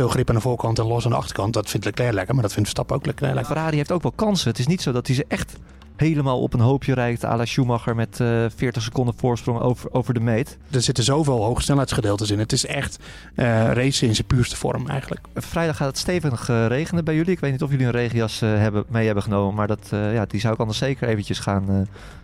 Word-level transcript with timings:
veel 0.00 0.08
grip 0.08 0.28
aan 0.28 0.34
de 0.34 0.40
voorkant 0.40 0.78
en 0.78 0.86
los 0.86 1.04
aan 1.04 1.10
de 1.10 1.16
achterkant. 1.16 1.52
Dat 1.52 1.70
vindt 1.70 1.86
Leclerc 1.86 2.12
lekker, 2.12 2.34
maar 2.34 2.42
dat 2.42 2.52
vindt 2.52 2.68
Verstappen 2.68 2.96
ook 2.96 3.06
lekker. 3.06 3.26
lekker. 3.26 3.44
Ferrari 3.44 3.76
heeft 3.76 3.92
ook 3.92 4.02
wel 4.02 4.12
kansen. 4.12 4.48
Het 4.48 4.58
is 4.58 4.66
niet 4.66 4.82
zo 4.82 4.92
dat 4.92 5.06
hij 5.06 5.16
ze 5.16 5.24
echt 5.28 5.56
helemaal 5.96 6.40
op 6.40 6.54
een 6.54 6.60
hoopje 6.60 6.94
rijdt. 6.94 7.24
à 7.24 7.36
la 7.36 7.44
Schumacher 7.44 7.94
met 7.94 8.20
eh 8.20 8.44
40 8.56 8.82
seconden 8.82 9.14
voorsprong 9.16 9.60
over, 9.60 9.92
over 9.92 10.14
de 10.14 10.20
meet. 10.20 10.58
Er 10.70 10.82
zitten 10.82 11.04
zoveel 11.04 11.44
hogesnelheidsgedeeltes 11.44 12.30
in. 12.30 12.38
Het 12.38 12.52
is 12.52 12.66
echt 12.66 12.98
eh 13.34 13.72
racen 13.72 14.08
in 14.08 14.14
zijn 14.14 14.26
puurste 14.26 14.56
vorm 14.56 14.88
eigenlijk. 14.88 15.20
Vrijdag 15.34 15.76
gaat 15.76 15.88
het 15.88 15.98
stevig 15.98 16.48
eh, 16.48 16.66
regenen 16.66 17.04
bij 17.04 17.14
jullie. 17.14 17.32
Ik 17.32 17.40
weet 17.40 17.52
niet 17.52 17.62
of 17.62 17.70
jullie 17.70 17.86
een 17.86 17.92
regenjas 17.92 18.42
eh, 18.42 18.48
hebben, 18.48 18.84
mee 18.88 19.06
hebben 19.06 19.22
genomen. 19.22 19.54
Maar 19.54 19.66
dat, 19.66 19.88
eh, 19.90 20.14
ja, 20.14 20.24
die 20.26 20.40
zou 20.40 20.54
ik 20.54 20.60
anders 20.60 20.78
zeker 20.78 21.08
eventjes 21.08 21.38
gaan, 21.38 21.64
eh, 21.68 21.76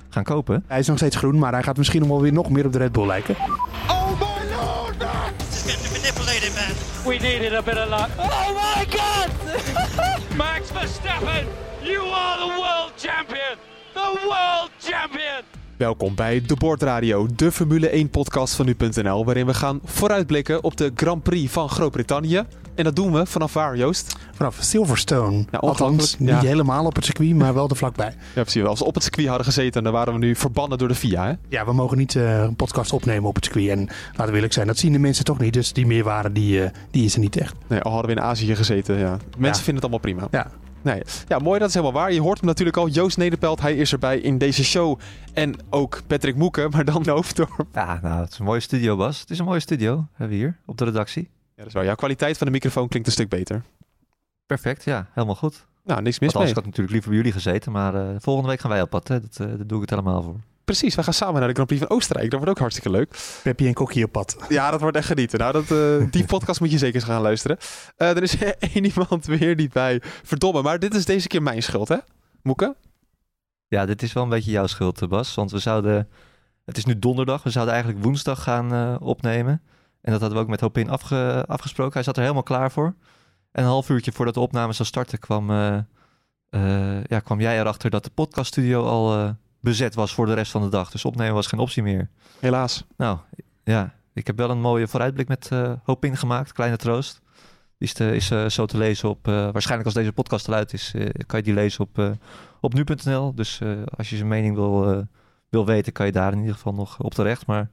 gaan 0.08 0.24
kopen. 0.24 0.64
Hij 0.66 0.78
is 0.78 0.86
nog 0.86 0.96
steeds 0.96 1.16
groen, 1.16 1.38
maar 1.38 1.52
hij 1.52 1.62
gaat 1.62 1.76
misschien 1.76 2.00
nog 2.00 2.08
wel 2.08 2.20
weer 2.20 2.32
nog 2.32 2.50
meer 2.50 2.66
op 2.66 2.72
de 2.72 2.78
Red 2.78 2.92
Bull 2.92 3.06
lijken. 3.06 3.36
Oh 3.88 3.95
We 7.06 7.20
needed 7.20 7.54
a 7.54 7.62
bit 7.62 7.78
of 7.78 7.88
luck. 7.88 8.10
Oh 8.18 8.52
my 8.52 8.84
god! 8.90 9.30
Max 10.36 10.72
Verstappen, 10.72 11.46
you 11.80 12.00
are 12.00 12.38
the 12.40 12.60
world 12.60 12.94
champion! 12.96 13.58
The 13.94 14.18
world 14.28 14.72
champion! 14.80 15.44
Welkom 15.76 16.14
bij 16.14 16.42
De 16.46 16.54
Board 16.54 16.82
Radio, 16.82 17.26
de 17.36 17.52
Formule 17.52 17.88
1 17.88 18.10
podcast 18.10 18.54
van 18.54 18.66
nu.nl, 18.66 19.24
waarin 19.24 19.46
we 19.46 19.54
gaan 19.54 19.80
vooruitblikken 19.84 20.64
op 20.64 20.76
de 20.76 20.92
Grand 20.94 21.22
Prix 21.22 21.52
van 21.52 21.68
Groot-Brittannië. 21.68 22.42
En 22.74 22.84
dat 22.84 22.96
doen 22.96 23.12
we 23.12 23.26
vanaf 23.26 23.52
waar, 23.52 23.76
Joost? 23.76 24.16
Vanaf 24.34 24.56
Silverstone. 24.60 25.44
Ja, 25.50 25.58
Althans, 25.58 26.18
niet 26.18 26.28
ja. 26.28 26.40
helemaal 26.40 26.84
op 26.86 26.94
het 26.94 27.04
circuit, 27.04 27.34
maar 27.34 27.54
wel 27.54 27.68
er 27.68 27.76
vlakbij. 27.76 28.14
Ja, 28.34 28.42
precies. 28.42 28.62
Als 28.64 28.78
we 28.78 28.84
op 28.84 28.94
het 28.94 29.02
circuit 29.02 29.26
hadden 29.28 29.46
gezeten, 29.46 29.82
dan 29.82 29.92
waren 29.92 30.12
we 30.12 30.18
nu 30.18 30.34
verbannen 30.36 30.78
door 30.78 30.88
de 30.88 30.94
FIA, 30.94 31.26
hè? 31.26 31.32
Ja, 31.48 31.64
we 31.64 31.72
mogen 31.72 31.96
niet 31.98 32.16
eh, 32.16 32.38
een 32.42 32.56
podcast 32.56 32.92
opnemen 32.92 33.28
op 33.28 33.34
het 33.34 33.44
circuit. 33.44 33.68
En 33.68 33.88
laten 34.10 34.26
we 34.26 34.34
eerlijk 34.34 34.52
zijn, 34.52 34.66
dat 34.66 34.78
zien 34.78 34.92
de 34.92 34.98
mensen 34.98 35.24
toch 35.24 35.38
niet. 35.38 35.52
Dus 35.52 35.72
die 35.72 35.86
meerwaarde, 35.86 36.32
die, 36.32 36.62
eh, 36.64 36.70
die 36.90 37.04
is 37.04 37.14
er 37.14 37.20
niet 37.20 37.36
echt. 37.36 37.54
Nee, 37.66 37.80
al 37.80 37.92
hadden 37.92 38.10
we 38.14 38.16
in 38.20 38.26
Azië 38.26 38.56
gezeten, 38.56 38.98
ja. 38.98 39.10
Mensen 39.10 39.46
Ja. 39.46 39.52
vinden 39.54 39.74
het 39.74 39.82
allemaal 39.82 39.98
prima. 39.98 40.28
Ja. 40.30 40.50
Nee. 40.86 41.02
Ja, 41.28 41.38
mooi, 41.38 41.58
dat 41.58 41.68
is 41.68 41.74
helemaal 41.74 42.00
waar. 42.00 42.12
Je 42.12 42.20
hoort 42.20 42.38
hem 42.38 42.46
natuurlijk 42.46 42.76
al. 42.76 42.88
Joost 42.88 43.16
Nederpelt, 43.16 43.60
hij 43.60 43.76
is 43.76 43.92
erbij 43.92 44.18
in 44.18 44.38
deze 44.38 44.64
show. 44.64 44.98
En 45.32 45.54
ook 45.70 46.02
Patrick 46.06 46.36
Moeken, 46.36 46.70
maar 46.70 46.84
dan 46.84 47.08
Hoofddorp. 47.16 47.66
Ja, 47.72 47.98
nou, 48.02 48.20
het 48.20 48.32
is 48.32 48.38
een 48.38 48.44
mooie 48.44 48.60
studio, 48.60 48.96
Bas. 48.96 49.20
Het 49.20 49.30
is 49.30 49.38
een 49.38 49.44
mooie 49.44 49.60
studio, 49.60 50.06
hebben 50.12 50.36
we 50.36 50.42
hier 50.42 50.58
op 50.66 50.78
de 50.78 50.84
redactie. 50.84 51.22
Ja, 51.22 51.28
dat 51.56 51.66
is 51.66 51.72
waar. 51.72 51.84
Jouw 51.84 51.94
kwaliteit 51.94 52.38
van 52.38 52.46
de 52.46 52.52
microfoon 52.52 52.88
klinkt 52.88 53.08
een 53.08 53.14
stuk 53.14 53.28
beter. 53.28 53.62
Perfect, 54.46 54.84
ja, 54.84 55.06
helemaal 55.12 55.34
goed. 55.34 55.66
Nou, 55.84 56.02
niks 56.02 56.18
mis 56.18 56.34
mee. 56.34 56.48
ik 56.48 56.54
had 56.54 56.64
natuurlijk 56.64 56.92
liever 56.92 57.08
bij 57.08 57.18
jullie 57.18 57.32
gezeten, 57.32 57.72
maar 57.72 57.94
eh, 57.94 58.16
volgende 58.18 58.48
week 58.48 58.60
gaan 58.60 58.70
wij 58.70 58.82
op 58.82 58.90
pad. 58.90 59.08
Hè. 59.08 59.20
Dat, 59.20 59.36
eh, 59.40 59.46
daar 59.46 59.66
doe 59.66 59.82
ik 59.82 59.90
het 59.90 59.98
helemaal 59.98 60.22
voor. 60.22 60.36
Precies, 60.66 60.94
we 60.94 61.02
gaan 61.02 61.12
samen 61.12 61.38
naar 61.38 61.48
de 61.48 61.54
Grand 61.54 61.68
Prix 61.68 61.82
van 61.86 61.96
Oostenrijk. 61.96 62.30
Dat 62.30 62.38
wordt 62.38 62.54
ook 62.54 62.60
hartstikke 62.60 62.90
leuk. 62.90 63.18
Peppy 63.42 63.66
en 63.66 63.74
Kokkie 63.74 64.04
op 64.04 64.12
pad. 64.12 64.36
Ja, 64.48 64.70
dat 64.70 64.80
wordt 64.80 64.96
echt 64.96 65.06
genieten. 65.06 65.38
Nou, 65.38 65.52
dat, 65.52 65.70
eh, 65.70 66.10
die 66.10 66.24
podcast 66.34 66.60
moet 66.60 66.70
je 66.70 66.78
zeker 66.78 66.94
eens 66.94 67.04
gaan 67.04 67.22
luisteren. 67.22 67.56
Eh, 67.96 68.16
er 68.16 68.22
is 68.22 68.36
één 68.74 68.84
iemand 68.84 69.26
weer 69.26 69.54
niet 69.54 69.72
bij. 69.72 70.02
Verdomme, 70.02 70.62
maar 70.62 70.78
dit 70.78 70.94
is 70.94 71.04
deze 71.04 71.28
keer 71.28 71.42
mijn 71.42 71.62
schuld, 71.62 71.88
hè? 71.88 71.96
Moeke? 72.42 72.76
Ja, 73.68 73.86
dit 73.86 74.02
is 74.02 74.12
wel 74.12 74.22
een 74.22 74.28
beetje 74.28 74.50
jouw 74.50 74.66
schuld, 74.66 75.02
eh, 75.02 75.08
Bas. 75.08 75.34
Want 75.34 75.50
we 75.50 75.58
zouden... 75.58 76.08
Het 76.64 76.76
is 76.76 76.84
nu 76.84 76.98
donderdag. 76.98 77.42
We 77.42 77.50
zouden 77.50 77.74
eigenlijk 77.74 78.04
woensdag 78.04 78.42
gaan 78.42 78.72
eh, 78.72 78.96
opnemen. 79.00 79.62
En 80.00 80.12
dat 80.12 80.20
hadden 80.20 80.38
we 80.38 80.44
ook 80.44 80.50
met 80.50 80.60
Hopin 80.60 80.90
afge, 80.90 81.44
afgesproken. 81.46 81.92
Hij 81.92 82.02
zat 82.02 82.16
er 82.16 82.22
helemaal 82.22 82.42
klaar 82.42 82.70
voor. 82.70 82.94
En 83.52 83.62
een 83.62 83.70
half 83.70 83.88
uurtje 83.88 84.12
voordat 84.12 84.34
de 84.34 84.40
opname 84.40 84.72
zou 84.72 84.88
starten... 84.88 85.18
kwam, 85.18 85.50
eh, 85.50 85.76
eh, 86.48 87.04
ja, 87.04 87.20
kwam 87.20 87.40
jij 87.40 87.58
erachter 87.58 87.90
dat 87.90 88.04
de 88.04 88.10
podcaststudio 88.10 88.84
al 88.86 89.14
eh, 89.14 89.30
bezet 89.66 89.94
was 89.94 90.14
voor 90.14 90.26
de 90.26 90.34
rest 90.34 90.50
van 90.50 90.62
de 90.62 90.68
dag. 90.68 90.90
Dus 90.90 91.04
opnemen 91.04 91.34
was 91.34 91.46
geen 91.46 91.60
optie 91.60 91.82
meer. 91.82 92.08
Helaas. 92.40 92.84
Nou, 92.96 93.18
ja. 93.64 93.94
Ik 94.12 94.26
heb 94.26 94.36
wel 94.36 94.50
een 94.50 94.60
mooie 94.60 94.88
vooruitblik 94.88 95.28
met 95.28 95.48
eh 95.52 95.72
Hopin 95.84 96.16
gemaakt. 96.16 96.52
Kleine 96.52 96.76
troost. 96.76 97.20
Die 97.78 97.88
is, 97.88 97.92
te- 97.92 98.14
is 98.14 98.30
eh, 98.30 98.46
zo 98.48 98.66
te 98.66 98.78
lezen 98.78 99.08
op... 99.08 99.28
eh, 99.28 99.32
waarschijnlijk 99.34 99.84
als 99.84 99.94
deze 99.94 100.12
podcast 100.12 100.48
eruit 100.48 100.72
is... 100.72 100.94
kan 101.26 101.38
je 101.38 101.44
die 101.44 101.54
lezen 101.54 101.80
op, 101.80 102.16
op 102.60 102.72
nu.nl. 102.74 103.34
Dus 103.34 103.60
als 103.96 104.10
je 104.10 104.16
zijn 104.16 104.28
mening 104.28 104.54
wil, 104.54 105.04
wil 105.48 105.66
weten... 105.66 105.92
kan 105.92 106.06
je 106.06 106.12
daar 106.12 106.32
in 106.32 106.38
ieder 106.38 106.54
geval 106.54 106.74
nog 106.74 107.00
op 107.00 107.14
terecht. 107.14 107.46
Maar 107.46 107.70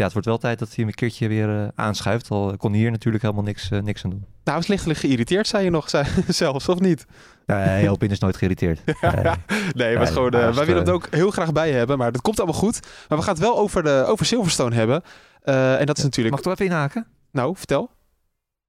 ja, 0.00 0.06
het 0.06 0.12
wordt 0.12 0.28
wel 0.28 0.38
tijd 0.38 0.58
dat 0.58 0.68
hij 0.68 0.76
hem 0.76 0.86
een 0.86 0.94
keertje 0.94 1.28
weer 1.28 1.62
eh, 1.62 1.68
aanschuift. 1.74 2.30
Al 2.30 2.56
kon 2.56 2.72
hier 2.72 2.90
natuurlijk 2.90 3.22
helemaal 3.22 3.44
niks, 3.44 3.70
eh, 3.70 3.80
niks 3.80 4.04
aan 4.04 4.10
doen. 4.10 4.24
Nou, 4.44 4.56
was 4.56 4.66
lichtelijk 4.66 4.98
geïrriteerd, 4.98 5.46
zei 5.46 5.64
je 5.64 5.70
nog 5.70 5.90
zelfs, 6.28 6.68
of 6.68 6.80
niet? 6.80 7.06
Nee, 7.46 7.88
Hopin 7.88 8.10
is 8.10 8.18
nooit 8.18 8.36
geïrriteerd. 8.36 8.80
Nee. 9.00 9.34
Nee, 9.74 9.92
Ja, 9.92 10.06
gewoon, 10.06 10.32
eh, 10.32 10.54
wij 10.54 10.66
willen 10.66 10.82
het 10.82 10.90
ook 10.90 11.06
heel 11.10 11.30
graag 11.30 11.52
bij 11.52 11.72
hebben. 11.72 11.98
Maar 11.98 12.12
dat 12.12 12.20
komt 12.20 12.38
allemaal 12.38 12.60
goed. 12.60 12.80
Maar 13.08 13.18
we 13.18 13.24
gaan 13.24 13.34
het 13.34 13.42
wel 13.42 13.58
over, 13.58 13.82
de, 13.82 14.04
over 14.06 14.26
Silverstone 14.26 14.74
hebben. 14.74 15.02
En 15.42 15.86
dat 15.86 15.98
is 15.98 16.04
natuurlijk... 16.04 16.30
Mag 16.30 16.38
ik 16.38 16.44
toch 16.44 16.52
even 16.52 16.74
inhaken? 16.74 17.06
Nou, 17.32 17.56
vertel. 17.56 17.90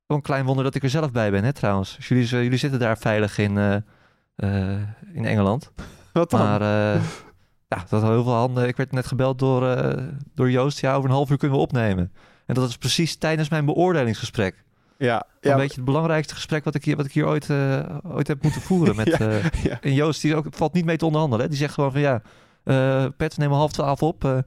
Een 0.07 0.21
klein 0.21 0.45
wonder 0.45 0.63
dat 0.63 0.75
ik 0.75 0.83
er 0.83 0.89
zelf 0.89 1.11
bij 1.11 1.31
ben, 1.31 1.43
hè, 1.43 1.53
trouwens. 1.53 1.95
Dus 1.95 2.07
jullie, 2.07 2.27
jullie 2.27 2.57
zitten 2.57 2.79
daar 2.79 2.97
veilig 2.97 3.37
in, 3.37 3.83
in 5.13 5.25
Engeland. 5.25 5.71
Wat 6.13 6.29
dan? 6.29 6.39
Maar 6.39 6.61
ja, 7.75 7.85
dat 7.89 8.01
had 8.01 8.11
heel 8.11 8.23
veel 8.23 8.33
handen. 8.33 8.67
Ik 8.67 8.77
werd 8.77 8.91
net 8.91 9.05
gebeld 9.05 9.39
door, 9.39 9.67
eh, 9.67 10.03
door 10.35 10.51
Joost. 10.51 10.79
Ja, 10.79 10.95
over 10.95 11.09
een 11.09 11.15
half 11.15 11.29
uur 11.29 11.37
kunnen 11.37 11.57
we 11.57 11.63
opnemen. 11.63 12.11
En 12.45 12.55
dat 12.55 12.69
is 12.69 12.77
precies 12.77 13.15
tijdens 13.15 13.49
mijn 13.49 13.65
beoordelingsgesprek. 13.65 14.63
ja, 15.41 15.51
Een 15.51 15.57
beetje 15.57 15.75
het 15.75 15.85
belangrijkste 15.85 16.33
gesprek 16.33 16.63
wat 16.63 16.75
ik 16.75 16.85
hier, 16.85 16.95
wat 16.95 17.05
ik 17.05 17.11
hier 17.11 17.27
ooit, 17.27 17.49
eh, 17.49 17.79
ooit 18.03 18.27
heb 18.27 18.43
moeten 18.43 18.61
voeren. 18.61 18.95
Met, 18.95 19.07
Ja, 19.17 19.17
eh, 19.19 19.63
ja. 19.63 19.77
En 19.81 19.93
Joost 19.93 20.21
die 20.21 20.35
ook, 20.35 20.45
valt 20.49 20.73
niet 20.73 20.85
mee 20.85 20.97
te 20.97 21.05
onderhandelen. 21.05 21.43
Hè? 21.45 21.51
Die 21.51 21.59
zegt 21.59 21.73
gewoon 21.73 21.91
van 21.91 22.01
ja, 22.01 22.21
Pet, 23.17 23.37
neem 23.37 23.51
half 23.51 23.71
twaalf 23.71 24.03
op. 24.03 24.43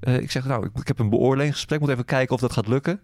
Ik 0.00 0.30
zeg 0.30 0.44
nou, 0.44 0.66
ik, 0.66 0.78
ik 0.80 0.88
heb 0.88 0.98
een 0.98 1.10
beoordelingsgesprek. 1.10 1.80
Moet 1.80 1.88
even 1.88 2.04
kijken 2.04 2.34
of 2.34 2.40
dat 2.40 2.52
gaat 2.52 2.68
lukken. 2.68 3.00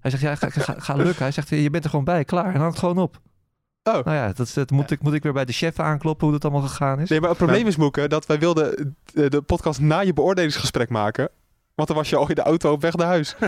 Hij 0.00 0.10
zegt 0.10 0.22
ja, 0.22 0.34
ga, 0.34 0.50
ga, 0.50 0.74
ga 0.78 0.94
lukken. 0.94 1.22
Hij 1.22 1.32
zegt 1.32 1.48
je 1.48 1.70
bent 1.70 1.84
er 1.84 1.90
gewoon 1.90 2.04
bij, 2.04 2.24
klaar. 2.24 2.54
En 2.54 2.60
hang 2.60 2.70
het 2.70 2.78
gewoon 2.78 2.98
op. 2.98 3.20
Oh. 3.84 3.92
Nou 4.04 4.16
ja, 4.16 4.32
dat, 4.32 4.50
dat 4.54 4.70
moet, 4.70 4.90
Ik, 4.90 5.02
moet 5.02 5.12
ik 5.12 5.22
weer 5.22 5.32
bij 5.32 5.44
de 5.44 5.52
chef 5.52 5.80
aankloppen 5.80 6.26
hoe 6.26 6.38
dat 6.38 6.50
allemaal 6.50 6.68
gegaan 6.68 7.00
is. 7.00 7.08
Nee, 7.08 7.20
maar 7.20 7.28
het 7.28 7.38
probleem 7.38 7.66
is, 7.66 7.76
Moeke, 7.76 8.08
dat 8.08 8.26
wij 8.26 8.38
wilden 8.38 8.96
de, 9.12 9.30
de 9.30 9.42
podcast 9.42 9.80
na 9.80 10.00
je 10.00 10.12
beoordelingsgesprek 10.12 10.88
maken. 10.88 11.28
Want 11.74 11.88
dan 11.88 11.96
was 11.96 12.08
je 12.10 12.16
al 12.16 12.28
in 12.28 12.34
de 12.34 12.42
auto 12.42 12.72
op 12.72 12.80
weg 12.82 12.94
naar 12.96 13.06
huis. 13.06 13.34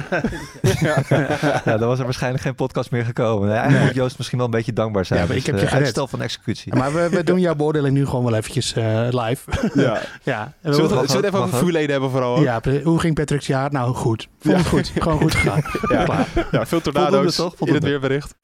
Ja, 1.65 1.77
dan 1.77 1.89
was 1.89 1.99
er 1.99 2.05
waarschijnlijk 2.05 2.43
geen 2.43 2.55
podcast 2.55 2.91
meer 2.91 3.05
gekomen. 3.05 3.49
Nee, 3.49 3.57
eigenlijk 3.57 3.85
moet 3.87 3.95
Joost 3.95 4.17
misschien 4.17 4.39
wel 4.39 4.47
een 4.47 4.53
beetje 4.53 4.73
dankbaar 4.73 5.05
zijn. 5.05 5.21
Ja, 5.21 5.27
maar 5.27 5.37
ik 5.37 5.47
heb 5.47 5.59
je 5.59 5.67
eh, 5.67 5.73
uitstel 5.73 6.07
van 6.09 6.23
executie. 6.23 6.75
Maar 6.75 6.93
we, 6.95 7.09
we 7.09 7.25
doen 7.25 7.41
jouw 7.41 7.55
beoordeling 7.55 7.95
nu 7.95 8.07
gewoon 8.07 8.25
wel 8.25 8.35
eventjes 8.35 8.75
eh, 8.75 9.07
live. 9.11 9.51
Ja. 9.85 10.01
ja. 10.23 10.53
En 10.63 10.75
Zullen 10.75 10.91
we, 10.91 10.97
het- 10.97 11.11
zullen 11.11 11.23
we 11.23 11.27
het 11.27 11.35
even 11.37 11.39
over 11.39 11.59
vuurleden 11.59 11.91
hebben 11.91 12.11
vooral? 12.11 12.37
ook? 12.37 12.43
ja, 12.43 12.61
hoe 12.83 13.01
ging 13.01 13.15
Patrick's 13.15 13.47
jaar? 13.47 13.73
Nou, 13.73 13.95
goed. 13.95 14.29
Vond 14.41 14.57
het 14.57 14.67
goed. 14.67 14.93
Gewoon 14.99 15.19
goed 15.21 15.35
gegaan. 15.35 15.63
Ja. 15.89 16.05
Klaar. 16.05 16.27
Ja, 16.35 16.67
veel 16.67 16.81
Voldoende, 16.81 17.01
tornado's 17.01 17.35
toch? 17.37 17.55
in 17.59 17.75
het 17.75 17.83
weerbericht. 17.85 18.35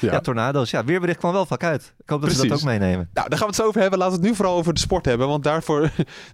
Ja. 0.00 0.12
Ja. 0.12 0.20
tornado's. 0.20 0.70
Ja, 0.70 0.84
weerbericht 0.84 1.18
kwam 1.18 1.32
wel 1.32 1.46
vaak 1.46 1.64
uit. 1.64 1.92
Ik 1.98 2.10
hoop 2.10 2.20
dat 2.20 2.30
ze 2.30 2.36
dat 2.36 2.46
Precies. 2.46 2.64
ook 2.66 2.70
meenemen. 2.72 3.08
Nou, 3.12 3.28
daar 3.28 3.38
gaan 3.38 3.46
we 3.48 3.52
het 3.54 3.62
zo 3.62 3.68
over 3.68 3.80
hebben. 3.80 3.98
Laten 3.98 4.14
we 4.14 4.20
het 4.20 4.30
nu 4.30 4.36
vooral 4.36 4.56
over 4.56 4.74
de 4.74 4.80
sport 4.80 5.04
hebben. 5.04 5.28
Want 5.28 5.44
daarvoor, 5.44 5.80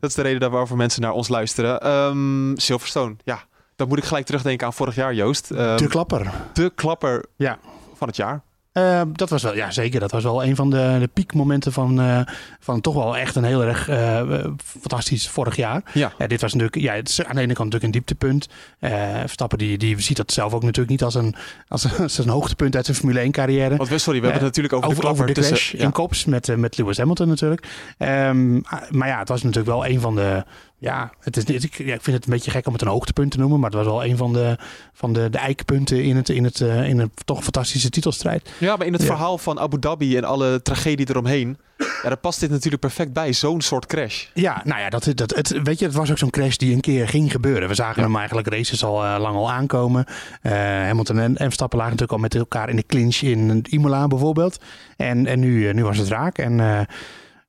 dat 0.01 0.11
is 0.11 0.15
de 0.15 0.23
reden 0.23 0.51
waarover 0.51 0.77
mensen 0.77 1.03
naar 1.03 1.13
ons 1.13 1.29
luisteren. 1.29 1.83
Ehm, 2.21 2.57
Silverstone, 2.57 3.17
ja. 3.25 3.45
Dan 3.77 3.89
moet 3.89 3.99
ik 3.99 4.05
gelijk 4.05 4.27
terugdenken 4.27 4.67
aan 4.67 4.73
vorig 4.73 4.95
jaar, 4.95 5.15
Joost. 5.15 5.51
Ehm, 5.51 5.77
De 5.77 5.87
klapper. 5.87 6.31
de 6.53 6.73
klapper 6.75 7.25
Ja. 7.37 7.59
van 7.95 8.09
het 8.09 8.17
jaar. 8.17 8.43
Eh, 8.73 9.03
dat 9.13 9.31
was 9.31 9.43
wel, 9.43 9.55
ja 9.55 9.71
zeker. 9.71 10.01
Dat 10.01 10.11
was 10.11 10.23
wel 10.23 10.45
een 10.45 10.57
van 10.57 10.71
de, 10.71 10.97
de 11.01 11.09
piekmomenten 11.13 11.73
van, 11.73 12.01
eh, 12.01 12.21
van 12.61 12.81
toch 12.81 12.95
wel 12.95 13.17
echt 13.17 13.37
een 13.37 13.45
heel 13.45 13.65
erg 13.65 13.89
eh, 13.89 14.19
eh, 14.21 14.51
fantastisch 14.65 15.29
vorig 15.29 15.57
jaar. 15.57 15.83
Ja. 15.93 16.13
Ja, 16.19 16.27
dit 16.27 16.41
was 16.41 16.53
natuurlijk, 16.53 16.83
ja, 16.83 16.95
het 16.95 17.09
is 17.09 17.25
aan 17.25 17.35
de 17.35 17.41
ene 17.41 17.55
kant 17.55 17.73
natuurlijk 17.73 17.85
een 17.85 17.91
dieptepunt. 17.91 18.49
Eh 18.79 19.19
Verstappen 19.21 19.59
die, 19.59 19.79
die 19.79 20.01
ziet 20.01 20.17
dat 20.17 20.33
zelf 20.33 20.53
ook 20.53 20.63
natuurlijk 20.63 20.91
niet 20.91 21.03
als 21.03 21.15
een, 21.15 21.35
als 21.69 21.85
een, 21.85 21.91
als 21.99 22.19
een 22.19 22.29
hoogtepunt 22.29 22.77
uit 22.77 22.85
zijn 22.85 22.97
Formule 22.97 23.21
1 23.21 23.31
carrière. 23.33 23.77
Want 23.77 23.89
we, 23.89 23.99
sorry, 23.99 24.21
we 24.21 24.27
hebben 24.27 24.45
het 24.47 24.57
natuurlijk 24.57 24.75
over, 24.75 24.89
over, 24.91 25.03
de 25.03 25.09
over 25.09 25.27
de 25.27 25.33
tussen... 25.33 25.55
clash 25.55 25.73
ja. 25.73 25.79
in 25.85 25.93
Kops 25.93 26.25
met, 26.25 26.49
eh, 26.49 26.57
met 26.57 26.79
Lewis 26.79 26.99
Hamilton 26.99 27.29
natuurlijk. 27.29 27.67
Ehm, 27.99 28.53
maar 28.91 29.09
ja, 29.09 29.19
het 29.19 29.29
was 29.29 29.43
natuurlijk 29.43 29.71
wel 29.75 29.87
een 29.87 30.01
van 30.01 30.15
de... 30.15 30.45
Ja, 30.81 31.11
het 31.21 31.37
is, 31.37 31.65
ik, 31.65 31.75
ja, 31.75 31.95
ik 31.95 32.03
vind 32.03 32.17
het 32.17 32.25
een 32.27 32.33
beetje 32.33 32.51
gek 32.51 32.67
om 32.67 32.73
het 32.73 32.83
een 32.83 32.89
hoogtepunt 32.89 33.31
te 33.31 33.39
noemen. 33.39 33.61
Maar 33.61 33.71
het 33.71 33.79
was 33.79 33.89
wel 33.89 34.05
een 34.05 34.17
van 34.17 34.33
de, 34.33 34.59
van 34.93 35.13
de, 35.13 35.31
de 35.31 35.39
eikpunten 35.39 36.03
in, 36.03 36.17
het, 36.17 36.29
in, 36.29 36.45
het, 36.45 36.61
eh, 36.61 36.89
in 36.89 36.99
een 36.99 37.11
toch 37.25 37.43
fantastische 37.43 37.91
titelstrijd. 37.91 38.51
Ja, 38.59 38.77
maar 38.77 38.87
in 38.87 38.93
het 38.93 39.03
Ja. 39.03 39.09
verhaal 39.09 39.39
van 39.39 39.59
Abu 39.59 39.79
Dhabi 39.79 40.17
en 40.17 40.25
alle 40.25 40.63
tragedie 40.63 41.09
eromheen... 41.11 41.59
Ja, 42.03 42.09
daar 42.09 42.17
past 42.17 42.41
dit 42.41 42.51
natuurlijk 42.51 42.83
perfect 42.83 43.13
bij. 43.13 43.33
Zo'n 43.33 43.61
soort 43.61 43.87
crash. 43.87 44.27
Ja, 44.35 44.61
nou 44.65 44.81
ja, 44.81 44.89
dat, 44.91 45.11
dat, 45.15 45.35
het, 45.37 45.63
weet 45.63 45.79
je, 45.79 45.85
het 45.85 45.95
was 45.95 46.11
ook 46.11 46.19
zo'n 46.19 46.31
crash 46.31 46.57
die 46.57 46.75
een 46.75 46.81
keer 46.81 47.09
ging 47.09 47.31
gebeuren. 47.33 47.69
We 47.69 47.75
zagen 47.75 48.01
Ja. 48.03 48.07
hem 48.09 48.17
eigenlijk 48.17 48.49
races 48.49 48.85
al 48.85 49.05
eh, 49.05 49.17
lang 49.21 49.37
al 49.37 49.51
aankomen. 49.51 50.05
Eh, 50.43 50.53
Hamilton 50.53 51.19
en, 51.19 51.37
en 51.37 51.45
Verstappen 51.45 51.79
lagen 51.79 51.93
natuurlijk 51.97 52.19
al 52.19 52.29
met 52.29 52.35
elkaar 52.35 52.69
in 52.69 52.77
de 52.77 52.87
clinch 52.87 53.17
in 53.17 53.65
Imola 53.69 54.07
bijvoorbeeld. 54.07 54.59
En, 54.97 55.27
en 55.27 55.41
nu, 55.41 55.73
nu 55.73 55.85
was 55.85 55.99
het 55.99 56.09
raak. 56.09 56.39
En 56.39 56.87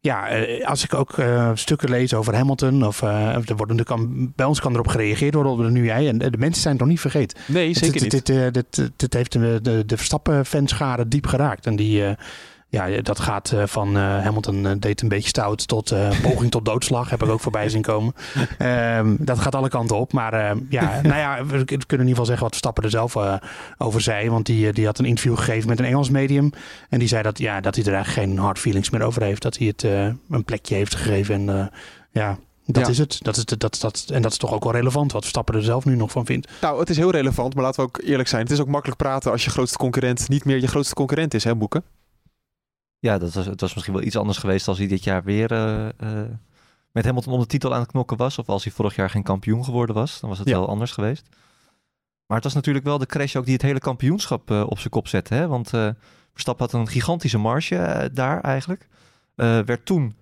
ja, 0.04 0.28
eh, 0.28 0.68
als 0.68 0.84
ik 0.84 0.94
ook 0.94 1.18
eh, 1.18 1.52
stukken 1.54 1.90
lees 1.90 2.14
over 2.14 2.36
Hamilton, 2.36 2.86
of 2.86 3.02
eh, 3.02 3.36
er 3.36 3.44
natuurlijk 3.46 3.90
al- 3.90 4.08
bij 4.12 4.46
ons 4.46 4.60
kan 4.60 4.74
erop 4.74 4.88
gereageerd 4.88 5.34
worden, 5.34 5.72
nu 5.74 5.86
jij. 5.86 6.08
En 6.08 6.18
de 6.18 6.38
mensen 6.38 6.62
zijn 6.62 6.74
het 6.74 6.82
nog 6.84 6.92
niet 6.92 7.00
vergeten. 7.00 7.38
Nee, 7.48 7.74
zeker 7.74 7.92
dit, 8.02 8.02
niet. 8.02 8.26
dit, 8.26 8.54
dit, 8.54 8.76
dit, 8.76 8.92
dit 8.96 9.14
heeft 9.14 9.32
de, 9.32 9.60
de, 9.62 9.84
de 9.86 9.98
Verstappen-fanschade 9.98 11.08
diep 11.08 11.26
geraakt. 11.26 11.66
En 11.66 11.76
die, 11.76 12.04
ja, 12.72 13.02
dat 13.02 13.20
gaat 13.20 13.52
uh, 13.52 13.64
van 13.66 13.98
uh, 13.98 14.24
Hamilton 14.24 14.66
uh, 14.66 14.72
deed 14.80 15.02
een 15.02 15.08
beetje 15.08 15.28
stout 15.28 15.68
tot 15.68 15.94
poging 16.24 16.52
tot 16.52 16.66
doodslag. 16.66 17.10
Heb 17.10 17.24
ik 17.24 17.30
ook 17.30 17.40
voorbij 17.40 17.70
zien 17.70 17.82
komen. 17.82 18.14
Um, 18.60 19.18
dat 19.20 19.40
gaat 19.40 19.56
alle 19.56 19.70
kanten 19.70 19.98
op. 19.98 20.14
Maar 20.14 20.34
ehm, 20.34 20.60
ja, 20.70 21.00
nou 21.02 21.16
ja, 21.16 21.46
we, 21.46 21.58
we, 21.58 21.66
kunnen 21.66 21.86
in 21.88 21.98
ieder 21.98 22.08
geval 22.08 22.26
zeggen 22.26 22.44
wat 22.44 22.52
Verstappen 22.52 22.84
er 22.84 22.90
zelf 22.90 23.40
over 23.78 24.02
zei. 24.02 24.30
Want 24.30 24.46
die, 24.46 24.74
die 24.74 24.86
had 24.86 25.00
een 25.00 25.06
interview 25.06 25.38
gegeven 25.38 25.70
met 25.70 25.80
een 25.80 25.86
Engels 25.86 26.10
medium. 26.10 26.52
En 26.90 27.00
die 27.00 27.08
zei 27.08 27.24
dat, 27.24 27.38
ja, 27.38 27.62
dat 27.62 27.76
hij 27.76 27.84
er 27.86 27.94
eigenlijk 27.94 28.28
geen 28.28 28.38
hard 28.38 28.60
feelings 28.60 28.90
meer 28.90 29.02
over 29.02 29.24
heeft. 29.24 29.42
Dat 29.42 29.58
hij 29.58 29.68
het 29.68 29.84
een 30.30 30.44
plekje 30.46 30.76
heeft 30.76 30.96
gegeven. 30.96 31.50
En 31.50 31.72
ja, 32.12 32.38
dat 32.66 32.88
is 32.88 32.98
het. 32.98 33.18
Dat 33.22 33.38
is 33.38 33.46
de, 33.46 33.58
dat, 33.58 33.78
dat, 33.82 34.06
en 34.14 34.22
dat 34.22 34.32
is 34.32 34.38
toch 34.38 34.54
ook 34.54 34.64
wel 34.64 34.74
relevant 34.74 35.12
wat 35.12 35.22
Verstappen 35.22 35.56
er 35.56 35.64
zelf 35.64 35.86
nu 35.86 35.96
nog 35.96 36.12
van 36.12 36.26
vindt. 36.26 36.52
Nou, 36.62 36.80
het 36.80 36.90
is 36.90 36.98
heel 36.98 37.12
relevant, 37.12 37.56
maar 37.56 37.64
laten 37.64 37.84
we 37.84 37.88
ook 37.88 38.02
eerlijk 38.04 38.30
zijn. 38.30 38.42
Het 38.42 38.52
is 38.52 38.60
ook 38.60 38.68
makkelijk 38.68 39.00
praten 39.00 39.32
als 39.32 39.44
je 39.44 39.50
grootste 39.50 39.78
concurrent 39.78 40.30
niet 40.30 40.46
meer 40.46 40.60
je 40.60 40.68
grootste 40.68 40.96
concurrent 40.96 41.34
is, 41.34 41.44
hè, 41.44 41.56
Boeken? 41.56 41.84
Ja, 43.02 43.18
dat 43.18 43.34
was, 43.34 43.46
het 43.46 43.62
was 43.62 43.74
misschien 43.74 43.94
wel 43.94 44.04
iets 44.04 44.16
anders 44.16 44.38
geweest 44.38 44.68
als 44.68 44.78
hij 44.78 44.88
dit 44.88 45.04
jaar 45.04 45.24
weer 45.24 45.52
uh, 45.52 45.86
uh, 46.04 46.22
met 46.92 47.06
Hamilton 47.06 47.34
om 47.34 47.40
de 47.40 47.46
titel 47.46 47.74
aan 47.74 47.80
het 47.80 47.92
knokken 47.92 48.18
was. 48.18 48.38
Of 48.38 48.50
als 48.50 48.64
hij 48.64 48.74
vorig 48.74 48.96
jaar 48.96 49.10
geen 49.10 49.24
kampioen 49.24 49.64
geworden 49.66 49.96
was. 49.96 50.20
Dan 50.20 50.30
was 50.30 50.40
het 50.40 50.50
wel 50.50 50.68
anders 50.68 50.92
geweest. 50.92 51.28
Maar 52.26 52.38
het 52.38 52.44
was 52.44 52.54
natuurlijk 52.54 52.86
wel 52.86 52.98
de 52.98 53.06
crash 53.06 53.36
ook 53.36 53.46
die 53.46 53.54
het 53.54 53.62
hele 53.62 53.80
kampioenschap 53.80 54.52
uh, 54.52 54.64
op 54.68 54.78
zijn 54.78 54.90
kop 54.90 55.08
zette. 55.08 55.34
Hè? 55.34 55.48
Want 55.48 55.70
Verstappen 56.32 56.66
had 56.66 56.74
een 56.74 56.88
gigantische 56.88 57.38
marge 57.38 58.10
daar 58.14 58.42
eigenlijk. 58.42 58.88
werd 59.36 59.86
toen 59.86 60.16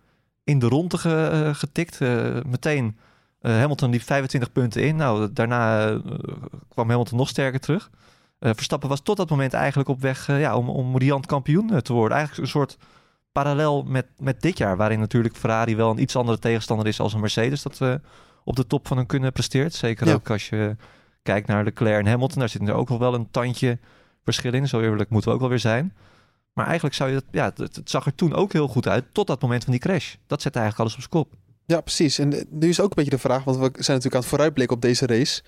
in 0.44 0.60
de 0.60 0.68
ronde 0.68 0.98
ge, 0.98 1.52
getikt. 1.54 2.00
meteen 2.46 2.98
Hamilton 3.42 3.92
die 3.92 4.04
25 4.04 4.52
punten 4.52 4.84
in. 4.84 4.96
Nou, 4.96 5.34
daarna 5.34 5.88
kwam 6.68 6.90
Hamilton 6.90 7.18
nog 7.18 7.30
sterker 7.30 7.60
terug. 7.60 7.90
Uh, 8.40 8.52
Verstappen 8.56 8.90
was 8.90 9.02
tot 9.02 9.18
dat 9.18 9.30
moment 9.30 9.54
eigenlijk 9.54 9.90
op 9.90 10.02
weg 10.02 10.28
uh, 10.28 10.40
ja, 10.40 10.58
om, 10.58 10.70
om 10.70 10.98
riant 10.98 11.26
kampioen 11.26 11.74
eh, 11.74 11.78
te 11.78 11.94
worden. 11.94 12.18
Eigenlijk 12.18 12.48
een 12.48 12.54
soort 12.60 12.78
parallel 13.32 13.84
met, 13.84 14.06
met 14.18 14.42
dit 14.42 14.58
jaar, 14.58 14.78
waarin 14.78 15.00
natuurlijk 15.00 15.36
Ferrari 15.36 15.76
wel 15.76 15.90
een 15.90 16.02
iets 16.02 16.16
andere 16.16 16.40
tegenstander 16.40 16.88
is 16.88 17.00
als 17.00 17.14
een 17.14 17.20
Mercedes 17.20 17.62
dat 17.62 17.78
we 17.78 18.02
op 18.44 18.56
de 18.56 18.68
top 18.68 18.88
van 18.88 18.98
hun 18.98 19.06
kunnen 19.06 19.32
presteert. 19.32 19.74
Zeker 19.74 20.14
ook 20.14 20.30
als 20.30 20.50
je 20.50 20.76
kijkt 21.24 21.48
naar 21.48 21.64
Leclerc 21.64 22.00
en 22.00 22.08
Hamilton, 22.08 22.40
daar 22.40 22.50
zit 22.50 22.68
er 22.68 22.74
ook 22.74 22.90
nog 22.90 23.00
wel 23.00 23.14
een 23.14 23.32
tandje 23.32 23.80
verschil 24.24 24.54
in. 24.54 24.68
Zo 24.68 24.82
eerlijk 24.82 25.10
moeten 25.10 25.30
we 25.30 25.36
ook 25.36 25.42
wel 25.42 25.50
weer 25.50 25.60
zijn. 25.60 25.94
Maar 26.54 26.66
eigenlijk 26.66 26.96
zou 26.96 27.10
je 27.10 27.16
het, 27.16 27.26
ja, 27.32 27.46
het, 27.46 27.58
het, 27.58 27.90
zag 27.90 28.06
er 28.06 28.16
toen 28.16 28.34
ook 28.34 28.54
heel 28.54 28.68
goed 28.68 28.88
uit, 28.88 29.06
tot 29.12 29.28
dat 29.28 29.42
moment 29.42 29.64
van 29.64 29.72
die 29.72 29.82
crash. 29.82 30.16
Dat 30.28 30.42
zet 30.42 30.56
eigenlijk 30.56 30.82
alles 30.82 30.94
op 30.94 31.12
zijn 31.12 31.24
kop. 31.24 31.34
Ja, 31.66 31.82
precies. 31.82 32.20
En 32.20 32.48
nu 32.50 32.70
is 32.70 32.80
ook 32.80 32.90
een 32.90 32.96
beetje 32.96 33.12
de 33.12 33.18
vraag, 33.18 33.44
want 33.44 33.58
we 33.58 33.64
zijn 33.64 33.74
natuurlijk 33.74 34.14
aan 34.14 34.20
het 34.20 34.30
vooruitblikken 34.30 34.76
op 34.76 34.82
deze 34.82 35.06
race 35.06 35.42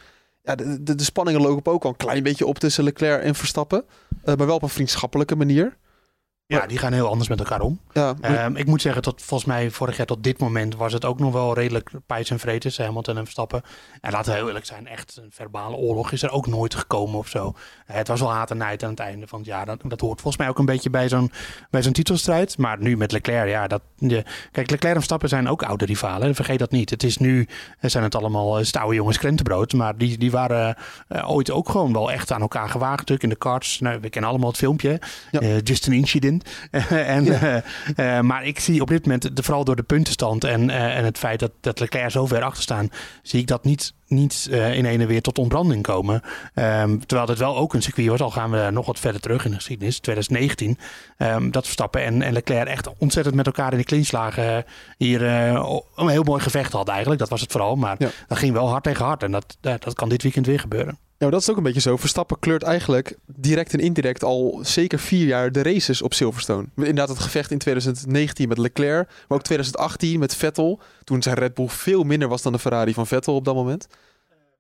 ja, 0.44 0.56
de, 0.56 0.96
de, 0.96 1.04
spanningen 1.04 1.42
lopen 1.42 1.72
ook 1.72 1.84
al 1.84 1.90
een 1.90 1.96
klein 1.96 2.24
beetje 2.24 2.46
op 2.46 2.60
tussen 2.60 2.84
Leclerc 2.84 3.24
en 3.24 3.36
Verstappen. 3.36 3.84
Uh, 4.26 4.36
maar 4.36 4.48
wel 4.48 4.56
op 4.56 4.62
een 4.62 4.70
vriendschappelijke 4.70 5.36
manier. 5.36 5.78
Ja, 6.52 6.68
die 6.68 6.78
gaan 6.78 6.94
heel 6.94 7.08
anders 7.08 7.30
met 7.30 7.40
elkaar 7.40 7.62
om. 7.62 7.80
Ja, 7.92 8.16
ehm, 8.22 8.56
ik 8.56 8.66
moet 8.66 8.82
zeggen, 8.82 9.02
tot 9.02 9.22
volgens 9.22 9.50
mij 9.50 9.70
vorig 9.70 9.98
jaar 9.98 10.06
tot 10.06 10.24
dit 10.24 10.40
moment 10.40 10.76
was 10.76 10.94
het 10.94 11.06
ook 11.06 11.20
nog 11.20 11.34
wel 11.34 11.54
redelijk 11.54 11.92
pijs 12.06 12.30
en 12.30 12.40
vretes, 12.40 12.78
Hamilton 12.78 13.18
en 13.18 13.24
Verstappen. 13.24 13.62
En 14.02 14.12
laten 14.12 14.32
we 14.32 14.38
heel 14.38 14.48
eerlijk 14.48 14.66
zijn, 14.66 14.88
echt 14.88 15.20
een 15.24 15.32
verbale 15.32 15.76
oorlog 15.76 16.12
is 16.12 16.24
er 16.24 16.32
ook 16.32 16.48
nooit 16.48 16.76
gekomen 16.76 17.18
of 17.18 17.28
zo. 17.28 17.48
Uh, 17.48 17.96
het 17.96 18.08
was 18.08 18.20
wel 18.20 18.32
haat 18.32 18.52
en 18.52 18.58
nijd 18.58 18.84
aan 18.84 18.90
het 18.90 19.00
einde 19.00 19.28
van 19.28 19.40
het 19.40 19.48
jaar. 19.48 19.66
Dat, 19.66 19.80
dat 19.88 20.00
hoort 20.00 20.22
volgens 20.22 20.38
mij 20.38 20.50
ook 20.50 20.60
een 20.60 20.66
beetje 20.66 20.90
bij 20.90 21.10
zo'n 21.10 21.32
bij 21.70 21.84
zo'n 21.84 21.94
titelstrijd. 21.94 22.58
Maar 22.58 22.78
nu 22.80 22.98
met 22.98 23.12
Leclerc, 23.12 23.50
ja, 23.50 23.68
dat, 23.68 23.82
de, 23.98 24.24
kijk, 24.52 24.70
Leclerc 24.70 24.84
en 24.84 24.94
Verstappen 24.94 25.30
zijn 25.30 25.50
ook 25.50 25.64
oude 25.64 25.86
rivalen. 25.86 26.36
Vergeet 26.36 26.60
dat 26.60 26.72
niet. 26.72 26.90
Het 26.90 27.04
is 27.04 27.18
nu, 27.18 27.48
zijn 27.80 28.04
het 28.04 28.16
allemaal 28.16 28.60
uh, 28.60 28.66
stouwe 28.66 28.96
jongens 28.96 29.18
krentenbrood. 29.18 29.74
Maar 29.74 29.98
die, 29.98 30.18
die 30.18 30.32
waren 30.32 30.76
uh, 31.10 31.32
ooit 31.32 31.52
ook 31.52 31.70
gewoon 31.70 31.94
wel 31.94 32.12
echt 32.12 32.32
aan 32.32 32.42
elkaar 32.42 32.70
gewaagd. 32.70 32.98
Natuurlijk 32.98 33.24
in 33.24 33.30
de 33.30 33.36
karts. 33.36 33.80
Nou, 33.80 34.00
we 34.02 34.10
kennen 34.10 34.30
allemaal 34.30 34.50
het 34.50 34.58
filmpje. 34.58 35.02
Ja. 35.32 35.58
Just 35.64 35.88
an 35.88 35.94
incident. 35.94 36.41
en, 36.90 37.24
ja. 37.24 37.64
uh, 37.96 38.20
maar 38.20 38.46
ik 38.46 38.60
zie 38.60 38.82
op 38.82 38.88
dit 38.88 39.06
moment, 39.06 39.36
de, 39.36 39.44
vooral 39.44 39.64
door 39.64 39.76
de 39.76 39.84
puntenstand 39.84 40.44
en, 40.44 40.70
uh, 40.70 40.98
en 40.98 41.06
het 41.06 41.18
feit 41.18 41.40
dat, 41.40 41.52
dat 41.62 41.80
Leclerc 41.80 42.12
zo 42.12 42.26
ver 42.26 42.42
achter 42.42 42.64
staan, 42.64 42.90
zie 43.22 43.40
ik 43.40 43.48
dat 43.48 43.64
niet, 43.64 43.94
niet 44.08 44.48
in 44.52 44.86
ene 44.86 45.06
weer 45.06 45.22
tot 45.22 45.38
ontbranding 45.38 45.84
komen. 45.84 46.22
Um, 46.56 47.06
terwijl 47.06 47.30
het 47.30 47.38
wel 47.38 47.58
ook 47.58 47.74
een 47.74 47.82
circuit 47.82 48.08
was, 48.08 48.20
al 48.20 48.32
gaan 48.32 48.52
we 48.52 48.70
nog 48.72 48.86
wat 48.86 49.00
verder 49.00 49.22
terug 49.22 49.46
in 49.46 49.50
de 49.52 49.56
geschiedenis, 49.56 50.00
2019, 50.00 50.78
um, 51.18 51.52
dat 51.52 51.64
Verstappen 51.64 52.04
en, 52.04 52.22
en 52.22 52.34
Leclerc 52.34 52.68
echt 52.68 52.98
ontzettend 52.98 53.36
met 53.36 53.46
elkaar 53.46 53.72
in 53.72 53.78
de 53.78 53.84
clinch 53.84 54.12
lagen. 54.12 54.66
Hier 54.98 55.22
een 55.22 56.08
heel 56.08 56.24
mooi 56.24 56.42
gevecht 56.42 56.72
hadden 56.72 56.92
eigenlijk, 56.92 57.22
dat 57.22 57.30
was 57.30 57.42
het 57.42 57.52
vooral. 57.52 57.76
Maar 57.76 57.96
ja. 57.98 58.10
dat 58.28 58.38
ging 58.38 58.54
wel 58.54 58.70
hard 58.70 58.84
tegen 58.84 59.06
hard 59.06 59.24
en 59.24 59.32
dat, 59.32 59.58
dat 59.62 59.94
kan 59.94 60.10
dit 60.10 60.24
weekend 60.24 60.46
weer 60.46 60.60
gebeuren. 60.60 60.98
Ja, 61.22 61.30
dat 61.30 61.42
is 61.42 61.50
ook 61.50 61.58
een 61.58 61.64
beetje 61.64 61.82
zo. 61.82 61.98
Verstappen 61.98 62.40
kleurt 62.40 62.64
eigenlijk 62.64 63.16
direct 63.26 63.74
en 63.74 63.80
indirect 63.80 64.24
al 64.24 64.60
zeker 64.62 65.00
vier 65.00 65.26
jaar 65.26 65.52
de 65.52 65.64
races 65.64 66.02
op 66.02 66.14
Silverstone. 66.14 66.68
Inderdaad, 66.76 67.10
het 67.10 67.20
gevecht 67.20 67.52
in 67.52 67.58
2019 67.58 68.48
met 68.48 68.58
Leclerc, 68.58 69.08
maar 69.28 69.38
ook 69.38 69.44
2018 69.44 70.20
met 70.20 70.36
Vettel. 70.36 70.80
Toen 71.04 71.22
zijn 71.22 71.36
Red 71.36 71.54
Bull 71.54 71.68
veel 71.68 72.04
minder 72.04 72.28
was 72.28 72.42
dan 72.42 72.52
de 72.52 72.60
Ferrari 72.60 72.94
van 72.94 73.08
Vettel 73.08 73.36
op 73.36 73.46
dat 73.46 73.56
moment. 73.56 73.88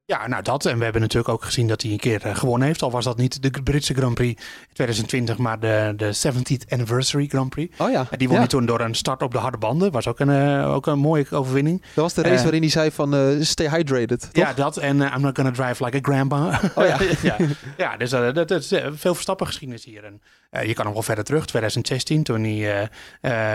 Ja, 0.05 0.27
nou 0.27 0.43
dat. 0.43 0.65
En 0.65 0.77
we 0.77 0.83
hebben 0.83 1.01
natuurlijk 1.01 1.33
ook 1.33 1.43
gezien 1.43 1.67
dat 1.67 1.81
hij 1.81 1.91
een 1.91 1.97
keer 1.97 2.25
uh, 2.25 2.35
gewonnen 2.35 2.67
heeft. 2.67 2.81
Al 2.81 2.91
was 2.91 3.05
dat 3.05 3.17
niet 3.17 3.41
de 3.41 3.63
Britse 3.63 3.93
Grand 3.93 4.13
Prix 4.13 4.43
2020, 4.73 5.37
maar 5.37 5.59
de, 5.59 5.93
de 5.97 6.15
70th 6.15 6.69
Anniversary 6.69 7.27
Grand 7.27 7.49
Prix. 7.49 7.79
Oh 7.79 7.91
ja. 7.91 8.07
En 8.09 8.17
die 8.17 8.27
won 8.27 8.35
ja. 8.35 8.41
hij 8.41 8.51
toen 8.51 8.65
door 8.65 8.79
een 8.79 8.95
start 8.95 9.21
op 9.21 9.31
de 9.31 9.37
harde 9.37 9.57
banden. 9.57 9.91
Was 9.91 10.07
ook 10.07 10.19
een, 10.19 10.29
uh, 10.29 10.73
ook 10.73 10.85
een 10.85 10.99
mooie 10.99 11.25
overwinning. 11.29 11.81
Dat 11.81 12.03
was 12.03 12.13
de 12.13 12.21
race 12.21 12.35
uh, 12.35 12.41
waarin 12.41 12.61
hij 12.61 12.69
zei 12.69 12.91
van 12.91 13.37
stay 13.41 13.69
hydrated, 13.69 14.19
toch? 14.19 14.43
Ja, 14.43 14.53
dat. 14.53 14.77
En 14.77 14.99
I'm 14.99 15.21
not 15.21 15.35
gonna 15.35 15.51
drive 15.51 15.85
like 15.85 15.97
a 15.97 15.99
grandpa. 16.01 16.59
Oh 16.75 16.85
ja. 16.85 16.97
ja. 17.29 17.35
ja, 17.77 17.97
dus 17.97 18.09
dat, 18.09 18.51
is 18.51 18.67
veel 18.93 19.13
verstappen 19.13 19.47
geschiedenis 19.47 19.85
hier. 19.85 20.03
En 20.49 20.67
je 20.67 20.73
kan 20.73 20.85
nog 20.85 20.93
wel 20.93 21.03
verder 21.03 21.23
terug. 21.23 21.45
2016, 21.45 22.23
toen 22.23 22.43
hij 22.43 22.89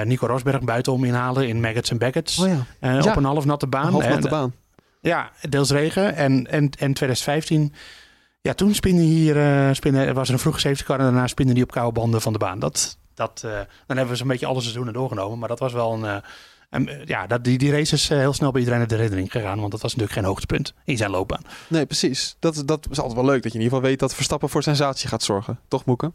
Nico 0.05 0.27
Rosberg 0.27 0.61
buitenom 0.61 1.05
inhaalde 1.05 1.49
in 1.49 1.61
Maggots 1.61 1.91
en 1.91 1.99
Baggots. 1.99 2.39
Oh 2.39 2.49
ja. 2.81 2.99
op 2.99 3.17
een 3.17 3.25
half 3.25 3.45
natte 3.45 3.67
baan. 3.67 3.87
Een 3.87 3.93
half 3.93 4.09
natte 4.09 4.29
baan. 4.29 4.53
Ja, 5.07 5.31
deels 5.49 5.71
regen. 5.71 6.15
En, 6.15 6.47
en, 6.47 6.71
en 6.79 6.93
2015, 6.93 7.73
ja, 8.41 8.55
toen 8.55 8.75
spinde 8.75 9.03
hier, 9.03 9.37
uh, 9.37 9.75
spinde, 9.75 10.13
was 10.13 10.29
er 10.29 10.35
een 10.35 10.41
vroege 10.41 10.61
safety 10.61 10.85
car 10.85 10.99
en 10.99 11.05
daarna 11.05 11.27
spinde 11.27 11.53
die 11.53 11.63
op 11.63 11.71
koude 11.71 12.01
banden 12.01 12.21
van 12.21 12.33
de 12.33 12.39
baan. 12.39 12.59
Dat, 12.59 12.99
dat, 13.15 13.43
uh, 13.45 13.53
dan 13.87 13.97
hebben 13.97 14.09
we 14.09 14.17
zo'n 14.17 14.29
beetje 14.29 14.47
alle 14.47 14.61
seizoenen 14.61 14.93
doorgenomen. 14.93 15.39
Maar 15.39 15.49
dat 15.49 15.59
was 15.59 15.73
wel 15.73 15.93
een, 15.93 16.01
uh, 16.01 16.17
een 16.71 17.03
ja, 17.05 17.27
dat, 17.27 17.45
die, 17.45 17.59
die 17.59 17.71
race 17.71 17.95
is 17.95 18.09
heel 18.09 18.33
snel 18.33 18.51
bij 18.51 18.61
iedereen 18.61 18.81
naar 18.81 18.89
de 18.89 18.97
redding 18.97 19.31
gegaan. 19.33 19.59
Want 19.59 19.71
dat 19.71 19.81
was 19.81 19.95
natuurlijk 19.95 20.19
geen 20.19 20.29
hoogtepunt 20.29 20.75
in 20.85 20.97
zijn 20.97 21.11
loopbaan. 21.11 21.43
Nee, 21.69 21.87
precies. 21.87 22.37
Dat, 22.39 22.63
dat 22.65 22.87
is 22.91 22.99
altijd 22.99 23.17
wel 23.17 23.31
leuk 23.31 23.43
dat 23.43 23.53
je 23.53 23.59
in 23.59 23.65
ieder 23.65 23.77
geval 23.77 23.91
weet 23.91 24.01
dat 24.01 24.15
Verstappen 24.15 24.49
voor 24.49 24.63
sensatie 24.63 25.09
gaat 25.09 25.23
zorgen. 25.23 25.59
Toch, 25.69 25.85
Moeken? 25.85 26.13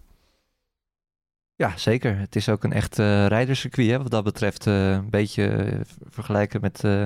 Ja, 1.56 1.78
zeker. 1.78 2.18
Het 2.18 2.36
is 2.36 2.50
ook 2.50 2.64
een 2.64 2.74
echt 2.74 3.00
uh, 3.00 3.28
rijderscircuit 3.28 3.90
hè, 3.90 3.98
wat 3.98 4.12
dat 4.12 4.24
betreft. 4.24 4.66
een 4.66 5.10
beetje 5.10 5.78
vergelijken 6.10 6.62
met... 6.62 6.84
Uh, 6.84 7.06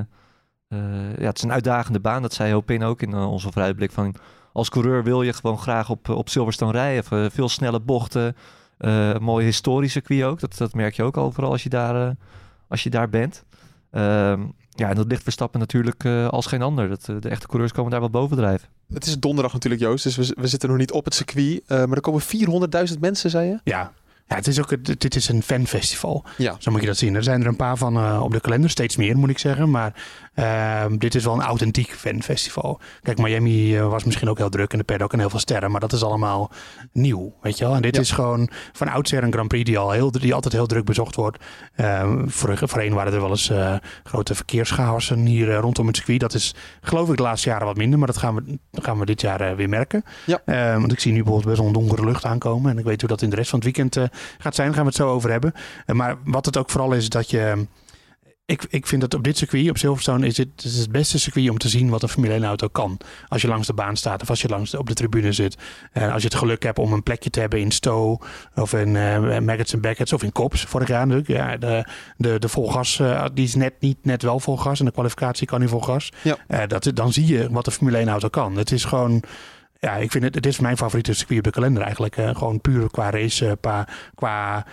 ja, 1.18 1.25
het 1.25 1.38
is 1.38 1.44
een 1.44 1.51
uitdagende 1.51 2.00
baan. 2.00 2.22
Dat 2.22 2.33
zei 2.33 2.54
Hopin 2.54 2.83
ook 2.83 3.01
in 3.01 3.12
uh, 3.12 3.31
onze 3.31 3.51
vooruitblik. 3.51 3.92
Van, 3.92 4.16
als 4.54 4.69
coureur 4.69 5.04
wil 5.04 5.22
je 5.22 5.33
gewoon 5.33 5.60
graag 5.60 5.89
op, 5.89 6.10
op 6.10 6.30
Silverstone 6.30 6.72
rijden. 6.72 7.04
Uh, 7.13 7.30
veel 7.30 7.50
snelle 7.50 7.80
bochten. 7.80 8.36
mooi 9.19 9.45
historisch 9.45 9.92
circuit 9.92 10.23
ook. 10.23 10.40
Dat, 10.40 10.57
dat 10.57 10.73
merk 10.73 10.95
je 10.95 11.04
ook 11.04 11.18
overal 11.18 11.52
als 11.52 11.64
je 11.64 11.69
daar, 11.69 12.16
als 12.68 12.83
je 12.83 12.90
daar 12.90 13.09
bent. 13.09 13.44
Ehm, 13.92 14.42
ja, 14.69 14.90
en 14.90 14.95
dat 14.95 15.07
ligt 15.07 15.23
Verstappen 15.23 15.59
natuurlijk 15.59 16.06
als 16.30 16.45
geen 16.45 16.61
ander. 16.61 16.90
Dat, 16.90 17.06
de 17.06 17.30
echte 17.30 17.47
coureurs 17.47 17.71
komen 17.71 17.92
daar 17.92 17.99
wel 17.99 18.09
bovendrijven. 18.09 18.69
Het 18.94 19.06
is 19.06 19.19
donderdag 19.19 19.54
natuurlijk, 19.54 19.81
Joost. 19.81 20.04
Dus 20.04 20.16
we, 20.16 20.35
we 20.42 20.47
zitten 20.47 20.69
nog 20.69 20.78
niet 20.78 20.92
op 20.92 21.06
het 21.06 21.14
circuit. 21.14 21.64
maar 21.68 21.92
er 21.92 22.02
komen 22.02 22.21
400.000 22.92 22.99
mensen, 22.99 23.30
zei 23.30 23.47
je? 23.47 23.59
Ja, 23.64 23.92
ja, 24.28 24.35
het 24.35 24.47
is 24.47 24.59
ook 24.59 24.99
dit 24.99 25.16
is 25.16 25.30
een 25.30 25.44
fanfestival. 25.44 26.26
Ja. 26.38 26.56
Zo 26.59 26.71
moet 26.71 26.81
je 26.81 26.88
dat 26.88 26.97
zien. 26.97 27.16
Er 27.16 27.23
zijn 27.23 27.42
er 27.42 27.47
een 27.47 27.56
paar 27.56 27.78
van 27.78 27.97
uh, 27.97 28.21
op 28.23 28.31
de 28.31 28.40
kalender, 28.40 28.69
steeds 28.69 28.95
meer 28.95 29.18
moet 29.18 29.30
ik 29.30 29.40
zeggen. 29.40 29.69
Maar 29.69 30.04
dit 30.97 31.15
is 31.15 31.23
wel 31.23 31.33
een 31.33 31.42
authentiek 31.42 31.92
fanfestival. 31.92 32.80
Kijk, 33.01 33.18
Miami 33.18 33.77
uh, 33.77 33.87
was 33.87 34.04
misschien 34.04 34.30
ook 34.30 34.37
heel 34.37 34.49
druk 34.49 34.71
en 34.71 34.77
de 34.77 34.83
paddock 34.83 35.13
en 35.13 35.19
heel 35.19 35.30
veel 35.30 35.39
sterren. 35.39 35.71
Maar 35.71 35.80
dat 35.80 35.94
is 35.94 36.04
allemaal 36.04 36.51
nieuw, 36.92 37.33
weet 37.42 37.57
je 37.57 37.65
wel. 37.65 37.75
En 37.75 37.81
dit 37.81 37.95
ja. 37.95 38.01
is 38.01 38.11
gewoon 38.11 38.49
van 38.73 38.87
oudsher 38.87 39.23
een 39.23 39.31
Grand 39.31 39.47
Prix 39.47 39.65
die, 39.65 39.77
al 39.77 39.92
heel, 39.92 40.11
die 40.11 40.33
altijd 40.33 40.54
heel 40.54 40.65
druk 40.65 40.85
bezocht 40.85 41.15
wordt. 41.15 41.44
voor, 42.25 42.57
voorheen 42.57 42.94
waren 42.94 43.13
er 43.13 43.21
wel 43.21 43.30
eens 43.30 43.49
eh, 43.49 43.75
grote 44.04 44.35
verkeerschaossen 44.35 45.25
hier 45.25 45.54
rondom 45.54 45.87
het 45.87 45.95
circuit. 45.95 46.19
Dat 46.19 46.33
is 46.33 46.56
geloof 46.81 47.09
ik 47.09 47.18
de 47.18 47.23
laatste 47.23 47.49
jaren 47.49 47.65
wat 47.65 47.77
minder. 47.77 47.97
Maar 47.97 48.07
dat 48.07 48.18
gaan 48.18 48.35
we, 48.35 48.57
gaan 48.71 48.99
we 48.99 49.06
dit 49.06 49.21
jaar 49.21 49.56
weer 49.56 49.69
merken. 49.69 50.04
Ja. 50.25 50.42
want 50.80 50.92
ik 50.92 50.99
zie 50.99 51.11
nu 51.11 51.23
bijvoorbeeld 51.23 51.47
best 51.47 51.57
wel 51.57 51.68
een 51.68 51.87
donkere 51.87 52.06
lucht 52.06 52.25
aankomen. 52.25 52.71
En 52.71 52.77
ik 52.77 52.85
weet 52.85 52.99
hoe 52.99 53.09
dat 53.09 53.21
in 53.21 53.30
de 53.30 53.35
rest 53.35 53.49
van 53.49 53.59
het 53.59 53.68
weekend 53.68 54.09
gaat 54.37 54.56
zijn. 54.56 54.68
Daar 54.68 54.75
gaan 54.75 54.85
we 54.85 54.89
het 54.89 54.99
zo 54.99 55.09
over 55.09 55.31
hebben. 55.31 55.54
maar 55.85 56.18
wat 56.23 56.45
het 56.45 56.57
ook 56.57 56.69
vooral 56.69 56.92
is, 56.92 57.09
dat 57.09 57.30
je... 57.30 57.65
Ik, 58.47 58.66
ik 58.69 58.87
vind 58.87 59.02
dat 59.02 59.14
op 59.14 59.23
dit 59.23 59.37
circuit, 59.37 59.69
op 59.69 59.78
Silverstone, 59.78 60.25
is 60.25 60.37
het, 60.37 60.47
het, 60.56 60.66
is 60.66 60.78
het 60.78 60.92
beste 60.92 61.19
circuit 61.19 61.49
om 61.49 61.57
te 61.57 61.69
zien 61.69 61.90
wat 61.90 62.04
een 62.04 62.09
Formule 62.09 62.33
1 62.33 62.44
auto 62.44 62.68
kan. 62.68 62.97
Als 63.28 63.42
je 63.42 63.47
langs 63.47 63.68
de 63.68 63.73
baan 63.73 63.95
staat 63.95 64.21
of 64.21 64.30
als 64.30 64.42
je 64.42 64.47
langs 64.47 64.71
de, 64.71 64.80
op 64.80 64.87
de 64.87 64.94
tribune 64.94 65.31
zit. 65.31 65.57
En 65.92 66.11
als 66.11 66.21
je 66.21 66.28
het 66.28 66.37
geluk 66.37 66.64
hebt 66.64 66.80
om 66.80 66.94
een 66.94 67.04
plekje 67.04 67.30
te 67.30 67.40
hebben 67.40 67.59
in 67.59 67.71
Stowe 67.71 68.19
of 68.56 68.73
in 68.73 68.95
uh, 68.95 69.40
Maggots 69.40 69.73
en 69.73 69.81
Baggots 69.81 70.14
of 70.14 70.23
in 70.23 70.31
Kops 70.31 70.64
vorig 70.64 70.87
jaar 70.87 71.07
natuurlijk. 71.07 71.30
Ja, 71.40 71.57
de, 71.57 71.87
de, 72.18 72.40
de 72.40 72.49
volgas, 72.49 72.99
uh, 72.99 73.25
die 73.33 73.45
is 73.45 73.56
net 73.56 73.73
niet 73.80 73.97
net 74.02 74.21
wel 74.21 74.40
vol 74.40 74.57
gas 74.57 74.80
en 74.80 74.85
de 74.85 74.92
kwalificatie 74.92 75.47
kan 75.47 75.59
niet 75.59 75.69
vol 75.69 75.81
gas. 75.81 76.11
Ja. 76.21 76.68
Dat, 76.68 76.92
dan 76.94 77.14
zie 77.14 77.28
je 77.28 77.47
wat 77.52 77.66
een 77.66 77.73
Formule 77.73 77.97
1 77.97 78.07
auto 78.07 78.30
kan. 78.30 78.56
Het 78.56 78.71
is 78.71 78.85
gewoon 78.85 79.23
ja, 79.80 79.95
ik 79.95 80.11
vind 80.11 80.23
het, 80.23 80.35
het 80.35 80.45
is 80.45 80.59
mijn 80.59 80.78
favoriete 80.78 81.14
circuit 81.14 81.37
op 81.37 81.44
de 81.44 81.52
kalender 81.52 81.83
eigenlijk. 81.83 82.18
Uh, 82.18 82.35
gewoon 82.35 82.61
puur 82.61 82.90
qua 82.92 83.09
race, 83.09 83.57
qua, 83.61 83.87
qua 84.16 84.66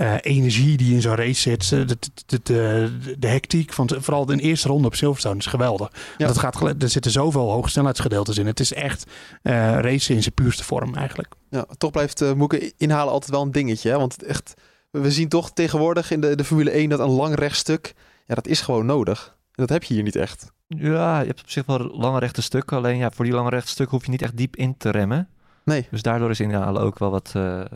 eh, 0.00 0.14
energie 0.20 0.76
die 0.76 0.94
in 0.94 1.00
zo'n 1.00 1.14
race 1.14 1.40
zit. 1.40 1.62
eh, 1.72 1.86
De, 1.86 1.96
de, 2.26 2.40
de, 2.42 2.90
de 3.18 3.26
hectiek 3.26 3.72
van 3.72 3.90
vooral 3.98 4.26
de 4.26 4.36
eerste 4.40 4.68
ronde 4.68 4.86
op 4.86 4.94
Silverstone 4.94 5.38
is 5.38 5.46
geweldig. 5.46 5.92
Ja. 6.18 6.26
Dat 6.26 6.38
gaat, 6.38 6.60
er 6.82 6.88
zitten 6.88 7.10
zoveel 7.10 7.50
hoge 7.50 7.68
snelheidsgedeeltes 7.68 8.38
in. 8.38 8.46
Het 8.46 8.60
is 8.60 8.72
echt 8.72 9.06
eh 9.42 9.52
racen 9.80 10.14
in 10.14 10.22
zijn 10.22 10.34
puurste 10.34 10.64
vorm 10.64 10.94
eigenlijk. 10.94 11.34
Ja, 11.50 11.66
toch 11.78 11.90
blijft 11.90 12.20
eh 12.20 12.32
Moeke 12.32 12.72
inhalen 12.76 13.12
altijd 13.12 13.30
wel 13.30 13.42
een 13.42 13.52
dingetje. 13.52 13.90
Hè? 13.90 13.96
Want 13.98 14.22
echt, 14.22 14.54
we 14.90 15.10
zien 15.10 15.28
toch 15.28 15.50
tegenwoordig 15.52 16.10
in 16.10 16.20
de, 16.20 16.34
de 16.36 16.44
Formule 16.44 16.70
1 16.70 16.88
dat 16.88 16.98
een 17.00 17.10
lang 17.10 17.34
rechtstuk, 17.34 17.94
ja, 18.26 18.34
dat 18.34 18.46
is 18.46 18.60
gewoon 18.60 18.86
nodig. 18.86 19.26
En 19.54 19.66
dat 19.66 19.68
heb 19.68 19.82
je 19.82 19.94
hier 19.94 20.02
niet 20.02 20.16
echt. 20.16 20.52
Ja, 20.66 21.20
je 21.20 21.26
hebt 21.26 21.40
op 21.40 21.50
zich 21.50 21.66
wel 21.66 21.78
lange 21.78 22.18
rechte 22.18 22.42
stukken. 22.42 22.76
Alleen 22.76 22.96
ja, 22.96 23.10
voor 23.10 23.24
die 23.24 23.34
lange 23.34 23.50
rechte 23.50 23.70
stukken 23.70 23.96
hoef 23.96 24.04
je 24.04 24.10
niet 24.10 24.22
echt 24.22 24.36
diep 24.36 24.56
in 24.56 24.76
te 24.76 24.90
remmen. 24.90 25.28
Nee. 25.64 25.86
Dus 25.90 26.02
daardoor 26.02 26.30
is 26.30 26.40
inhalen 26.40 26.82
ook 26.82 26.98
wel 26.98 27.10
wat 27.10 27.30
eh, 27.34 27.60
eh, 27.60 27.66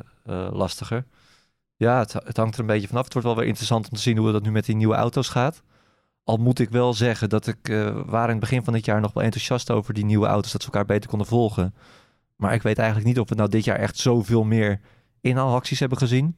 lastiger. 0.53 1.05
Ja, 1.77 1.99
het, 1.99 2.37
hangt 2.37 2.55
er 2.55 2.61
een 2.61 2.67
beetje 2.67 2.89
vanaf. 2.89 3.05
Het 3.05 3.13
wordt 3.13 3.29
wel 3.29 3.37
weer 3.37 3.47
interessant 3.47 3.85
om 3.85 3.97
te 3.97 4.03
zien 4.03 4.17
hoe 4.17 4.33
dat 4.33 4.43
nu 4.43 4.51
met 4.51 4.65
die 4.65 4.77
nieuwe 4.77 4.95
auto's 4.95 5.29
gaat. 5.29 5.63
Al 6.25 6.37
moet 6.37 6.59
ik 6.59 6.71
wel 6.71 6.95
zeggen 6.95 7.29
dat 7.29 7.47
ik 7.47 7.69
eh 7.69 8.01
waren 8.07 8.29
in 8.29 8.37
het 8.37 8.41
begin 8.41 8.65
van 8.65 8.73
dit 8.73 8.85
jaar 8.85 9.01
nog 9.01 9.13
wel 9.13 9.23
enthousiast 9.23 9.71
over 9.71 9.95
die 9.95 10.05
nieuwe 10.05 10.27
auto's. 10.27 10.53
Dat 10.53 10.63
ze 10.63 10.67
elkaar 10.67 10.87
beter 10.87 11.11
konden 11.11 11.27
volgen. 11.27 11.75
Maar 12.37 12.55
ik 12.55 12.63
weet 12.63 12.79
eigenlijk 12.79 13.09
niet 13.09 13.21
of 13.21 13.29
we 13.29 13.35
nou 13.35 13.49
dit 13.49 13.65
jaar 13.65 13.79
echt 13.79 13.97
zoveel 13.97 14.45
meer 14.45 14.81
inhaalacties 15.21 15.81
hebben 15.81 15.99
gezien. 15.99 16.37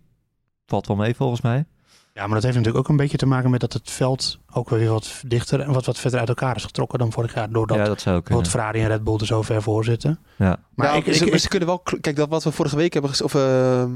Valt 0.66 0.86
wel 0.86 0.96
mee 0.96 1.14
volgens 1.14 1.40
mij. 1.40 1.66
Ja, 2.14 2.26
maar 2.26 2.34
dat 2.34 2.42
heeft 2.42 2.56
natuurlijk 2.56 2.84
ook 2.84 2.88
een 2.88 2.96
beetje 2.96 3.16
te 3.16 3.26
maken 3.26 3.50
met 3.50 3.60
dat 3.60 3.72
het 3.72 3.90
veld 3.90 4.38
ook 4.56 4.68
weer 4.68 4.88
wat 4.90 5.12
dichter 5.26 5.60
en 5.60 5.72
wat, 5.72 5.86
wat 5.86 5.98
verder 5.98 6.18
uit 6.20 6.28
elkaar 6.28 6.56
is 6.56 6.64
getrokken 6.64 6.98
dan 6.98 7.12
vorig 7.12 7.34
jaar. 7.34 7.50
Doordat 7.50 7.76
ja, 7.76 7.84
dat 7.84 8.00
zou 8.00 8.16
bijvoorbeeld 8.16 8.50
Ferrari 8.50 8.80
en 8.80 8.88
Red 8.88 9.04
Bull 9.04 9.16
er 9.20 9.26
zo 9.26 9.42
ver 9.42 9.62
voor 9.62 9.84
zitten. 9.84 10.18
Ja. 10.36 10.58
Maar 10.74 10.86
ja, 10.86 10.92
ik, 10.94 11.14
ze, 11.14 11.24
ik, 11.24 11.30
maar 11.30 11.38
ze 11.38 11.48
kunnen 11.48 11.68
wel... 11.68 11.82
Kijk, 12.00 12.16
dat 12.16 12.28
wat 12.28 12.44
we 12.44 12.50
vorige 12.50 12.76
week 12.76 12.92
hebben 12.92 13.10
gezien, 13.10 13.26
of 13.26 13.34
eh, 13.34 13.82
eh, 13.82 13.88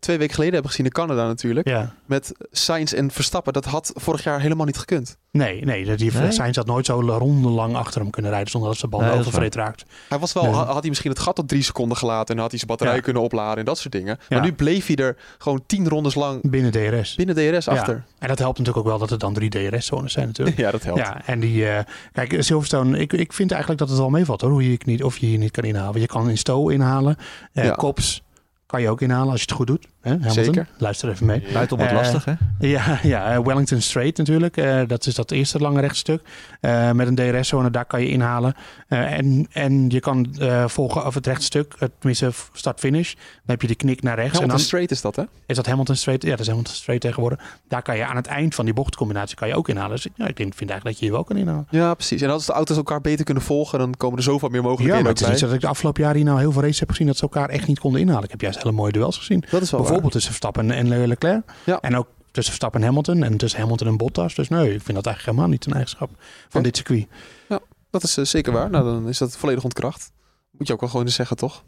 twee 0.00 0.18
weken 0.18 0.34
geleden 0.34 0.54
hebben 0.54 0.70
gezien 0.70 0.86
in 0.86 0.92
Canada 0.92 1.26
natuurlijk. 1.26 1.68
ja. 1.68 1.94
Met 2.06 2.32
Sainz 2.50 2.92
en 2.92 3.10
Verstappen, 3.10 3.52
dat 3.52 3.64
had 3.64 3.92
vorig 3.94 4.22
jaar 4.24 4.40
helemaal 4.40 4.66
niet 4.66 4.78
gekund. 4.78 5.16
Nee, 5.30 5.64
nee, 5.64 5.84
dat 5.84 5.98
die 5.98 6.12
Nee? 6.12 6.32
Sainz 6.32 6.56
had 6.56 6.66
nooit 6.66 6.86
zo 6.86 7.00
rondenlang 7.00 7.76
achter 7.76 8.00
hem 8.00 8.10
kunnen 8.10 8.30
rijden 8.30 8.50
zonder 8.50 8.70
dat 8.70 8.78
zijn 8.78 8.90
band 8.90 9.04
Nee, 9.04 9.18
overvreed 9.18 9.54
raakt. 9.54 9.84
Hij 10.08 10.18
was 10.18 10.32
wel, 10.32 10.42
Nee. 10.42 10.52
had 10.52 10.80
hij 10.80 10.88
misschien 10.88 11.10
het 11.10 11.20
gat 11.20 11.34
tot 11.34 11.48
drie 11.48 11.62
seconden 11.62 11.96
gelaten 11.96 12.34
en 12.34 12.40
had 12.40 12.50
hij 12.50 12.58
zijn 12.58 12.70
batterij 12.70 12.94
Ja. 12.94 13.00
kunnen 13.00 13.22
opladen 13.22 13.58
en 13.58 13.64
dat 13.64 13.78
soort 13.78 13.92
dingen. 13.92 14.18
Maar 14.28 14.38
Ja. 14.38 14.44
nu 14.44 14.52
bleef 14.52 14.86
hij 14.86 14.96
er 14.96 15.16
gewoon 15.38 15.62
tien 15.66 15.88
rondes 15.88 16.14
lang 16.14 16.50
Binnen 16.50 16.70
DRS. 16.72 17.14
binnen 17.14 17.34
DRS 17.34 17.64
Ja. 17.64 17.72
achter. 17.72 18.04
En 18.18 18.28
dat 18.28 18.38
helpt 18.38 18.58
natuurlijk 18.58 18.86
ook 18.86 18.90
wel 18.92 18.98
dat 19.00 19.10
er 19.10 19.18
dan 19.18 19.34
drie 19.34 19.50
DRS-zones 19.50 20.05
zijn 20.10 20.26
natuurlijk. 20.26 20.56
Ja, 20.66 20.70
dat 20.70 20.82
helpt. 20.82 21.00
Ja, 21.00 21.26
en 21.26 21.40
die... 21.40 21.68
eh, 21.68 21.84
kijk, 22.12 22.36
Silverstone, 22.38 22.98
ik, 22.98 23.12
ik 23.12 23.32
vind 23.32 23.50
eigenlijk 23.50 23.80
dat 23.80 23.88
het 23.88 23.98
wel 23.98 24.10
meevalt 24.10 24.40
hoor, 24.40 24.50
hoe 24.50 24.70
je 24.70 24.78
niet, 24.84 25.02
of 25.02 25.18
je 25.18 25.26
hier 25.26 25.38
niet 25.38 25.50
kan 25.50 25.64
inhalen. 25.64 26.00
Je 26.00 26.06
kan 26.06 26.28
in 26.30 26.38
Stowe 26.38 26.72
inhalen. 26.72 27.16
Ja. 27.52 27.70
Kops 27.70 28.22
kan 28.66 28.80
je 28.82 28.88
ook 28.88 29.00
inhalen 29.00 29.30
als 29.30 29.40
je 29.40 29.46
het 29.46 29.56
goed 29.56 29.66
doet. 29.66 29.86
Hè, 30.06 30.12
Hamilton? 30.12 30.44
Zeker. 30.44 30.66
Luister 30.78 31.08
even 31.08 31.26
mee. 31.26 31.42
Buiten 31.52 31.76
wat 31.76 31.86
Eh, 31.86 31.92
lastig, 31.92 32.24
hè? 32.24 32.32
Ja, 32.58 32.98
ja 33.02 33.42
Wellington 33.42 33.80
Strait 33.80 34.16
natuurlijk. 34.16 34.56
Eh, 34.56 34.80
dat 34.86 35.06
is 35.06 35.14
dat 35.14 35.30
eerste 35.30 35.58
lange 35.58 35.80
rechtstuk. 35.80 36.22
Eh, 36.60 36.90
met 36.90 37.06
een 37.06 37.14
DRS-zone, 37.14 37.70
daar 37.70 37.84
kan 37.84 38.00
je 38.00 38.08
inhalen. 38.08 38.54
Eh, 38.88 39.12
en, 39.12 39.46
en 39.52 39.88
je 39.90 40.00
kan 40.00 40.34
eh, 40.38 40.68
volgen 40.68 41.06
of 41.06 41.14
het 41.14 41.26
rechtstuk, 41.26 41.74
tenminste 41.98 42.30
start-finish. 42.52 43.12
Dan 43.14 43.22
heb 43.46 43.62
je 43.62 43.66
de 43.68 43.74
knik 43.74 44.02
naar 44.02 44.14
rechts. 44.14 44.32
Hamilton 44.32 44.50
en 44.50 44.56
dan 44.56 44.66
straight 44.66 44.90
is 44.90 45.00
dat, 45.00 45.16
hè? 45.16 45.22
is 45.46 45.56
dat 45.56 45.66
Hamilton 45.66 45.96
Strait. 45.96 46.22
Ja, 46.22 46.30
dat 46.30 46.40
is 46.40 46.46
Hamilton 46.46 46.74
Strait 46.74 47.00
tegenwoordig. 47.00 47.40
Daar 47.68 47.82
kan 47.82 47.96
je 47.96 48.04
aan 48.06 48.16
het 48.16 48.26
eind 48.26 48.54
van 48.54 48.64
die 48.64 48.74
bochtcombinatie 48.74 49.36
kan 49.36 49.48
je 49.48 49.54
ook 49.54 49.68
inhalen. 49.68 49.90
Dus 49.90 50.06
ja, 50.14 50.26
ik 50.26 50.36
denk, 50.36 50.54
vind 50.54 50.70
eigenlijk 50.70 50.84
dat 50.84 50.98
je 50.98 51.04
hier 51.04 51.14
wel 51.14 51.24
kan 51.24 51.36
inhalen. 51.36 51.66
Ja, 51.70 51.94
precies. 51.94 52.20
En 52.22 52.30
als 52.30 52.46
de 52.46 52.52
auto's 52.52 52.76
elkaar 52.76 53.00
beter 53.00 53.24
kunnen 53.24 53.42
volgen, 53.42 53.78
dan 53.78 53.94
komen 53.96 54.16
er 54.18 54.22
zoveel 54.24 54.48
meer 54.48 54.60
Ja, 54.60 54.66
mogelijkheden 54.66 55.02
maar 55.02 55.12
ook 55.12 55.18
het 55.18 55.26
is 55.26 55.32
niet 55.32 55.44
dat 55.44 55.52
ik 55.52 55.60
de 55.60 55.66
afgelopen 55.66 56.02
jaren 56.02 56.16
hier 56.16 56.26
nou 56.26 56.38
heel 56.38 56.52
veel 56.52 56.62
races 56.62 56.80
heb 56.80 56.90
gezien 56.90 57.06
dat 57.06 57.16
ze 57.16 57.22
elkaar 57.22 57.48
echt 57.48 57.66
niet 57.66 57.78
konden 57.78 58.00
inhalen. 58.00 58.24
Ik 58.24 58.30
heb 58.30 58.40
juist 58.40 58.58
hele 58.62 58.72
mooie 58.72 58.92
duels 58.92 59.16
gezien. 59.18 59.44
Dat 59.50 59.62
is 59.62 59.70
wel 59.70 59.84
Bijvoorbeeld 60.02 60.12
tussen 60.12 60.30
Verstappen 60.30 60.70
en 60.70 60.88
Le- 60.88 61.06
Leclerc. 61.06 61.42
Ja. 61.64 61.80
En 61.80 61.96
ook 61.96 62.06
tussen 62.30 62.52
Verstappen 62.54 62.80
en 62.80 62.86
Hamilton. 62.86 63.22
En 63.22 63.36
tussen 63.36 63.60
Hamilton 63.60 63.88
en 63.88 63.96
Bottas. 63.96 64.34
Dus 64.34 64.48
nee, 64.48 64.74
ik 64.74 64.82
vind 64.82 64.94
dat 64.96 65.06
eigenlijk 65.06 65.24
helemaal 65.24 65.48
niet 65.48 65.66
een 65.66 65.72
eigenschap 65.72 66.10
van 66.48 66.62
dit 66.62 66.76
circuit. 66.76 67.06
waar. 67.48 67.58
Dat 67.90 68.02
is 68.02 68.16
eh, 68.16 68.24
zeker 68.24 68.52
waar. 68.52 68.70
Nou, 68.70 68.84
dan 68.84 69.08
is 69.08 69.18
dat 69.18 69.36
volledig 69.36 69.64
ontkracht. 69.64 70.10
Moet 70.50 70.66
je 70.66 70.72
ook 70.72 70.80
wel 70.80 70.88
gewoon 70.88 71.04
eens 71.06 71.14
zeggen, 71.14 71.36
toch? 71.36 71.64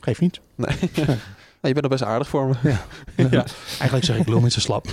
Geef 0.00 0.20
niet. 0.20 0.40
Nee. 0.54 0.76
Nou, 1.60 1.74
je 1.74 1.80
bent 1.80 1.90
nog 1.92 1.98
best 2.00 2.12
aardig 2.12 2.28
voor 2.28 2.46
me. 2.48 2.54
Ja. 2.70 2.78
Eigenlijk 3.78 4.04
zeg 4.04 4.16
ik 4.16 4.28
lul 4.28 4.40
niet 4.40 4.52
zo 4.52 4.60
slap. 4.60 4.86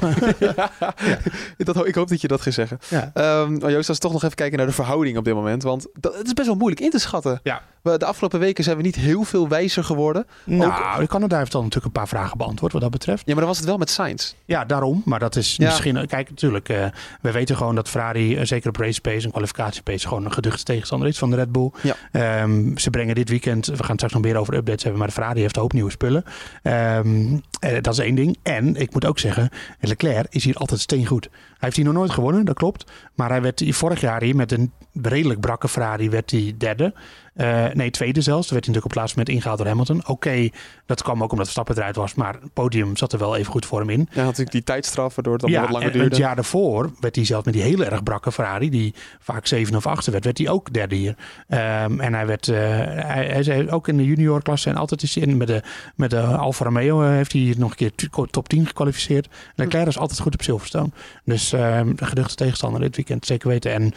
dat, 1.58 1.88
ik 1.88 1.96
hoop 1.96 2.08
dat 2.08 2.22
je 2.22 2.28
dat 2.28 2.42
gaat 2.42 2.54
zeggen. 2.54 2.80
ja. 2.90 3.12
Ehm 3.14 3.58
maar 3.58 3.72
Joost, 3.72 3.90
als 3.90 3.98
we 3.98 4.04
toch 4.04 4.12
nog 4.12 4.24
even 4.24 4.36
kijken 4.36 4.58
naar 4.58 4.68
de 4.68 4.74
verhouding 4.74 5.18
op 5.18 5.26
dit 5.26 5.34
moment. 5.34 5.64
Want 5.64 5.88
dat, 5.94 6.16
het 6.18 6.26
is 6.26 6.34
best 6.34 6.48
wel 6.48 6.56
moeilijk 6.58 6.82
in 6.82 6.90
te 6.90 7.00
schatten. 7.00 7.40
Ja. 7.44 7.62
We, 7.86 7.98
de 7.98 8.06
afgelopen 8.06 8.40
weken 8.40 8.64
zijn 8.64 8.78
we 8.78 8.84
niet 8.84 8.96
heel 8.96 9.24
veel 9.24 9.48
wijzer 9.48 9.84
geworden. 9.84 10.26
Nou, 10.44 11.00
de 11.00 11.08
Canada 11.08 11.38
heeft 11.38 11.54
al 11.56 11.60
natuurlijk 11.62 11.86
een 11.86 12.02
paar 12.02 12.08
vragen 12.08 12.38
beantwoord 12.38 12.72
wat 12.72 12.82
dat 12.82 12.92
betreft. 12.92 13.20
Ja, 13.26 13.32
maar 13.32 13.36
dan 13.36 13.48
was 13.48 13.58
het 13.58 13.66
wel 13.68 13.78
met 13.78 13.90
Sainz. 13.90 14.34
Ja, 14.46 14.66
daarom. 14.66 15.02
Maar 15.06 15.20
dat 15.20 15.36
is 15.36 15.56
Ja. 15.56 15.66
misschien... 15.66 16.08
Kijk, 16.08 16.30
natuurlijk. 16.30 16.70
eh, 16.70 16.86
we 17.22 17.32
weten 17.32 17.58
gewoon 17.58 17.76
dat 17.76 17.90
Ferrari, 17.90 18.36
eh, 18.36 18.46
zeker 18.46 18.70
op 18.70 18.76
race 18.78 19.02
pace 19.02 19.26
en 19.26 19.32
kwalificatiepace, 19.32 20.08
gewoon 20.08 20.26
een 20.26 20.32
geduchte 20.34 20.64
tegenstander 20.64 21.08
is 21.08 21.18
van 21.18 21.30
de 21.30 21.36
Red 21.36 21.52
Bull. 21.52 21.72
Ja. 21.82 21.96
Ehm, 22.12 22.78
ze 22.78 22.90
brengen 22.90 23.16
dit 23.16 23.30
weekend, 23.30 23.66
we 23.66 23.76
gaan 23.78 23.86
het 23.86 23.96
straks 23.96 24.14
nog 24.14 24.22
meer 24.24 24.38
over 24.38 24.54
updates 24.54 24.82
hebben, 24.82 25.00
maar 25.00 25.08
de 25.10 25.14
Ferrari 25.14 25.40
heeft 25.42 25.56
een 25.56 25.62
hoop 25.62 25.74
nieuwe 25.74 25.92
spullen. 25.92 26.24
Ehm, 26.62 27.38
eh, 27.60 27.82
dat 27.82 27.94
is 27.94 28.00
één 28.00 28.16
ding. 28.16 28.38
En 28.44 28.76
ik 28.76 28.94
moet 28.94 29.06
ook 29.06 29.20
zeggen, 29.20 29.50
Leclerc 29.80 30.28
is 30.30 30.44
hier 30.44 30.56
altijd 30.56 30.80
steengoed. 30.80 31.28
Hij 31.32 31.58
heeft 31.60 31.76
hier 31.76 31.86
nog 31.86 31.94
nooit 31.94 32.12
gewonnen, 32.12 32.46
dat 32.46 32.56
klopt. 32.56 32.92
Maar 33.16 33.30
hij 33.30 33.42
werd 33.42 33.64
vorig 33.68 34.02
jaar 34.02 34.22
hier 34.22 34.36
met 34.36 34.52
een 34.52 34.72
redelijk 35.02 35.40
brakke 35.40 35.68
Ferrari 35.68 36.10
werd 36.10 36.32
hij 36.32 36.54
derde. 36.58 36.94
Eh, 37.36 37.66
nee, 37.74 37.90
tweede 37.90 38.22
zelfs. 38.22 38.48
Toen 38.48 38.58
werd 38.58 38.68
natuurlijk 38.68 38.86
op 38.86 38.92
het 38.92 39.00
laatste 39.00 39.18
moment 39.18 39.36
ingehaald 39.36 39.58
door 39.58 39.68
Hamilton. 39.68 40.08
Oké, 40.08 40.50
dat 40.86 41.04
kwam 41.04 41.24
ook 41.24 41.32
omdat 41.32 41.46
Verstappen 41.46 41.78
eruit 41.78 41.96
was. 41.96 42.14
Maar 42.14 42.34
het 42.34 42.54
podium 42.54 42.98
zat 42.98 43.14
er 43.14 43.20
wel 43.20 43.36
even 43.36 43.52
goed 43.52 43.66
voor 43.66 43.80
hem 43.80 43.90
in. 43.90 44.08
Ja, 44.12 44.24
natuurlijk 44.24 44.52
die 44.52 44.64
tijdstraf, 44.64 45.16
waardoor 45.16 45.34
het 45.34 45.44
allemaal 45.44 45.62
wat 45.62 45.72
langer 45.72 45.88
en 45.88 45.94
duurde. 45.94 46.10
het 46.10 46.18
jaar 46.18 46.36
daarvoor 46.36 46.92
werd 47.00 47.16
hij 47.16 47.26
zelfs 47.26 47.46
met 47.46 47.54
die 47.54 47.64
hele 47.64 47.86
erg 47.86 48.04
brakke 48.04 48.32
Ferrari, 48.32 48.70
die 48.70 48.94
vaak 49.20 49.46
zeven 49.46 49.76
of 49.76 49.88
achter 49.88 50.12
werd, 50.12 50.24
werd 50.24 50.38
hij 50.38 50.50
ook 50.50 50.74
derde 50.74 50.96
hier. 50.96 51.16
Ehm, 51.48 52.00
en 52.00 52.14
hij 52.14 52.26
werd, 52.26 52.48
eh, 52.48 52.58
hij, 52.58 53.26
hij 53.26 53.44
zei 53.44 53.70
ook 53.70 53.88
in 53.88 53.98
de 53.98 54.06
juniorklasse 54.06 54.70
en 54.70 54.76
altijd 54.76 55.04
is 55.04 55.16
hij 55.16 55.24
in 55.24 55.38
met 55.38 55.48
de, 55.48 55.62
met 55.96 56.10
de 56.10 56.22
Alfa 56.22 56.66
Romeo 56.66 57.02
eh, 57.02 57.10
heeft 57.10 57.32
hij 57.32 57.42
hier 57.42 57.60
nog 57.60 57.70
een 57.70 57.76
keer 57.76 57.92
top 58.30 58.50
10 58.50 58.68
gekwalificeerd. 58.68 59.28
Leclerc 59.56 59.88
is 59.88 59.98
altijd 59.98 60.20
goed 60.20 60.34
op 60.34 60.42
Silverstone. 60.42 60.90
Dus 61.24 61.54
ehm 61.54 61.94
een 61.96 62.08
geduchte 62.08 62.36
tegenstander 62.36 62.82
dit 62.82 62.96
weekend, 62.96 63.26
zeker 63.26 63.48
weten. 63.48 63.74
En 63.74 63.94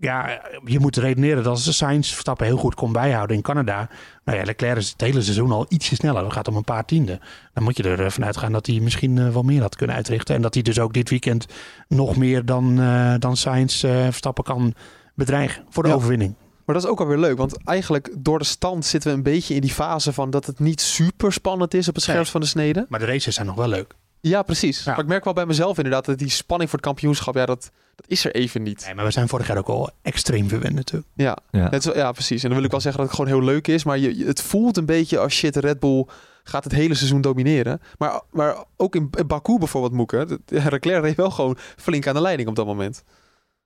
ja, 0.00 0.40
je 0.64 0.78
moet 0.78 0.96
redeneren 0.96 1.36
dat 1.42 1.46
als 1.52 1.64
de 1.64 1.72
Sainz 1.72 2.10
Verstappen 2.10 2.46
heel 2.46 2.56
goed 2.56 2.74
kon 2.74 2.92
bijhouden 2.92 3.36
in 3.36 3.42
Canada. 3.42 3.88
Nou 4.24 4.38
ja, 4.38 4.44
Leclerc 4.44 4.76
is 4.76 4.90
het 4.90 5.00
hele 5.00 5.22
seizoen 5.22 5.50
al 5.52 5.66
ietsje 5.68 5.94
sneller. 5.94 6.22
Dat 6.22 6.32
gaat 6.32 6.48
om 6.48 6.56
een 6.56 6.64
paar 6.64 6.84
tienden. 6.84 7.20
Dan 7.54 7.64
moet 7.64 7.76
je 7.76 7.82
ervan 7.82 8.24
uitgaan 8.24 8.52
dat 8.52 8.66
hij 8.66 8.80
misschien 8.80 9.18
eh, 9.18 9.28
wel 9.28 9.42
meer 9.42 9.60
had 9.60 9.76
kunnen 9.76 9.96
uitrichten. 9.96 10.34
En 10.34 10.42
dat 10.42 10.54
hij 10.54 10.62
dus 10.62 10.78
ook 10.78 10.92
dit 10.92 11.10
weekend 11.10 11.46
nog 11.88 12.16
meer 12.16 12.44
dan, 12.44 12.80
eh 12.80 13.14
dan 13.18 13.36
Sainz 13.36 13.84
eh, 13.84 13.90
Verstappen 14.02 14.44
kan 14.44 14.74
bedreigen 15.14 15.64
voor 15.68 15.82
de 15.82 15.88
Ja. 15.88 15.94
overwinning. 15.94 16.34
Maar 16.64 16.74
dat 16.74 16.84
is 16.84 16.90
ook 16.90 17.00
alweer 17.00 17.18
leuk, 17.18 17.38
want 17.38 17.64
eigenlijk 17.64 18.10
door 18.18 18.38
de 18.38 18.44
stand 18.44 18.84
zitten 18.86 19.10
we 19.10 19.16
een 19.16 19.22
beetje 19.22 19.54
in 19.54 19.60
die 19.60 19.70
fase 19.70 20.12
van 20.12 20.30
dat 20.30 20.46
het 20.46 20.58
niet 20.58 20.80
super 20.80 21.32
spannend 21.32 21.74
is 21.74 21.88
op 21.88 21.94
het 21.94 22.06
Nee. 22.06 22.24
van 22.24 22.40
de 22.40 22.46
snede. 22.46 22.86
Maar 22.88 23.00
de 23.00 23.06
races 23.06 23.34
zijn 23.34 23.46
nog 23.46 23.56
wel 23.56 23.68
leuk. 23.68 23.94
Ja, 24.20 24.42
precies. 24.42 24.84
Ja. 24.84 24.90
Maar 24.90 25.00
ik 25.00 25.06
merk 25.06 25.24
wel 25.24 25.32
bij 25.32 25.46
mezelf 25.46 25.76
inderdaad 25.76 26.04
dat 26.04 26.18
die 26.18 26.28
spanning 26.30 26.70
voor 26.70 26.78
het 26.78 26.88
kampioenschap, 26.88 27.34
ja, 27.34 27.46
dat, 27.46 27.70
dat 27.94 28.06
is 28.08 28.24
er 28.24 28.34
even 28.34 28.62
niet. 28.62 28.82
Nee, 28.86 28.94
maar 28.94 29.04
we 29.04 29.10
zijn 29.10 29.28
vorig 29.28 29.46
jaar 29.46 29.58
ook 29.58 29.68
al 29.68 29.90
extreem 30.02 30.48
verwend 30.48 30.74
natuurlijk. 30.74 31.10
Ja. 31.14 31.36
Ja. 31.50 31.70
Is, 31.70 31.84
wel- 31.84 31.96
ja, 31.96 32.12
precies. 32.12 32.42
En 32.42 32.46
dan 32.48 32.56
wil 32.56 32.64
ik 32.66 32.70
wel 32.70 32.80
zeggen 32.80 33.00
dat 33.00 33.10
het 33.10 33.20
gewoon 33.20 33.36
heel 33.36 33.46
leuk 33.46 33.68
is, 33.68 33.84
maar 33.84 33.98
je, 33.98 34.24
het 34.24 34.42
voelt 34.42 34.76
een 34.76 34.86
beetje 34.86 35.18
als 35.18 35.34
shit, 35.34 35.56
Red 35.56 35.80
Bull 35.80 36.06
gaat 36.44 36.64
het 36.64 36.72
hele 36.72 36.94
seizoen 36.94 37.20
domineren. 37.20 37.80
Maar, 37.98 38.20
maar 38.30 38.64
ook 38.76 38.94
in, 38.94 39.10
in 39.18 39.26
Baku 39.26 39.58
bijvoorbeeld, 39.58 39.92
Moeke, 39.92 40.24
de- 40.26 40.40
de 40.44 40.70
Leclerc 40.70 41.02
reed 41.04 41.16
wel 41.16 41.30
gewoon 41.30 41.56
flink 41.76 42.06
aan 42.06 42.14
de 42.14 42.20
leiding 42.20 42.48
op 42.48 42.56
dat 42.56 42.66
moment. 42.66 43.02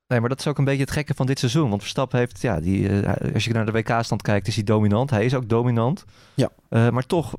Nee, 0.06 0.20
maar 0.20 0.28
dat 0.28 0.38
is 0.38 0.46
ook 0.46 0.58
een 0.58 0.64
beetje 0.64 0.80
het 0.80 0.90
gekke 0.90 1.14
van 1.14 1.26
dit 1.26 1.38
seizoen. 1.38 1.68
Want 1.68 1.80
Verstappen 1.80 2.18
heeft, 2.18 2.40
ja, 2.40 2.60
die, 2.60 2.88
eh, 3.02 3.34
als 3.34 3.44
je 3.44 3.52
naar 3.52 3.66
de 3.66 3.72
WK-stand 3.72 4.22
kijkt, 4.22 4.46
is 4.46 4.54
hij 4.54 4.64
dominant. 4.64 5.10
Hij 5.10 5.24
is 5.24 5.34
ook 5.34 5.48
dominant. 5.48 6.04
Ja. 6.34 6.50
Eh, 6.68 6.88
maar 6.90 7.06
toch, 7.06 7.34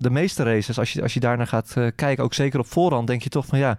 de 0.00 0.10
meeste 0.10 0.42
races, 0.42 0.78
als 0.78 0.92
je, 0.92 1.02
als 1.02 1.14
je 1.14 1.20
daarnaar 1.20 1.46
gaat 1.46 1.72
eh, 1.76 1.86
kijken, 1.94 2.24
ook 2.24 2.34
zeker 2.34 2.58
op 2.58 2.66
voorhand, 2.66 3.06
denk 3.06 3.22
je 3.22 3.28
toch 3.28 3.46
van 3.46 3.58
ja, 3.58 3.78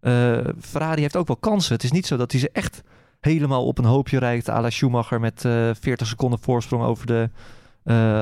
eh, 0.00 0.38
Ferrari 0.60 1.00
heeft 1.00 1.16
ook 1.16 1.26
wel 1.26 1.36
kansen. 1.36 1.74
Het 1.74 1.84
is 1.84 1.92
niet 1.92 2.06
zo 2.06 2.16
dat 2.16 2.32
hij 2.32 2.40
ze 2.40 2.50
echt 2.52 2.82
helemaal 3.20 3.66
op 3.66 3.78
een 3.78 3.84
hoopje 3.84 4.18
rijdt, 4.18 4.48
à 4.48 4.60
la 4.60 4.70
Schumacher 4.70 5.20
met 5.20 5.44
eh 5.44 5.70
40 5.80 6.06
seconden 6.06 6.38
voorsprong 6.38 6.84
over 6.84 7.06
de, 7.06 7.30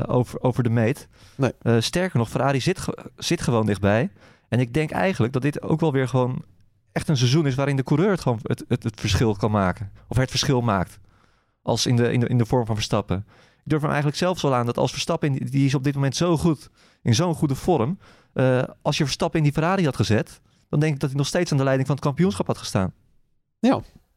over, 0.07 0.41
over 0.41 0.63
de 0.63 0.69
meet. 0.69 1.07
Nee. 1.35 1.81
Sterker 1.81 2.17
nog, 2.17 2.29
Ferrari 2.29 2.61
zit, 2.61 2.85
zit 3.17 3.41
gewoon 3.41 3.65
dichtbij. 3.65 4.11
En 4.49 4.59
ik 4.59 4.73
denk 4.73 4.91
eigenlijk 4.91 5.33
dat 5.33 5.41
dit 5.41 5.61
ook 5.61 5.79
wel 5.79 5.91
weer 5.91 6.07
gewoon 6.07 6.43
echt 6.91 7.07
een 7.07 7.17
seizoen 7.17 7.47
is 7.47 7.55
waarin 7.55 7.75
de 7.75 7.83
coureur 7.83 8.11
het, 8.11 8.21
gewoon 8.21 8.39
het, 8.41 8.65
het, 8.67 8.83
het 8.83 8.99
verschil 8.99 9.35
kan 9.35 9.51
maken. 9.51 9.91
Of 10.07 10.17
het 10.17 10.29
verschil 10.29 10.61
maakt. 10.61 10.99
Als 11.61 11.85
in 11.85 11.95
de, 11.95 12.11
in 12.11 12.19
de, 12.19 12.27
in 12.27 12.37
de 12.37 12.45
vorm 12.45 12.65
van 12.65 12.75
Verstappen. 12.75 13.25
Ik 13.37 13.69
durf 13.69 13.81
hem 13.81 13.89
eigenlijk 13.89 14.19
zelfs 14.19 14.41
wel 14.41 14.55
aan 14.55 14.65
dat 14.65 14.77
als 14.77 14.91
Verstappen, 14.91 15.33
die 15.33 15.65
is 15.65 15.75
op 15.75 15.83
dit 15.83 15.93
moment 15.93 16.15
zo 16.15 16.37
goed, 16.37 16.69
in 17.01 17.15
zo'n 17.15 17.35
goede 17.35 17.55
vorm. 17.55 17.97
eh, 18.33 18.63
als 18.81 18.97
je 18.97 19.03
Verstappen 19.03 19.37
in 19.39 19.43
die 19.45 19.53
Ferrari 19.53 19.85
had 19.85 19.95
gezet, 19.95 20.39
dan 20.69 20.79
denk 20.79 20.93
ik 20.93 20.99
dat 20.99 21.09
hij 21.09 21.17
nog 21.17 21.27
steeds 21.27 21.51
aan 21.51 21.57
de 21.57 21.63
leiding 21.63 21.87
van 21.87 21.95
het 21.95 22.05
kampioenschap 22.05 22.47
had 22.47 22.57
gestaan. 22.57 22.93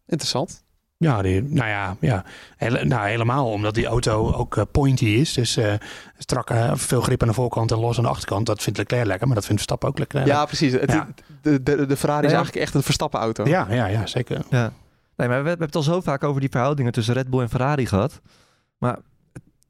Interessant. 0.07 0.63
Ja, 0.97 1.23
die, 1.23 1.43
nou 1.43 1.69
ja, 1.69 1.97
ja. 2.01 2.25
Hele- 2.57 2.85
nou, 2.85 3.09
helemaal 3.09 3.51
omdat 3.51 3.75
die 3.75 3.87
auto 3.87 4.33
ook 4.33 4.57
eh, 4.57 4.65
pointy 4.73 5.05
is. 5.05 5.33
Dus 5.33 5.57
eh 5.57 5.75
strak, 6.19 6.51
veel 6.75 7.01
grip 7.01 7.23
aan 7.23 7.29
de 7.29 7.35
voorkant 7.35 7.71
en 7.73 7.79
los 7.79 7.97
aan 7.97 8.03
de 8.03 8.09
achterkant. 8.11 8.47
Dat 8.47 8.63
vindt 8.63 8.79
Leclerc 8.79 9.07
lekker, 9.07 9.27
maar 9.27 9.37
dat 9.37 9.47
vindt 9.47 9.63
Verstappen 9.63 9.89
ook 9.89 9.99
lekker. 9.99 10.27
Ja, 10.27 10.45
precies. 10.45 10.73
Het, 10.73 10.93
Ja. 10.93 11.09
De, 11.43 11.63
de, 11.63 11.87
de 11.87 11.97
Ferrari 11.97 12.25
is 12.25 12.31
Ja. 12.31 12.37
eigenlijk 12.37 12.67
echt 12.67 12.75
een 12.75 12.83
Verstappen 12.83 13.21
auto. 13.21 13.45
ja, 13.47 13.67
ja, 13.71 13.87
ja, 13.87 14.07
zeker. 14.07 14.45
Ja. 14.51 14.73
Nee, 15.17 15.29
maar 15.29 15.37
we, 15.37 15.43
we 15.43 15.49
hebben 15.49 15.67
het 15.67 15.77
al 15.77 15.83
zo 15.83 16.01
vaak 16.01 16.25
over 16.25 16.41
die 16.41 16.51
verhoudingen 16.51 16.93
tussen 16.93 17.15
Red 17.15 17.31
Bull 17.31 17.41
en 17.41 17.49
Ferrari 17.49 17.87
gehad. 17.87 18.21
Maar 18.79 18.99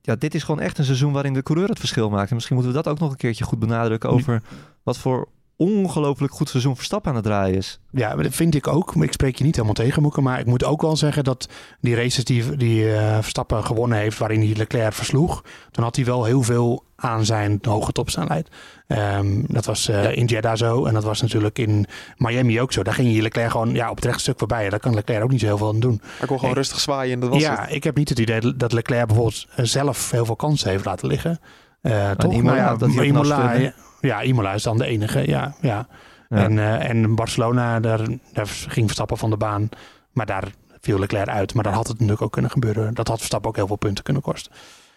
ja, 0.06 0.14
dit 0.16 0.34
is 0.34 0.42
gewoon 0.42 0.60
echt 0.60 0.78
een 0.78 0.84
seizoen 0.84 1.12
waarin 1.12 1.32
de 1.32 1.42
coureur 1.42 1.68
het 1.68 1.78
verschil 1.78 2.10
maakt. 2.10 2.28
En 2.28 2.34
misschien 2.34 2.56
moeten 2.56 2.74
we 2.74 2.82
dat 2.82 2.92
ook 2.92 2.98
nog 2.98 3.10
een 3.10 3.16
keertje 3.16 3.44
goed 3.44 3.58
benadrukken 3.58 4.10
over 4.10 4.42
wat 4.82 4.98
voor 4.98 5.28
ongelooflijk 5.56 6.32
goed 6.32 6.48
seizoen 6.48 6.76
Verstappen 6.76 7.10
aan 7.10 7.16
het 7.16 7.24
draaien 7.24 7.56
is. 7.56 7.80
Ja, 7.90 8.14
maar 8.14 8.24
dat 8.24 8.34
vind 8.34 8.54
ik 8.54 8.66
ook. 8.66 8.94
Maar 8.94 9.06
ik 9.06 9.12
spreek 9.12 9.36
je 9.38 9.44
niet 9.44 9.54
helemaal 9.54 9.74
tegen, 9.74 10.02
Moeke. 10.02 10.20
Maar 10.20 10.40
ik 10.40 10.46
moet 10.46 10.64
ook 10.64 10.82
wel 10.82 10.96
zeggen 10.96 11.24
dat 11.24 11.48
die 11.80 11.94
races 11.94 12.24
die, 12.24 12.56
die 12.56 12.94
eh, 12.94 13.18
Verstappen 13.20 13.64
gewonnen 13.64 13.98
heeft, 13.98 14.18
waarin 14.18 14.40
hij 14.40 14.56
Leclerc 14.56 14.92
versloeg, 14.92 15.44
toen 15.70 15.84
had 15.84 15.96
hij 15.96 16.04
wel 16.04 16.24
heel 16.24 16.42
veel 16.42 16.84
aan 16.96 17.24
zijn 17.24 17.58
hoge 17.62 17.92
topsnelheid. 17.92 18.48
Ehm, 18.86 19.42
dat 19.46 19.64
was 19.64 19.88
eh, 19.88 20.16
in 20.16 20.24
Jeddah 20.24 20.56
zo 20.56 20.84
en 20.84 20.94
dat 20.94 21.04
was 21.04 21.22
natuurlijk 21.22 21.58
in 21.58 21.86
Miami 22.16 22.60
ook 22.60 22.72
zo. 22.72 22.82
Daar 22.82 22.94
ging 22.94 23.14
je 23.14 23.22
Leclerc 23.22 23.50
gewoon 23.50 23.74
ja, 23.74 23.90
op 23.90 23.96
het 23.96 24.04
rechtstuk 24.04 24.38
voorbij. 24.38 24.70
Daar 24.70 24.78
kan 24.78 24.94
Leclerc 24.94 25.22
ook 25.22 25.30
niet 25.30 25.40
zo 25.40 25.46
heel 25.46 25.58
veel 25.58 25.68
aan 25.68 25.80
doen. 25.80 26.00
Hij 26.18 26.26
kon 26.26 26.38
gewoon 26.38 26.54
rustig 26.54 26.80
zwaaien 26.80 27.12
en 27.12 27.20
dat 27.20 27.28
was 27.28 27.40
ja, 27.40 27.60
het. 27.60 27.74
ik 27.74 27.84
heb 27.84 27.96
niet 27.96 28.08
het 28.08 28.18
idee 28.18 28.56
dat 28.56 28.72
Leclerc 28.72 29.06
bijvoorbeeld 29.06 29.46
eh, 29.56 29.64
zelf 29.64 30.10
heel 30.10 30.24
veel 30.24 30.36
kansen 30.36 30.70
heeft 30.70 30.84
laten 30.84 31.08
liggen. 31.08 31.40
Eh 31.80 32.10
toch? 32.10 32.32
Imola, 32.32 32.54
Nou 32.54 32.56
ja, 32.56 32.76
dat 32.76 33.04
Imola. 33.04 33.72
Ja, 34.08 34.22
Imola 34.22 34.52
is 34.52 34.62
dan 34.62 34.78
de 34.78 34.84
enige. 34.86 35.28
Ja, 35.28 35.54
ja. 35.60 35.86
Ja. 36.28 36.36
En, 36.44 36.58
eh, 36.58 36.88
en 36.88 37.14
Barcelona, 37.14 37.80
daar, 37.80 38.00
daar 38.32 38.46
ging 38.46 38.84
Verstappen 38.86 39.16
van 39.18 39.30
de 39.30 39.36
baan. 39.36 39.68
Maar 40.12 40.26
daar 40.26 40.44
viel 40.80 40.98
Leclerc 40.98 41.28
uit. 41.28 41.54
Maar 41.54 41.64
daar 41.64 41.72
had 41.72 41.86
het 41.86 41.94
natuurlijk 41.96 42.22
ook 42.22 42.32
kunnen 42.32 42.50
gebeuren. 42.50 42.94
Dat 42.94 43.08
had 43.08 43.16
Verstappen 43.16 43.48
ook 43.50 43.56
heel 43.56 43.66
veel 43.66 43.76
punten 43.76 44.04
kunnen 44.04 44.22
kosten. 44.22 44.52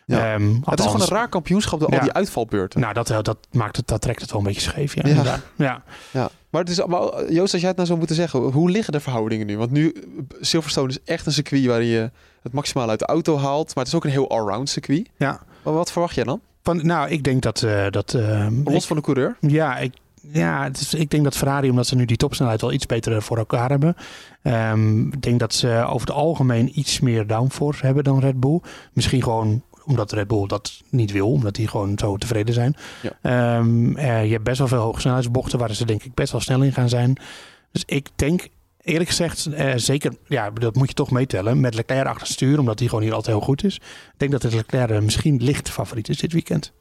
Ja. 0.05 0.33
Ehm, 0.33 0.55
het 0.63 0.79
is 0.79 0.85
gewoon 0.85 1.01
een 1.01 1.07
raar 1.07 1.29
kampioenschap 1.29 1.79
door 1.79 1.91
Ja. 1.91 1.97
al 1.97 2.03
die 2.03 2.11
uitvalbeurten. 2.13 2.79
Nou, 2.79 2.93
dat, 2.93 3.07
dat, 3.07 3.37
maakt 3.51 3.75
het, 3.75 3.87
dat 3.87 4.01
trekt 4.01 4.21
het 4.21 4.31
wel 4.31 4.39
een 4.39 4.45
beetje 4.47 4.61
scheef. 4.61 4.95
Ja, 4.95 5.07
Ja. 5.07 5.39
ja. 5.55 5.83
Ja. 6.11 6.29
Maar, 6.49 6.61
het 6.61 6.69
is, 6.69 6.85
maar 6.85 7.31
Joost, 7.31 7.51
als 7.51 7.61
jij 7.61 7.67
het 7.67 7.75
nou 7.75 7.85
zou 7.87 7.97
moeten 7.97 8.15
zeggen, 8.15 8.39
hoe 8.39 8.69
liggen 8.71 8.93
de 8.93 8.99
verhoudingen 8.99 9.45
nu? 9.47 9.57
Want 9.57 9.71
nu, 9.71 9.95
Silverstone 10.41 10.89
is 10.89 11.03
echt 11.03 11.25
een 11.25 11.31
circuit 11.31 11.65
waar 11.65 11.83
je 11.83 12.11
het 12.41 12.53
maximaal 12.53 12.89
uit 12.89 12.99
de 12.99 13.05
auto 13.05 13.37
haalt. 13.37 13.65
Maar 13.75 13.83
het 13.83 13.87
is 13.87 13.95
ook 13.95 14.03
een 14.05 14.11
heel 14.11 14.29
allround 14.29 14.69
circuit. 14.69 15.09
Ja. 15.17 15.39
Maar 15.63 15.73
wat 15.73 15.91
verwacht 15.91 16.15
jij 16.15 16.23
dan? 16.23 16.41
Van, 16.67 16.85
nou, 16.85 17.09
ik 17.09 17.23
denk 17.23 17.41
dat... 17.41 17.63
eh, 17.63 17.85
dat 17.89 18.13
ehm, 18.13 18.53
Los 18.63 18.87
van 18.87 18.95
de 18.95 19.01
coureur? 19.01 19.37
Ja, 19.39 19.77
ik, 19.77 19.93
ja 20.31 20.63
het 20.63 20.79
is, 20.79 20.93
ik 20.93 21.09
denk 21.09 21.23
dat 21.23 21.37
Ferrari, 21.37 21.69
omdat 21.69 21.87
ze 21.87 21.95
nu 21.95 22.05
die 22.05 22.17
topsnelheid 22.17 22.61
wel 22.61 22.71
iets 22.71 22.85
beter 22.85 23.21
voor 23.21 23.37
elkaar 23.37 23.69
hebben. 23.69 23.95
ehm, 24.41 25.07
ik 25.07 25.21
denk 25.21 25.39
dat 25.39 25.53
ze 25.53 25.85
over 25.87 26.07
het 26.07 26.15
algemeen 26.15 26.79
iets 26.79 26.99
meer 26.99 27.27
downforce 27.27 27.85
hebben 27.85 28.03
dan 28.03 28.19
Red 28.19 28.39
Bull. 28.39 28.61
Misschien 28.93 29.23
gewoon 29.23 29.63
omdat 29.85 30.11
Red 30.11 30.27
Bull 30.27 30.47
dat 30.47 30.81
niet 30.89 31.11
wil, 31.11 31.31
omdat 31.31 31.55
die 31.55 31.67
gewoon 31.67 31.97
zo 31.97 32.17
tevreden 32.17 32.53
zijn. 32.53 32.75
Ja. 33.01 33.11
Ehm, 33.21 33.95
eh, 33.95 34.25
je 34.25 34.31
hebt 34.31 34.43
best 34.43 34.57
wel 34.57 34.67
veel 34.67 34.81
hoge 34.81 34.99
snelheidsbochten 34.99 35.59
waar 35.59 35.73
ze 35.73 35.85
denk 35.85 36.03
ik 36.03 36.13
best 36.13 36.31
wel 36.31 36.41
snel 36.41 36.61
in 36.61 36.73
gaan 36.73 36.89
zijn. 36.89 37.17
Dus 37.71 37.83
ik 37.85 38.09
denk 38.15 38.47
eerlijk 38.87 39.09
gezegd, 39.09 39.45
eh, 39.45 39.73
zeker, 39.75 40.13
ja, 40.27 40.49
dat 40.49 40.75
moet 40.75 40.87
je 40.87 40.93
toch 40.93 41.11
meetellen, 41.11 41.59
met 41.59 41.73
Leclerc 41.73 42.07
achter 42.07 42.21
het 42.21 42.31
stuur, 42.31 42.59
omdat 42.59 42.79
hij 42.79 42.87
gewoon 42.87 43.03
hier 43.03 43.13
altijd 43.13 43.35
heel 43.35 43.45
goed 43.45 43.63
is. 43.63 43.75
Ik 43.75 44.13
denk 44.17 44.31
dat 44.31 44.43
het 44.43 44.53
Leclerc 44.53 44.89
eh, 44.89 44.99
misschien 44.99 45.43
licht 45.43 45.69
favoriet 45.69 46.09
is 46.09 46.17
dit 46.17 46.33
weekend. 46.33 46.73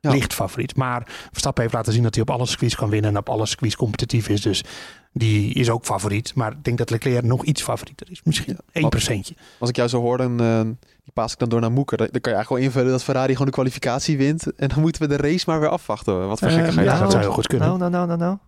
Ja. 0.00 0.10
Licht 0.10 0.34
favoriet. 0.34 0.76
Maar 0.76 1.02
Verstappen 1.30 1.62
heeft 1.62 1.74
laten 1.74 1.92
zien 1.92 2.02
dat 2.02 2.14
hij 2.14 2.22
op 2.22 2.30
alle 2.30 2.46
circuits 2.46 2.74
kan 2.74 2.90
winnen 2.90 3.10
en 3.10 3.16
op 3.16 3.28
alle 3.28 3.46
circuits 3.46 3.76
competitief 3.76 4.28
is. 4.28 4.40
Dus 4.40 4.64
die 5.12 5.54
is 5.54 5.70
ook 5.70 5.84
favoriet. 5.84 6.34
Maar 6.34 6.52
ik 6.52 6.64
denk 6.64 6.78
dat 6.78 6.90
Leclerc 6.90 7.24
nog 7.24 7.44
iets 7.44 7.62
favorieter 7.62 8.10
is. 8.10 8.20
Misschien 8.24 8.52
Ja, 8.72 8.80
1 8.80 8.88
procentje. 8.88 9.34
Als 9.58 9.68
ik 9.68 9.76
jou 9.76 9.88
zo 9.88 10.00
hoor, 10.00 10.18
dan, 10.18 10.40
eh, 10.40 10.60
die 11.04 11.12
paas 11.12 11.32
ik 11.32 11.38
dan 11.38 11.48
door 11.48 11.60
naar 11.60 11.72
Moeker. 11.72 11.96
Dan 11.96 12.08
dan 12.10 12.20
kan 12.20 12.32
je 12.32 12.36
eigenlijk 12.36 12.62
wel 12.62 12.72
invullen 12.72 12.96
dat 12.98 13.04
Ferrari 13.04 13.32
gewoon 13.32 13.46
de 13.46 13.52
kwalificatie 13.52 14.16
wint. 14.16 14.54
En 14.54 14.68
dan 14.68 14.80
moeten 14.80 15.02
we 15.02 15.08
de 15.08 15.16
race 15.16 15.44
maar 15.46 15.60
weer 15.60 15.68
afwachten. 15.68 16.28
Wat 16.28 16.38
voor 16.38 16.50
gekkigheid 16.50 16.86
ja, 16.86 16.92
gaat 16.92 17.02
dat 17.02 17.10
zou 17.10 17.22
heel 17.22 17.32
goed 17.32 17.46
kunnen. 17.46 17.68
Nou, 17.68 17.78
nou, 17.78 17.90
nou, 17.90 18.06
nou, 18.06 18.18
nou. 18.18 18.38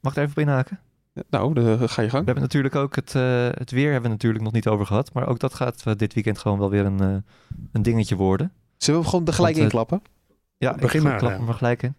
Mag 0.00 0.12
ik 0.12 0.18
er 0.18 0.24
even 0.24 0.36
op 0.36 0.48
inhaken? 0.48 0.80
Nou, 1.30 1.54
dan 1.54 1.88
ga 1.88 2.02
je 2.02 2.08
gang. 2.08 2.24
We 2.24 2.30
hebben 2.30 2.42
natuurlijk 2.42 2.74
ook 2.74 2.96
het, 2.96 3.14
eh, 3.14 3.48
het 3.50 3.70
weer 3.70 3.92
hebben 3.92 4.10
we 4.10 4.16
natuurlijk 4.16 4.44
nog 4.44 4.52
niet 4.52 4.68
over 4.68 4.86
gehad. 4.86 5.12
Maar 5.12 5.26
ook 5.26 5.38
dat 5.38 5.54
gaat 5.54 5.82
eh, 5.84 5.92
dit 5.96 6.14
weekend 6.14 6.38
gewoon 6.38 6.58
wel 6.58 6.70
weer 6.70 6.84
een, 6.84 7.00
eh, 7.00 7.14
een 7.72 7.82
dingetje 7.82 8.16
worden. 8.16 8.52
Zullen 8.76 9.00
we 9.00 9.06
gewoon 9.08 9.26
er 9.26 9.32
gelijk 9.32 9.56
Want, 9.56 9.72
in 9.72 9.78
eh, 9.78 9.86
klappen? 9.86 10.02
Ja, 10.56 10.74
Begin 10.74 11.00
ik 11.00 11.06
maar, 11.06 11.18
klap 11.18 11.30
ja. 11.30 11.36
hem 11.36 11.46
maar 11.46 11.54
gelijk 11.54 11.82
in. 11.82 11.94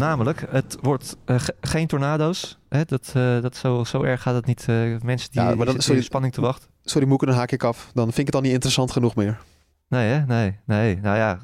Namelijk, 0.00 0.44
het 0.50 0.76
wordt 0.82 1.16
eh, 1.24 1.38
ge- 1.38 1.54
geen 1.60 1.86
tornado's. 1.86 2.58
Hè? 2.68 2.84
Dat, 2.84 3.12
eh, 3.14 3.40
dat 3.40 3.56
zo, 3.56 3.84
zo 3.84 4.02
erg 4.02 4.22
gaat 4.22 4.34
het 4.34 4.46
niet. 4.46 4.60
eh, 4.68 4.76
mensen 5.02 5.30
die, 5.30 5.40
Ja, 5.42 5.54
maar 5.54 5.66
dan- 5.66 5.80
sorry. 5.80 5.98
in 5.98 6.04
spanning 6.04 6.32
te 6.32 6.40
wachten. 6.40 6.68
Sorry 6.84 7.08
Moeker, 7.08 7.26
dan 7.26 7.36
haak 7.36 7.50
ik 7.52 7.62
af. 7.64 7.90
Dan 7.94 8.04
vind 8.04 8.18
ik 8.18 8.26
het 8.26 8.34
al 8.34 8.40
niet 8.40 8.52
interessant 8.52 8.90
genoeg 8.92 9.14
meer. 9.14 9.38
Nee, 9.88 10.08
hè? 10.12 10.24
Nee, 10.26 10.58
nee. 10.64 10.96
Nou 11.02 11.16
ja, 11.16 11.38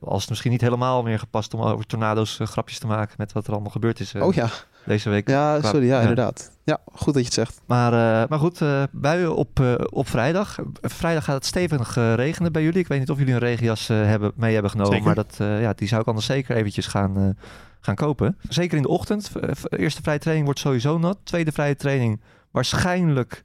als 0.00 0.20
het 0.20 0.28
misschien 0.30 0.50
niet 0.50 0.60
helemaal 0.60 1.02
meer 1.02 1.18
gepast 1.18 1.54
om 1.54 1.60
over 1.60 1.86
tornado's 1.86 2.38
grapjes 2.42 2.78
te 2.78 2.86
maken 2.86 3.14
met 3.18 3.32
wat 3.32 3.46
er 3.46 3.52
allemaal 3.52 3.70
gebeurd 3.70 4.00
is 4.00 4.14
oh 4.14 4.34
ja, 4.34 4.48
deze 4.88 5.10
week. 5.10 5.28
ja 5.28 5.58
Qua- 5.58 5.68
sorry, 5.68 5.86
ja, 5.86 5.94
ja. 5.94 6.00
inderdaad. 6.00 6.50
Ja, 6.64 6.78
goed 6.92 7.06
dat 7.14 7.16
je 7.16 7.24
het 7.24 7.32
zegt. 7.32 7.60
Maar, 7.66 7.92
eh, 7.92 8.28
maar 8.28 8.38
goed, 8.38 8.60
eh, 8.60 8.82
buien 8.92 9.36
op, 9.36 9.60
eh, 9.60 9.74
op 9.90 10.08
vrijdag. 10.08 10.58
Vrijdag 10.80 11.24
gaat 11.24 11.34
het 11.34 11.46
stevig 11.46 11.94
regenen 11.94 12.52
bij 12.52 12.62
jullie. 12.62 12.78
Ik 12.78 12.88
weet 12.88 12.98
niet 12.98 13.10
of 13.10 13.18
jullie 13.18 13.32
een 13.32 13.38
regenjas 13.38 13.88
eh, 13.88 13.96
hebben, 13.96 14.32
mee 14.36 14.52
hebben 14.52 14.70
genomen. 14.70 14.92
Zeker. 14.92 15.06
Maar 15.06 15.14
dat, 15.14 15.36
eh, 15.38 15.60
ja, 15.60 15.72
die 15.72 15.88
zou 15.88 16.00
ik 16.00 16.06
anders 16.06 16.26
zeker 16.26 16.56
eventjes 16.56 16.86
gaan, 16.86 17.16
eh, 17.16 17.44
gaan 17.80 17.94
kopen. 17.94 18.38
Zeker 18.48 18.76
in 18.76 18.82
de 18.82 18.88
ochtend. 18.88 19.30
Eerste 19.68 20.02
vrije 20.02 20.18
training 20.18 20.44
wordt 20.46 20.60
sowieso 20.60 20.98
nat. 20.98 21.18
Tweede 21.24 21.52
vrije 21.52 21.76
training 21.76 22.20
waarschijnlijk 22.50 23.42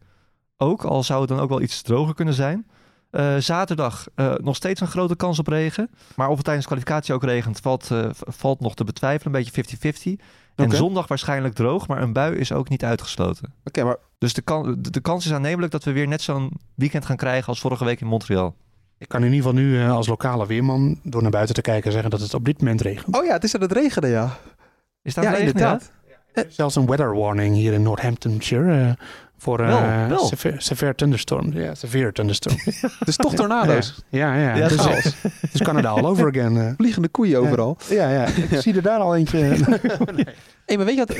ook. 0.57 0.83
Al 0.83 1.03
zou 1.03 1.19
het 1.19 1.29
dan 1.29 1.39
ook 1.39 1.49
wel 1.49 1.61
iets 1.61 1.81
droger 1.81 2.13
kunnen 2.13 2.33
zijn. 2.33 2.65
Eh, 3.09 3.35
zaterdag 3.37 4.05
eh, 4.15 4.33
nog 4.41 4.55
steeds 4.55 4.81
een 4.81 4.87
grote 4.87 5.15
kans 5.15 5.39
op 5.39 5.47
regen. 5.47 5.89
Maar 6.15 6.27
of 6.29 6.35
het 6.35 6.43
tijdens 6.45 6.65
de 6.67 6.71
kwalificatie 6.73 7.13
ook 7.13 7.23
regent, 7.23 7.59
valt, 7.59 7.91
eh, 7.91 8.09
valt 8.11 8.59
nog 8.59 8.75
te 8.75 8.83
betwijfelen. 8.83 9.33
Een 9.35 9.41
beetje 9.43 9.51
50-50. 9.51 10.19
En 10.55 10.65
Oké. 10.65 10.75
zondag 10.75 11.07
waarschijnlijk 11.07 11.53
droog, 11.53 11.87
maar 11.87 12.01
een 12.01 12.13
bui 12.13 12.35
is 12.35 12.51
ook 12.51 12.69
niet 12.69 12.83
uitgesloten. 12.83 13.53
Oké, 13.63 13.83
maar 13.83 13.97
Dus 14.17 14.33
de, 14.33 14.41
kan, 14.41 14.77
de, 14.81 14.89
de 14.89 15.01
kans 15.01 15.25
is 15.25 15.33
aannemelijk 15.33 15.71
dat 15.71 15.83
we 15.83 15.91
weer 15.91 16.07
net 16.07 16.21
zo'n 16.21 16.51
weekend 16.75 17.05
gaan 17.05 17.15
krijgen 17.15 17.47
als 17.47 17.59
vorige 17.59 17.85
week 17.85 18.01
in 18.01 18.07
Montreal. 18.07 18.55
Ik 18.97 19.07
kan 19.07 19.23
in 19.23 19.33
ieder 19.33 19.45
geval 19.45 19.61
nu 19.61 19.79
eh, 19.79 19.91
als 19.91 20.07
lokale 20.07 20.47
weerman 20.47 20.99
door 21.03 21.21
naar 21.21 21.31
buiten 21.31 21.55
te 21.55 21.61
kijken 21.61 21.91
zeggen 21.91 22.09
dat 22.09 22.19
het 22.19 22.33
op 22.33 22.45
dit 22.45 22.59
moment 22.59 22.81
regent. 22.81 23.17
Oh 23.17 23.25
ja, 23.25 23.33
het 23.33 23.43
is 23.43 23.55
aan 23.55 23.61
het 23.61 23.71
regenen, 23.71 24.09
ja. 24.09 24.37
Is 25.01 25.13
dat 25.13 25.23
ja, 25.23 25.29
regen, 25.29 25.45
inderdaad. 25.45 25.91
Er 26.33 26.47
is 26.47 26.55
Zelfs 26.55 26.75
een 26.75 26.85
weather 26.85 27.15
warning 27.15 27.55
hier 27.55 27.73
in 27.73 27.81
Northamptonshire 27.81 28.81
eh, 28.81 29.05
voor 29.43 29.59
eh, 29.59 29.67
Wel, 29.67 30.07
wel. 30.09 30.25
Severe, 30.25 30.61
severe 30.61 30.95
thunderstorm. 30.95 31.53
Ja, 31.53 31.75
severe 31.75 32.11
thunderstorm. 32.11 32.55
Dus 33.05 33.15
toch 33.15 33.33
tornado's. 33.35 34.03
ja, 34.09 34.35
ja. 34.35 34.55
Ja, 34.55 34.67
dus, 34.67 34.79
chaos. 34.81 35.05
eh, 35.05 35.31
dus 35.51 35.61
Canada 35.61 35.89
all 35.89 36.05
over 36.05 36.27
again. 36.27 36.57
eh. 36.57 36.71
Vliegende 36.77 37.07
koeien 37.07 37.39
overal. 37.39 37.77
Ja, 37.89 38.09
ja. 38.09 38.25
Ik 38.49 38.59
zie 38.61 38.75
er 38.75 38.81
daar 38.81 38.99
al 38.99 39.15
eentje. 39.15 39.55
Hey, 40.65 40.77
maar 40.77 40.85
weet 40.85 40.95
je 40.95 41.05
wat? 41.05 41.17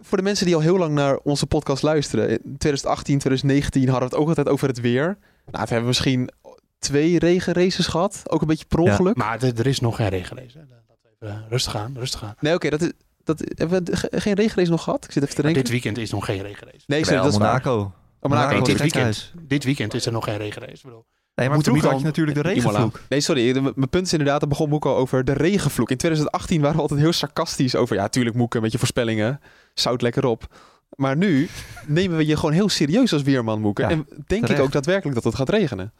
Voor 0.00 0.16
de 0.18 0.24
mensen 0.24 0.46
die 0.46 0.54
al 0.54 0.60
heel 0.60 0.78
lang 0.78 0.94
naar 0.94 1.16
onze 1.16 1.46
podcast 1.46 1.82
luisteren. 1.82 2.28
In 2.30 2.38
2018, 2.58 3.18
2019 3.18 3.88
hadden 3.88 4.08
we 4.08 4.14
het 4.14 4.22
ook 4.24 4.28
altijd 4.28 4.48
over 4.48 4.68
het 4.68 4.80
weer. 4.80 5.04
Nou, 5.50 5.64
we 5.64 5.68
hebben 5.70 5.86
misschien 5.86 6.30
twee 6.78 7.18
regenraces 7.18 7.86
gehad. 7.86 8.22
Ook 8.24 8.40
een 8.40 8.46
beetje 8.46 8.64
per 8.64 8.82
Ja, 8.82 8.90
ongeluk. 8.90 9.16
maar 9.16 9.42
er 9.42 9.66
is 9.66 9.80
nog 9.80 9.96
geen 9.96 10.08
regen 10.08 10.26
geweest. 10.26 10.54
hè. 10.54 10.60
Laten 10.60 10.84
we 11.18 11.26
even 11.26 11.36
eh, 11.44 11.48
rustig 11.50 11.76
aan, 11.76 11.94
rustig 11.98 12.22
aan. 12.24 12.34
Nee, 12.40 12.54
oké, 12.54 12.68
dat 12.70 12.80
is... 12.80 12.92
Dat, 13.36 13.52
hebben 13.54 13.84
we 13.84 13.96
ge- 13.96 14.20
geen 14.20 14.34
regenrace 14.34 14.70
nog 14.70 14.82
gehad? 14.82 15.04
Ik 15.04 15.12
zit 15.12 15.22
even 15.22 15.34
te 15.34 15.42
denken. 15.42 15.62
dit 15.62 15.70
weekend 15.72 15.98
is 15.98 16.10
nog 16.10 16.24
geen 16.24 16.42
regen 16.42 16.58
geweest. 16.58 16.88
Nee, 16.88 17.04
sorry, 17.04 17.22
dat 17.22 17.32
is 17.32 17.38
waar. 17.38 17.48
Monaco. 17.48 17.92
Oh, 18.20 18.30
Monaco. 18.30 18.60
Dit 18.62 18.78
weekend. 18.80 19.32
Dit 19.40 19.64
weekend 19.64 19.94
is 19.94 20.06
er 20.06 20.12
nog 20.12 20.24
geen 20.24 20.36
regen 20.36 20.62
geweest. 20.62 20.76
Ik 20.78 20.84
bedoel, 20.84 21.06
Nee, 21.34 21.48
maar 21.48 21.56
had 21.56 21.72
niet 21.74 21.82
je 21.82 22.04
natuurlijk 22.04 22.42
de 22.42 22.52
Imola. 22.54 22.78
regenvloek. 22.78 23.00
Nee, 23.08 23.20
sorry. 23.20 23.60
Mijn 23.60 23.88
punt 23.90 24.06
is 24.06 24.12
inderdaad, 24.12 24.40
daar 24.40 24.48
begon 24.48 24.68
Moeko 24.68 24.94
over 24.96 25.24
de 25.24 25.32
regenvloek. 25.32 25.90
In 25.90 25.96
2018 25.96 26.60
waren 26.60 26.76
we 26.76 26.82
altijd 26.82 27.00
heel 27.00 27.12
sarcastisch 27.12 27.74
over... 27.74 27.96
Ja, 27.96 28.08
tuurlijk 28.08 28.36
Moeke, 28.36 28.60
met 28.60 28.72
je 28.72 28.78
voorspellingen. 28.78 29.40
Zout 29.74 30.02
lekker 30.02 30.24
op. 30.24 30.54
Maar 30.96 31.16
nu 31.16 31.48
nemen 31.86 32.16
we 32.16 32.26
je 32.26 32.36
gewoon 32.36 32.52
heel 32.54 32.68
serieus 32.68 33.12
als 33.12 33.22
weerman, 33.22 33.60
Moeke. 33.60 33.82
Ja, 33.82 33.88
en 33.90 34.06
denk 34.26 34.48
ik 34.48 34.58
ook 34.60 34.72
daadwerkelijk 34.72 35.14
dat 35.14 35.24
het 35.24 35.34
gaat 35.34 35.48
regenen. 35.48 35.92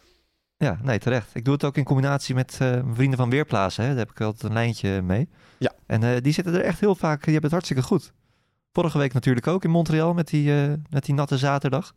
Ja, 0.56 0.78
nee, 0.82 0.98
terecht. 0.98 1.30
Ik 1.34 1.44
doe 1.44 1.54
het 1.54 1.64
ook 1.64 1.76
in 1.76 1.84
combinatie 1.84 2.34
met 2.34 2.52
eh, 2.52 2.58
mijn 2.70 2.94
vrienden 2.94 3.18
van 3.18 3.30
Weerplaatsen. 3.30 3.82
Hè. 3.84 3.88
Daar 3.90 3.98
heb 3.98 4.10
ik 4.10 4.20
altijd 4.20 4.42
een 4.42 4.52
lijntje 4.52 5.02
mee. 5.02 5.28
Ja. 5.58 5.72
En 5.86 6.02
eh, 6.02 6.20
die 6.22 6.32
zitten 6.32 6.54
er 6.54 6.60
echt 6.60 6.80
heel 6.80 6.94
vaak, 6.94 7.16
die 7.24 7.32
hebben 7.32 7.42
het 7.42 7.52
hartstikke 7.52 7.82
goed. 7.82 8.12
Vorige 8.72 8.98
week 8.98 9.12
natuurlijk 9.12 9.46
ook 9.46 9.64
in 9.64 9.70
Montreal 9.70 10.14
met 10.14 10.28
die, 10.28 10.62
eh, 10.62 10.72
met 10.90 11.04
die 11.04 11.14
natte 11.14 11.38
zaterdag. 11.38 11.94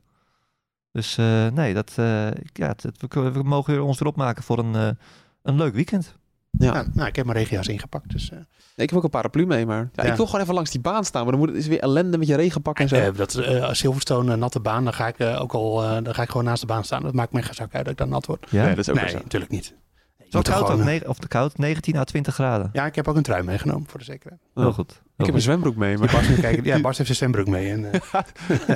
Dus 0.92 1.18
eh, 1.18 1.48
nee, 1.48 1.74
dat, 1.74 1.92
eh, 1.96 2.28
ja, 2.54 2.68
het- 2.68 2.84
het- 2.84 3.14
we, 3.14 3.32
we 3.32 3.44
mogen 3.44 3.84
ons 3.84 4.00
weer 4.00 4.08
opmaken 4.10 4.44
voor 4.44 4.60
een, 4.60 4.76
eh, 4.76 4.90
een 5.44 5.56
leuk 5.56 5.74
weekend. 5.74 6.16
Ja. 6.52 6.74
Ja, 6.74 6.86
nou, 6.94 7.08
ik 7.08 7.16
heb 7.16 7.26
mijn 7.26 7.38
regenjas 7.38 7.68
ingepakt. 7.68 8.10
Dus, 8.12 8.30
eh, 8.32 8.38
Ik 8.76 8.90
heb 8.90 8.98
ook 8.98 9.04
een 9.04 9.10
paraplu 9.10 9.46
mee, 9.46 9.66
maar 9.66 9.90
ja, 9.94 10.04
Ja. 10.04 10.10
ik 10.10 10.16
wil 10.16 10.26
gewoon 10.26 10.42
even 10.42 10.54
langs 10.54 10.72
die 10.72 10.82
baan 10.82 11.04
staan. 11.06 11.22
Maar 11.22 11.32
dan 11.32 11.40
moet 11.40 11.50
het 11.50 11.58
is 11.58 11.68
weer 11.68 11.80
ellende 11.80 12.18
met 12.18 12.28
je 12.28 12.36
regenpak 12.36 12.80
en 12.80 12.88
zo. 12.88 12.96
eh, 12.96 13.16
dat 13.16 13.36
eh, 13.36 13.74
Silverstone, 13.74 14.34
een 14.34 14.40
natte 14.40 14.60
baan, 14.60 14.84
dan 14.84 14.94
ga 14.94 15.08
ik 15.08 15.20
eh, 15.20 15.42
ook 15.42 15.54
al 15.54 15.84
eh, 15.84 16.04
dan 16.04 16.14
ga 16.14 16.22
ik 16.22 16.30
gewoon 16.30 16.46
naast 16.46 16.62
de 16.62 16.68
baan 16.68 16.84
staan. 16.84 17.02
Dat 17.02 17.14
maakt 17.14 17.32
me 17.32 17.42
geen 17.42 17.54
zak 17.54 17.74
uit 17.76 17.84
dat 17.84 17.92
ik 17.94 17.98
dan 18.00 18.10
nat 18.10 18.26
word. 18.26 18.48
Ja, 18.50 18.62
Nee, 18.66 18.70
dat 18.70 18.78
is 18.78 18.90
ook 18.90 18.96
nee, 18.96 19.04
weer 19.04 19.14
zo. 19.14 19.20
natuurlijk 19.24 19.52
niet. 19.52 19.76
Zo 20.32 20.42
koud, 20.42 20.70
gewoon, 20.70 20.90
ook, 20.90 21.08
of 21.08 21.18
de 21.20 21.28
koud, 21.28 21.58
19 21.58 21.96
à 21.98 22.04
20 22.04 22.34
graden. 22.34 22.70
Ja, 22.74 22.86
ik 22.86 22.96
heb 22.96 23.08
ook 23.08 23.16
een 23.16 23.24
trui 23.24 23.44
meegenomen 23.44 23.88
voor 23.90 24.00
de 24.00 24.06
zekerheid. 24.06 24.42
Oh. 24.54 24.64
Heel 24.64 24.74
goed. 24.74 25.02
ik 25.18 25.26
heb 25.26 25.36
een 25.36 25.42
zwembroek 25.42 25.76
mee, 25.76 25.98
maar 25.98 26.12
Bas, 26.12 26.40
kijken, 26.40 26.64
ja, 26.64 26.80
Bas 26.82 26.98
heeft 26.98 27.18
zijn 27.18 27.32
zwembroek 27.32 27.48
mee. 27.48 27.70
En, 27.72 27.80
uh, 27.80 27.92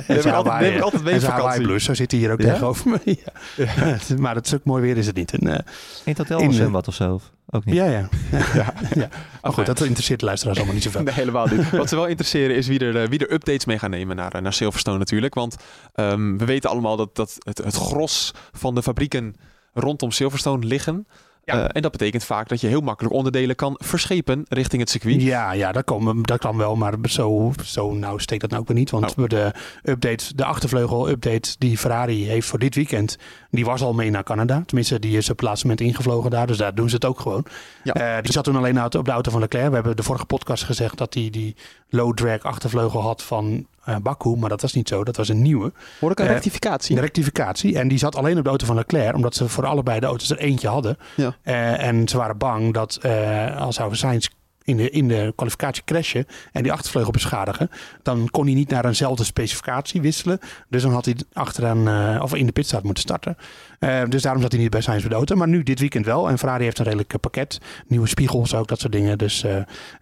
neem 0.08 0.18
ik 0.18 0.26
altijd, 0.26 0.60
neem 0.60 0.74
ik 0.76 0.80
altijd 0.82 1.02
mee 1.02 1.12
en 1.14 1.18
op 1.18 1.24
vakantie. 1.26 1.78
Zo 1.80 1.94
zit 1.94 2.10
hij 2.10 2.20
hier 2.20 2.32
ook 2.32 2.40
Ja? 2.40 2.52
tegenover 2.52 2.90
me. 2.90 3.00
Ja. 3.56 3.96
maar 4.18 4.34
het 4.34 4.46
stuk 4.46 4.64
mooi 4.64 4.82
weer 4.82 4.96
is 4.96 5.06
het 5.06 5.16
niet. 5.16 5.32
En, 5.32 5.48
eh, 5.48 5.54
In 5.54 5.62
het 6.04 6.18
hotel 6.18 6.40
in 6.40 6.52
zwembad 6.52 6.88
of 6.88 6.94
zo? 6.94 7.20
Ook 7.50 7.64
niet? 7.64 7.74
ja, 7.74 7.84
ja. 7.84 7.90
ja. 8.30 8.74
Maar 8.94 9.10
Oké. 9.42 9.52
goed, 9.52 9.66
dat 9.66 9.80
interesseert 9.80 10.20
de 10.20 10.26
luisteraars 10.26 10.56
allemaal 10.56 10.74
niet 10.76 10.84
zoveel. 10.84 11.02
Nee, 11.02 11.14
helemaal 11.14 11.46
niet. 11.46 11.70
Wat 11.70 11.88
ze 11.88 11.94
wel 11.96 12.06
interesseren 12.06 12.56
is 12.56 12.66
wie 12.66 12.78
er, 12.78 13.02
eh, 13.02 13.08
wie 13.08 13.18
er 13.18 13.32
updates 13.32 13.64
mee 13.64 13.78
gaan 13.78 13.90
nemen 13.90 14.16
naar, 14.16 14.42
naar 14.42 14.52
Silverstone 14.52 14.98
natuurlijk. 14.98 15.34
Want 15.34 15.56
ehm, 15.94 16.36
we 16.36 16.44
weten 16.44 16.70
allemaal 16.70 16.96
dat, 16.96 17.16
dat 17.16 17.36
het, 17.38 17.58
het 17.58 17.74
gros 17.74 18.32
van 18.52 18.74
de 18.74 18.82
fabrieken 18.82 19.34
rondom 19.74 20.10
Silverstone 20.10 20.66
liggen. 20.66 21.06
Ja. 21.46 21.54
Eh, 21.54 21.68
en 21.72 21.82
dat 21.82 21.90
betekent 21.92 22.24
vaak 22.24 22.48
dat 22.48 22.60
je 22.60 22.66
heel 22.66 22.80
makkelijk 22.80 23.14
onderdelen 23.14 23.56
kan 23.56 23.74
verschepen 23.82 24.44
richting 24.48 24.80
het 24.80 24.90
circuit. 24.90 25.22
Ja, 25.22 25.52
ja 25.52 25.72
dat, 25.72 25.84
kan, 25.84 26.22
dat 26.22 26.38
kan 26.38 26.56
wel, 26.56 26.76
maar 26.76 26.94
zo, 27.08 27.52
zo 27.64 27.94
nou 27.94 28.20
steekt 28.20 28.40
dat 28.40 28.50
nou 28.50 28.62
ook 28.62 28.68
weer 28.68 28.76
niet. 28.76 28.90
Want 28.90 29.14
Oh. 29.16 29.26
de 29.28 29.52
update, 29.82 30.34
de 30.34 30.44
achtervleugel-update 30.44 31.54
die 31.58 31.78
Ferrari 31.78 32.26
heeft 32.28 32.46
voor 32.48 32.58
dit 32.58 32.74
weekend, 32.74 33.16
die 33.50 33.64
was 33.64 33.82
al 33.82 33.94
mee 33.94 34.10
naar 34.10 34.22
Canada. 34.22 34.62
Tenminste, 34.66 34.98
die 34.98 35.16
is 35.16 35.30
op 35.30 35.36
het 35.36 35.46
laatste 35.46 35.66
moment 35.66 35.86
ingevlogen 35.86 36.30
daar, 36.30 36.46
dus 36.46 36.56
daar 36.56 36.74
doen 36.74 36.88
ze 36.88 36.94
het 36.94 37.04
ook 37.04 37.20
gewoon. 37.20 37.46
Ja. 37.82 37.92
Eh, 37.92 38.22
die 38.22 38.32
zat 38.32 38.44
toen 38.44 38.56
alleen 38.56 38.84
op 38.84 39.04
de 39.04 39.10
auto 39.10 39.30
van 39.30 39.40
Leclerc. 39.40 39.68
We 39.68 39.74
hebben 39.74 39.96
de 39.96 40.02
vorige 40.02 40.24
podcast 40.24 40.64
gezegd 40.64 40.98
dat 40.98 41.14
hij 41.14 41.28
die 41.30 41.56
low-drag 41.88 42.42
achtervleugel 42.42 43.00
had 43.00 43.22
van 43.22 43.66
eh 43.84 43.96
Baku, 44.02 44.36
maar 44.36 44.48
dat 44.48 44.60
was 44.62 44.72
niet 44.72 44.88
zo. 44.88 45.04
Dat 45.04 45.16
was 45.16 45.28
een 45.28 45.42
nieuwe. 45.42 45.72
Hoor 46.00 46.10
ik 46.10 46.18
een 46.20 46.26
rectificatie? 46.26 46.96
Een 46.96 47.02
rectificatie. 47.02 47.78
En 47.78 47.88
die 47.88 47.98
zat 47.98 48.16
alleen 48.16 48.36
op 48.38 48.42
de 48.42 48.48
auto 48.48 48.66
van 48.66 48.76
Leclerc, 48.76 49.14
omdat 49.14 49.34
ze 49.34 49.48
voor 49.48 49.66
allebei 49.66 50.00
de 50.00 50.06
auto's 50.06 50.30
er 50.30 50.38
eentje 50.38 50.68
hadden. 50.68 50.96
Ja. 51.16 51.35
Eh, 51.42 51.86
en 51.86 52.08
ze 52.08 52.16
waren 52.16 52.38
bang 52.38 52.74
dat 52.74 52.96
eh, 52.96 53.56
als 53.56 53.76
zou 53.76 53.94
Sainz 53.94 54.28
in 54.66 54.76
de, 54.76 54.90
in 54.90 55.08
de 55.08 55.32
kwalificatie 55.36 55.82
crashen 55.84 56.26
en 56.52 56.62
die 56.62 56.72
achtervleugel 56.72 57.12
beschadigen, 57.12 57.70
dan 58.02 58.28
kon 58.30 58.44
hij 58.44 58.54
niet 58.54 58.70
naar 58.70 58.84
eenzelfde 58.84 59.24
specificatie 59.24 60.00
wisselen. 60.00 60.38
Dus 60.68 60.82
dan 60.82 60.92
had 60.92 61.04
hij 61.04 61.16
achteraan 61.32 61.88
uh, 61.88 62.22
of 62.22 62.34
in 62.34 62.46
de 62.46 62.52
pitstraat 62.52 62.82
moeten 62.82 63.02
starten. 63.02 63.36
Uh, 63.80 64.02
dus 64.08 64.22
daarom 64.22 64.42
zat 64.42 64.52
hij 64.52 64.60
niet 64.60 64.70
bij 64.70 64.80
Sainz 64.80 65.06
bij. 65.06 65.36
Maar 65.36 65.48
nu 65.48 65.62
dit 65.62 65.80
weekend 65.80 66.06
wel. 66.06 66.28
En 66.28 66.38
Ferrari 66.38 66.64
heeft 66.64 66.78
een 66.78 66.84
redelijk 66.84 67.12
uh, 67.12 67.20
pakket. 67.20 67.60
Nieuwe 67.86 68.06
spiegels 68.06 68.54
ook, 68.54 68.68
dat 68.68 68.80
soort 68.80 68.92
dingen. 68.92 69.18
Dus 69.18 69.44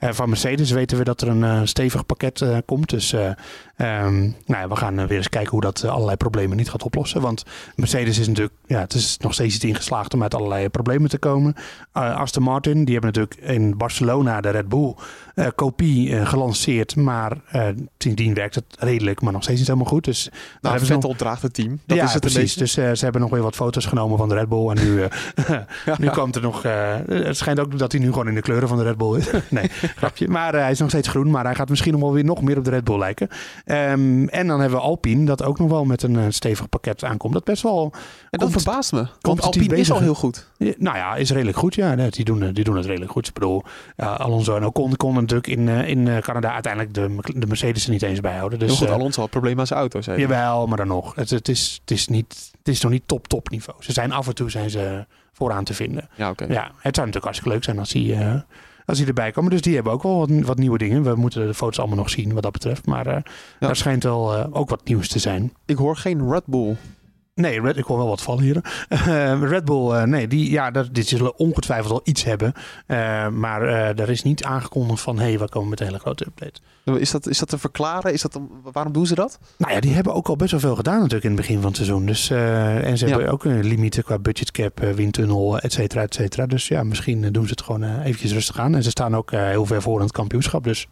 van 0.00 0.28
Mercedes 0.28 0.70
weten 0.70 0.98
we 0.98 1.04
dat 1.04 1.20
er 1.20 1.28
een 1.28 1.68
stevig 1.68 2.06
pakket 2.06 2.44
komt. 2.66 2.90
Dus 2.90 3.12
um, 3.12 3.36
nou 3.76 4.34
ja, 4.46 4.68
we 4.68 4.76
gaan 4.76 5.06
weer 5.06 5.16
eens 5.16 5.28
kijken 5.28 5.50
hoe 5.50 5.60
dat 5.60 5.84
allerlei 5.84 6.16
problemen 6.16 6.56
niet 6.56 6.70
gaat 6.70 6.82
oplossen. 6.82 7.20
Want 7.20 7.42
Mercedes 7.76 8.18
is 8.18 8.28
natuurlijk, 8.28 8.54
ja, 8.66 8.80
het 8.80 8.94
is 8.94 9.16
nog 9.18 9.32
steeds 9.32 9.52
niet 9.52 9.64
ingeslaagd 9.64 10.14
om 10.14 10.22
uit 10.22 10.34
allerlei 10.34 10.68
problemen 10.68 11.10
te 11.10 11.18
komen. 11.18 11.54
Aston 11.92 12.42
Martin, 12.42 12.84
die 12.84 12.98
hebben 12.98 13.12
natuurlijk 13.12 13.50
in 13.56 13.76
Barcelona 13.76 14.40
de 14.40 14.50
Red 14.54 14.68
Bull 14.68 14.94
kopie 15.54 16.26
gelanceerd. 16.26 16.96
Maar 16.96 17.36
sindsdien 17.98 18.34
werkt 18.34 18.54
het 18.54 18.64
redelijk, 18.78 19.20
maar 19.20 19.32
nog 19.32 19.42
steeds 19.42 19.58
niet 19.58 19.68
helemaal 19.68 19.88
goed. 19.88 20.04
Dus 20.04 20.30
nou, 20.60 20.78
Vettel 20.78 21.08
nog... 21.08 21.18
draagt 21.18 21.42
het 21.42 21.54
team. 21.54 21.80
Dat 21.86 21.96
ja, 21.96 22.04
is 22.04 22.12
het 22.12 22.20
precies. 22.20 22.54
Dus 22.54 22.72
ze 22.72 22.98
hebben 22.98 23.20
nog 23.20 23.30
weer 23.30 23.42
wat 23.42 23.54
foto's 23.54 23.86
genomen 23.86 24.18
van 24.18 24.28
de 24.28 24.34
Red 24.34 24.48
Bull. 24.48 24.68
En 24.68 24.84
nu, 24.84 25.00
ja. 25.86 25.96
nu 25.98 26.08
komt 26.08 26.36
er 26.36 26.42
nog... 26.42 26.62
Het 26.62 27.36
schijnt 27.36 27.60
ook 27.60 27.78
dat 27.78 27.92
hij 27.92 28.00
nu 28.00 28.06
gewoon 28.06 28.28
in 28.28 28.34
de 28.34 28.40
kleuren 28.40 28.68
van 28.68 28.76
de 28.78 28.84
Red 28.84 28.96
Bull 28.96 29.18
is. 29.18 29.30
nee, 29.48 29.70
grapje. 29.96 30.28
Maar 30.28 30.52
hij 30.52 30.70
is 30.70 30.78
nog 30.78 30.88
steeds 30.88 31.08
groen. 31.08 31.30
Maar 31.30 31.44
hij 31.44 31.54
gaat 31.54 31.68
misschien 31.68 31.92
nog 31.92 32.00
wel 32.00 32.12
weer 32.12 32.24
nog 32.24 32.42
meer 32.42 32.58
op 32.58 32.64
de 32.64 32.70
Red 32.70 32.84
Bull 32.84 32.98
lijken. 32.98 33.28
Um, 33.66 34.28
en 34.28 34.46
dan 34.46 34.60
hebben 34.60 34.78
we 34.78 34.84
Alpine, 34.84 35.24
dat 35.24 35.42
ook 35.42 35.58
nog 35.58 35.70
wel 35.70 35.84
met 35.84 36.02
een 36.02 36.32
stevig 36.32 36.68
pakket 36.68 37.04
aankomt. 37.04 37.32
Dat 37.32 37.44
best 37.44 37.62
wel... 37.62 37.92
En 38.30 38.38
dat 38.38 38.50
verbaast 38.50 38.92
me. 38.92 39.06
Want 39.20 39.42
Alpine 39.42 39.68
bezig. 39.68 39.78
is 39.78 39.92
al 39.92 40.00
heel 40.00 40.14
goed. 40.14 40.46
Nou 40.78 40.96
ja, 40.96 41.16
is 41.16 41.30
redelijk 41.30 41.58
goed. 41.58 41.74
Ja, 41.74 41.96
die, 41.96 42.24
doen, 42.24 42.52
die 42.52 42.64
doen 42.64 42.76
het 42.76 42.86
redelijk 42.86 43.12
goed. 43.12 43.26
Ik 43.26 43.34
bedoel, 43.34 43.62
Alonso 43.96 44.56
en 44.56 44.64
Ocon 44.64 44.96
konden 44.96 45.22
natuurlijk 45.22 45.48
in, 45.48 45.68
in 45.68 46.20
Canada 46.20 46.52
uiteindelijk 46.52 46.94
de, 46.94 47.16
de 47.38 47.46
Mercedes 47.46 47.84
er 47.84 47.90
niet 47.90 48.02
eens 48.02 48.20
bij 48.20 48.36
houden. 48.36 48.58
Dus, 48.58 48.68
heel 48.68 48.76
goed, 48.76 48.96
Alonso 48.96 49.20
had 49.20 49.30
problemen 49.30 49.58
aan 49.58 49.66
zijn 49.66 49.78
auto. 49.78 50.00
Zei 50.00 50.20
jawel, 50.20 50.66
maar 50.66 50.76
dan 50.76 50.86
nog. 50.86 51.14
Het, 51.14 51.30
het, 51.30 51.48
is, 51.48 51.78
het, 51.80 51.90
is 51.90 52.08
niet, 52.08 52.50
het 52.58 52.68
is 52.68 52.80
nog 52.80 52.92
niet 52.92 53.02
top, 53.06 53.28
top 53.28 53.50
niveau. 53.50 53.82
Ze 53.82 53.92
zijn 53.92 54.12
af 54.12 54.28
en 54.28 54.34
toe 54.34 54.50
zijn 54.50 54.70
ze 54.70 55.06
vooraan 55.32 55.64
te 55.64 55.74
vinden. 55.74 56.08
Ja, 56.14 56.30
oké. 56.30 56.42
Okay. 56.42 56.56
Ja, 56.56 56.62
het 56.62 56.94
zou 56.94 57.06
natuurlijk 57.06 57.24
hartstikke 57.24 57.52
leuk 57.52 57.64
zijn 57.64 57.78
als 57.78 57.90
die, 57.90 58.14
uh, 58.14 58.34
als 58.86 58.98
die 58.98 59.06
erbij 59.06 59.30
komen. 59.30 59.50
Dus 59.50 59.60
die 59.60 59.74
hebben 59.74 59.92
ook 59.92 60.02
wel 60.02 60.18
wat, 60.18 60.30
wat, 60.30 60.58
nieuwe 60.58 60.78
dingen. 60.78 61.02
We 61.02 61.14
moeten 61.14 61.46
de 61.46 61.54
foto's 61.54 61.78
allemaal 61.78 61.96
nog 61.96 62.10
zien 62.10 62.32
wat 62.32 62.42
dat 62.42 62.52
betreft. 62.52 62.86
Maar 62.86 63.06
uh, 63.06 63.12
ja. 63.12 63.22
daar 63.58 63.76
schijnt 63.76 64.02
wel 64.02 64.38
uh, 64.38 64.46
ook 64.50 64.68
wat 64.68 64.84
nieuws 64.84 65.08
te 65.08 65.18
zijn. 65.18 65.52
Ik 65.64 65.76
hoor 65.76 65.96
geen 65.96 66.30
Red 66.30 66.46
Bull. 66.46 66.76
Nee, 67.34 67.60
Red, 67.60 67.76
ik 67.76 67.84
hoor 67.84 67.96
wel 67.96 68.08
wat 68.08 68.22
vallen 68.22 68.42
hier. 68.42 68.86
Uh, 68.88 69.42
Red 69.52 69.64
Bull, 69.64 69.92
uh, 69.92 70.02
nee, 70.02 70.28
die, 70.28 70.50
ja, 70.50 70.70
dat, 70.70 70.94
dit 70.94 71.06
zullen 71.06 71.38
ongetwijfeld 71.38 71.88
wel 71.88 72.00
iets 72.04 72.24
hebben. 72.24 72.52
Uh, 72.86 73.28
maar 73.28 73.62
er 73.98 74.10
is 74.10 74.22
niet 74.22 74.44
aangekondigd 74.44 75.00
van, 75.00 75.18
hé, 75.18 75.24
hey, 75.28 75.38
we 75.38 75.48
komen 75.48 75.68
met 75.68 75.80
een 75.80 75.86
hele 75.86 75.98
grote 75.98 76.26
update. 76.26 76.60
Is 77.00 77.10
dat, 77.10 77.26
is 77.26 77.38
dat 77.38 77.48
te 77.48 77.58
verklaren? 77.58 78.12
Is 78.12 78.22
dat, 78.22 78.40
waarom 78.72 78.92
doen 78.92 79.06
ze 79.06 79.14
dat? 79.14 79.38
Nou 79.58 79.72
ja, 79.72 79.80
die 79.80 79.94
hebben 79.94 80.14
ook 80.14 80.28
al 80.28 80.36
best 80.36 80.50
wel 80.50 80.60
veel 80.60 80.74
gedaan 80.76 80.94
natuurlijk 80.94 81.24
in 81.24 81.30
het 81.30 81.40
begin 81.40 81.56
van 81.56 81.66
het 81.66 81.76
seizoen. 81.76 82.06
Dus, 82.06 82.30
en 82.30 82.98
ze 82.98 83.06
ja. 83.06 83.12
hebben 83.12 83.32
ook 83.32 83.44
een 83.44 83.64
limieten 83.64 84.04
qua 84.04 84.18
budgetcap, 84.18 84.80
windtunnel, 84.80 85.58
et 85.58 85.72
cetera, 85.72 86.02
et 86.02 86.14
cetera. 86.14 86.46
Dus 86.46 86.68
ja, 86.68 86.82
misschien 86.82 87.32
doen 87.32 87.44
ze 87.44 87.50
het 87.50 87.62
gewoon 87.62 88.00
eventjes 88.00 88.32
rustig 88.32 88.58
aan. 88.58 88.74
En 88.74 88.82
ze 88.82 88.90
staan 88.90 89.16
ook 89.16 89.30
heel 89.30 89.66
ver 89.66 89.82
voor 89.82 89.96
in 89.96 90.04
het 90.04 90.12
kampioenschap. 90.12 90.64
Dus 90.64 90.86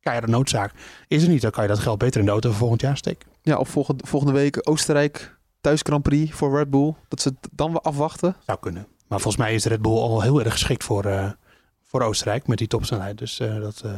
keiharde 0.00 0.32
noodzaak 0.32 0.72
is 1.08 1.22
er 1.22 1.28
niet. 1.28 1.42
Dan 1.42 1.50
kan 1.50 1.62
je 1.62 1.68
dat 1.68 1.78
geld 1.78 1.98
beter 1.98 2.20
in 2.20 2.26
de 2.26 2.32
auto 2.32 2.48
voor 2.48 2.58
volgend 2.58 2.80
jaar 2.80 2.96
steken. 2.96 3.28
Ja, 3.42 3.56
of 3.56 3.68
volgende, 3.68 4.06
volgende 4.06 4.34
week 4.34 4.58
Oostenrijk 4.68 5.40
thuis 5.62 5.80
Grand 5.82 6.02
Prix 6.02 6.34
voor 6.34 6.58
Red 6.58 6.70
Bull. 6.70 6.94
Dat 7.08 7.20
ze 7.20 7.28
het 7.28 7.48
dan 7.52 7.70
weer 7.70 7.80
afwachten. 7.80 8.36
Zou 8.46 8.58
kunnen. 8.58 8.86
Maar 9.08 9.20
volgens 9.20 9.42
mij 9.42 9.54
is 9.54 9.64
Red 9.64 9.82
Bull 9.82 9.92
al 9.92 10.20
heel 10.20 10.42
erg 10.42 10.52
geschikt 10.52 10.84
voor, 10.84 11.06
uh, 11.06 11.30
voor 11.82 12.02
Oostenrijk 12.02 12.46
met 12.46 12.58
die 12.58 12.66
topsnelheid. 12.66 13.18
Dus 13.18 13.40
uh, 13.40 13.60
dat... 13.60 13.82
Uh, 13.86 13.92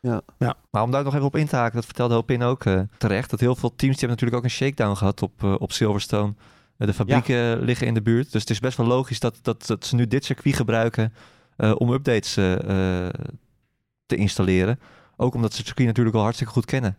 ja. 0.00 0.20
ja. 0.38 0.54
Maar 0.70 0.82
om 0.82 0.90
daar 0.90 1.04
nog 1.04 1.14
even 1.14 1.26
op 1.26 1.36
in 1.36 1.46
te 1.46 1.56
haken, 1.56 1.74
dat 1.74 1.84
vertelde 1.84 2.14
Hopin 2.14 2.42
ook 2.42 2.64
terecht. 2.98 3.30
Dat 3.30 3.40
heel 3.40 3.54
veel 3.54 3.68
teams 3.68 3.96
die 3.96 4.06
hebben 4.06 4.08
natuurlijk 4.08 4.36
ook 4.36 4.44
een 4.44 4.50
shakedown 4.50 4.96
gehad 4.96 5.22
op, 5.22 5.42
op 5.42 5.72
Silverstone. 5.72 6.34
De 6.76 6.94
fabrieken 6.94 7.36
ja. 7.36 7.54
liggen 7.56 7.86
in 7.86 7.94
de 7.94 8.02
buurt. 8.02 8.32
Dus 8.32 8.40
het 8.40 8.50
is 8.50 8.60
best 8.60 8.76
wel 8.76 8.86
logisch 8.86 9.20
dat, 9.20 9.38
dat, 9.42 9.66
dat 9.66 9.84
ze 9.84 9.94
nu 9.94 10.06
dit 10.06 10.24
circuit 10.24 10.56
gebruiken 10.56 11.12
om 11.76 11.92
updates 11.92 12.32
te 14.06 14.16
installeren. 14.16 14.80
Ook 15.16 15.34
omdat 15.34 15.50
ze 15.50 15.56
het 15.56 15.66
circuit 15.66 15.88
natuurlijk 15.88 16.16
al 16.16 16.22
hartstikke 16.22 16.52
goed 16.52 16.64
kennen. 16.64 16.96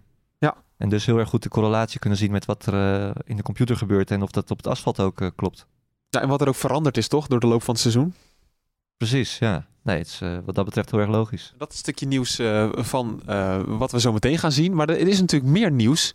En 0.78 0.90
dus 0.90 1.06
heel 1.06 1.18
erg 1.18 1.30
goed 1.30 1.44
de 1.44 1.50
correlatie 1.50 2.00
kunnen 2.00 2.20
zien 2.20 2.32
met 2.32 2.46
wat 2.46 2.66
er 2.66 2.74
uh, 2.74 3.12
in 3.26 3.36
de 3.36 3.44
computer 3.44 3.78
gebeurt 3.78 4.12
en 4.12 4.22
of 4.22 4.32
dat 4.32 4.52
op 4.52 4.58
het 4.58 4.68
asfalt 4.68 5.00
ook 5.00 5.22
uh, 5.22 5.30
klopt. 5.36 5.66
Ja, 6.10 6.22
en 6.22 6.28
wat 6.28 6.42
er 6.42 6.48
ook 6.48 6.56
veranderd 6.56 6.98
is, 6.98 7.08
toch, 7.08 7.28
door 7.28 7.40
de 7.40 7.48
loop 7.48 7.64
van 7.64 7.74
het 7.74 7.82
seizoen? 7.82 8.14
Precies, 8.98 9.38
ja. 9.40 9.66
Nee, 9.84 9.98
het 9.98 10.08
is 10.08 10.22
uh, 10.22 10.38
wat 10.46 10.56
dat 10.56 10.66
betreft 10.66 10.92
heel 10.92 11.00
erg 11.00 11.10
logisch. 11.10 11.54
Dat 11.58 11.68
is 11.68 11.74
een 11.74 11.80
stukje 11.80 12.08
nieuws 12.08 12.42
van 12.72 13.22
wat 13.66 13.92
we 13.92 14.00
zo 14.00 14.14
meteen 14.14 14.38
gaan 14.38 14.52
zien. 14.52 14.76
Maar 14.76 14.90
er 14.90 15.08
is 15.08 15.20
natuurlijk 15.20 15.52
meer 15.52 15.72
nieuws. 15.72 16.14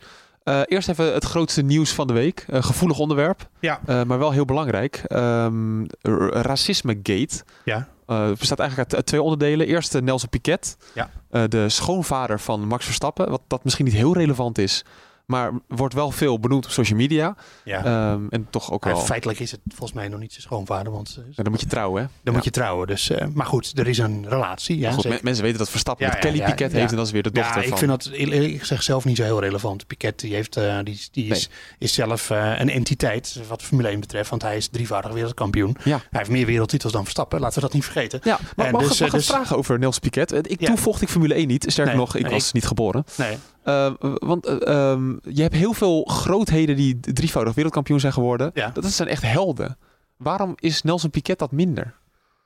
eerst 0.64 0.88
even 0.88 1.12
het 1.14 1.25
grootste 1.25 1.62
nieuws 1.62 1.92
van 1.92 2.07
de 2.07 2.12
week. 2.12 2.44
gevoelig 2.51 2.99
onderwerp, 2.99 3.49
ja. 3.61 3.81
maar 3.87 4.18
wel 4.18 4.31
heel 4.31 4.44
belangrijk. 4.44 5.03
Um, 5.09 5.87
Racisme 6.31 6.94
Gate. 7.03 7.44
Ja. 7.64 7.88
Uh, 8.11 8.27
het 8.29 8.38
bestaat 8.38 8.59
eigenlijk 8.59 8.94
uit 8.94 9.07
twee 9.07 9.23
onderdelen. 9.23 9.66
Eerst 9.66 9.94
uh, 9.94 10.03
Nelson 10.03 10.29
Piquet, 10.29 10.77
ja. 10.94 11.11
uh, 11.31 11.42
de 11.49 11.68
schoonvader 11.68 12.40
van 12.40 12.66
Max 12.66 12.85
Verstappen. 12.85 13.31
Wat 13.31 13.42
dat 13.46 13.64
misschien 13.64 13.85
niet 13.85 13.94
heel 13.94 14.14
relevant 14.14 14.59
is, 14.59 14.85
maar 15.31 15.53
wordt 15.69 15.95
wel 15.95 16.11
veel 16.11 16.38
benoemd 16.40 16.64
op 16.64 16.71
social 16.71 16.99
media. 16.99 17.37
Ja. 17.64 18.12
Um, 18.12 18.27
en 18.31 18.47
toch 18.51 18.73
ook 18.73 18.85
maar 18.85 18.93
wel. 18.93 19.03
Feitelijk 19.03 19.40
is 19.40 19.51
het 19.51 19.61
volgens 19.69 19.93
mij 19.93 20.09
nog 20.09 20.21
niet 20.21 20.31
zijn 20.31 20.43
schoonvader. 20.43 20.93
Want, 20.93 21.16
uh, 21.19 21.25
ja, 21.29 21.43
dan 21.43 21.53
moet 21.53 21.61
je 21.61 21.66
trouwen, 21.66 22.03
hè? 22.03 22.09
Dan 22.09 22.19
ja. 22.23 22.33
moet 22.33 22.45
je 22.45 22.51
trouwen. 22.51 22.87
Dus, 22.87 23.11
uh, 23.11 23.27
maar 23.35 23.47
goed, 23.47 23.79
er 23.79 23.88
is 23.88 23.99
een 23.99 24.29
relatie. 24.29 24.79
Ja, 24.79 24.90
goed, 24.90 25.05
me 25.05 25.19
mensen 25.23 25.45
weten 25.45 25.59
dat 25.59 25.71
Verstappen 25.71 26.07
ja, 26.07 26.12
met 26.12 26.21
Kelly 26.21 26.45
Piquet 26.45 26.73
heeft 26.73 26.90
en 26.90 26.97
dat 26.97 27.07
is 27.07 27.12
weer 27.12 27.23
de 27.23 27.31
dochter 27.31 27.57
ja, 27.57 27.62
van. 27.62 27.73
ik 27.73 27.79
vind 27.79 27.90
dat 27.90 28.33
ik 28.33 28.64
zeg 28.64 28.83
zelf 28.83 29.05
niet 29.05 29.16
zo 29.16 29.23
heel 29.23 29.40
relevant. 29.40 29.87
Piquet 29.87 30.21
die 30.21 30.35
heeft, 30.35 30.57
uh, 30.57 30.79
die, 30.83 31.09
die 31.12 31.27
is, 31.27 31.49
nee. 31.49 31.57
is 31.79 31.95
zelf 31.95 32.31
een 32.31 32.71
entiteit 32.71 33.40
wat 33.49 33.62
Formule 33.62 33.88
1 33.88 34.01
betreft. 34.01 34.31
Want 34.31 34.43
hij 34.43 34.57
is 34.57 34.69
drievoudig 34.69 35.12
wereldkampioen. 35.12 35.77
Ja. 35.85 35.97
Hij 35.97 36.05
heeft 36.11 36.31
meer 36.31 36.47
wereldtitels 36.47 36.93
dan 36.93 37.03
Verstappen. 37.03 37.40
Laten 37.40 37.55
we 37.55 37.61
dat 37.61 37.73
niet 37.73 37.85
vergeten. 37.85 38.21
Ja, 38.23 38.38
maar 38.57 38.66
en 38.66 38.73
mag, 38.73 38.88
dus, 38.88 39.01
mag 39.01 39.11
dus, 39.11 39.27
vragen 39.27 39.57
over 39.57 39.79
Nelson 39.79 40.01
Piquet? 40.01 40.51
Ik, 40.51 40.61
Toen 40.64 40.79
volgde 40.79 41.03
ik 41.03 41.09
Formule 41.09 41.35
1 41.35 41.49
niet. 41.49 41.64
Sterker 41.69 41.95
nee, 41.95 42.03
nog, 42.05 42.16
ik 42.16 42.23
nee, 42.23 42.33
was 42.33 42.49
ik, 42.49 42.53
niet 42.55 42.66
geboren. 42.66 43.05
Nee. 43.16 43.38
Uh, 43.64 43.92
want 44.01 44.49
uh, 44.49 44.90
um, 44.90 45.20
je 45.23 45.42
hebt 45.42 45.55
heel 45.55 45.73
veel 45.73 46.05
grootheden 46.05 46.77
die 46.77 47.01
drievoudig 47.01 47.55
wereldkampioen 47.55 48.01
zijn 48.01 48.12
geworden. 48.12 48.51
Ja. 48.55 48.70
Dat 48.70 48.85
zijn 48.85 49.09
echt 49.09 49.23
helden. 49.23 49.79
Waarom 50.16 50.53
is 50.57 50.83
Nelson 50.83 51.11
Piquet 51.11 51.38
dat 51.38 51.53
minder? 51.53 51.94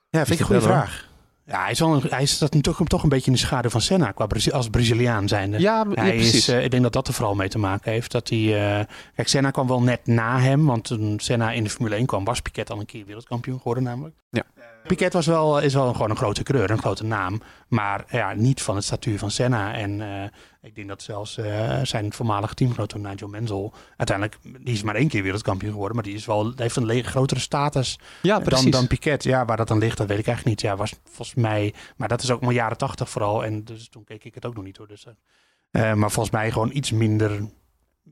Ja, 0.09 0.25
vind 0.25 0.29
ik 0.29 0.39
een 0.39 0.45
goede 0.45 0.61
vraag. 0.61 1.13
Ja, 1.47 1.61
hij 1.61 1.71
is, 1.71 1.79
wel 1.79 1.93
een, 1.93 2.01
hij 2.09 2.21
is 2.21 2.37
dat 2.37 2.63
toch, 2.63 2.81
toch 2.87 3.03
een 3.03 3.09
beetje 3.09 3.25
in 3.25 3.33
de 3.33 3.39
schaduw 3.39 3.69
van 3.69 3.81
Senna 3.81 4.11
qua 4.11 4.27
als 4.51 4.69
Braziliaan 4.69 5.27
zijnde. 5.27 5.59
Ja, 5.59 5.85
hij 5.93 6.05
ja, 6.05 6.11
precies. 6.11 6.33
Is, 6.33 6.49
uh, 6.49 6.63
ik 6.63 6.71
denk 6.71 6.83
dat 6.83 6.93
dat 6.93 7.07
er 7.07 7.13
vooral 7.13 7.35
mee 7.35 7.49
te 7.49 7.57
maken 7.57 7.91
heeft. 7.91 8.11
Dat 8.11 8.29
hij, 8.29 8.39
uh, 8.39 8.85
kijk, 9.15 9.27
Senna 9.27 9.51
kwam 9.51 9.67
wel 9.67 9.81
net 9.81 10.07
na 10.07 10.39
hem, 10.39 10.65
want 10.65 10.83
toen 10.83 11.19
Senna 11.19 11.51
in 11.51 11.63
de 11.63 11.69
Formule 11.69 11.95
1 11.95 12.05
kwam, 12.05 12.23
was 12.23 12.41
Piquet 12.41 12.69
al 12.69 12.79
een 12.79 12.85
keer 12.85 13.05
wereldkampioen 13.05 13.57
geworden 13.57 13.83
namelijk. 13.83 14.15
Piquet 14.87 15.13
was 15.13 15.25
wel, 15.25 15.59
is 15.59 15.73
wel 15.73 15.93
gewoon 15.93 16.09
een 16.09 16.17
grote 16.17 16.43
coureur, 16.43 16.71
een 16.71 16.77
grote 16.77 17.03
naam. 17.03 17.41
Maar 17.67 18.05
ja, 18.09 18.33
niet 18.33 18.61
van 18.61 18.75
het 18.75 18.83
statuur 18.83 19.17
van 19.17 19.31
Senna. 19.31 19.73
En 19.73 20.01
eh, 20.01 20.29
ik 20.61 20.75
denk 20.75 20.87
dat 20.87 21.01
zelfs 21.01 21.37
eh, 21.37 21.79
zijn 21.83 22.13
voormalige 22.13 22.53
teamgenoot 22.53 22.95
Nigel 22.95 23.27
Mansell... 23.27 23.71
uiteindelijk, 23.97 24.37
die 24.41 24.73
is 24.73 24.83
maar 24.83 24.95
één 24.95 25.07
keer 25.07 25.23
wereldkampioen 25.23 25.71
geworden... 25.71 25.95
maar 25.95 26.05
die 26.05 26.15
is 26.15 26.25
wel, 26.25 26.53
heeft 26.55 26.75
een 26.75 27.03
grotere 27.03 27.39
status 27.39 27.99
Ja, 28.21 28.39
dan, 28.39 28.69
dan 28.69 28.87
Piquet. 28.87 29.23
Ja, 29.23 29.45
waar 29.45 29.57
dat 29.57 29.67
dan 29.67 29.77
ligt, 29.77 29.97
dat 29.97 30.07
weet 30.07 30.19
ik 30.19 30.27
eigenlijk 30.27 30.57
niet. 30.57 30.69
Ja, 30.69 30.75
was 30.75 30.93
volgens 31.03 31.33
mij... 31.33 31.73
Maar 31.95 32.07
dat 32.07 32.21
is 32.21 32.31
ook 32.31 32.41
maar 32.41 32.53
jaren 32.53 32.77
tachtig 32.77 33.09
vooral. 33.09 33.45
En 33.45 33.63
dus 33.63 33.89
toen 33.89 34.03
keek 34.03 34.23
ik 34.23 34.35
het 34.35 34.45
ook 34.45 34.55
nog 34.55 34.63
niet 34.63 34.77
hoor. 34.77 34.87
Dus, 34.87 35.05
eh, 35.05 35.89
eh, 35.89 35.97
maar 35.97 36.11
volgens 36.11 36.35
mij 36.35 36.51
gewoon 36.51 36.69
iets 36.73 36.91
minder... 36.91 37.31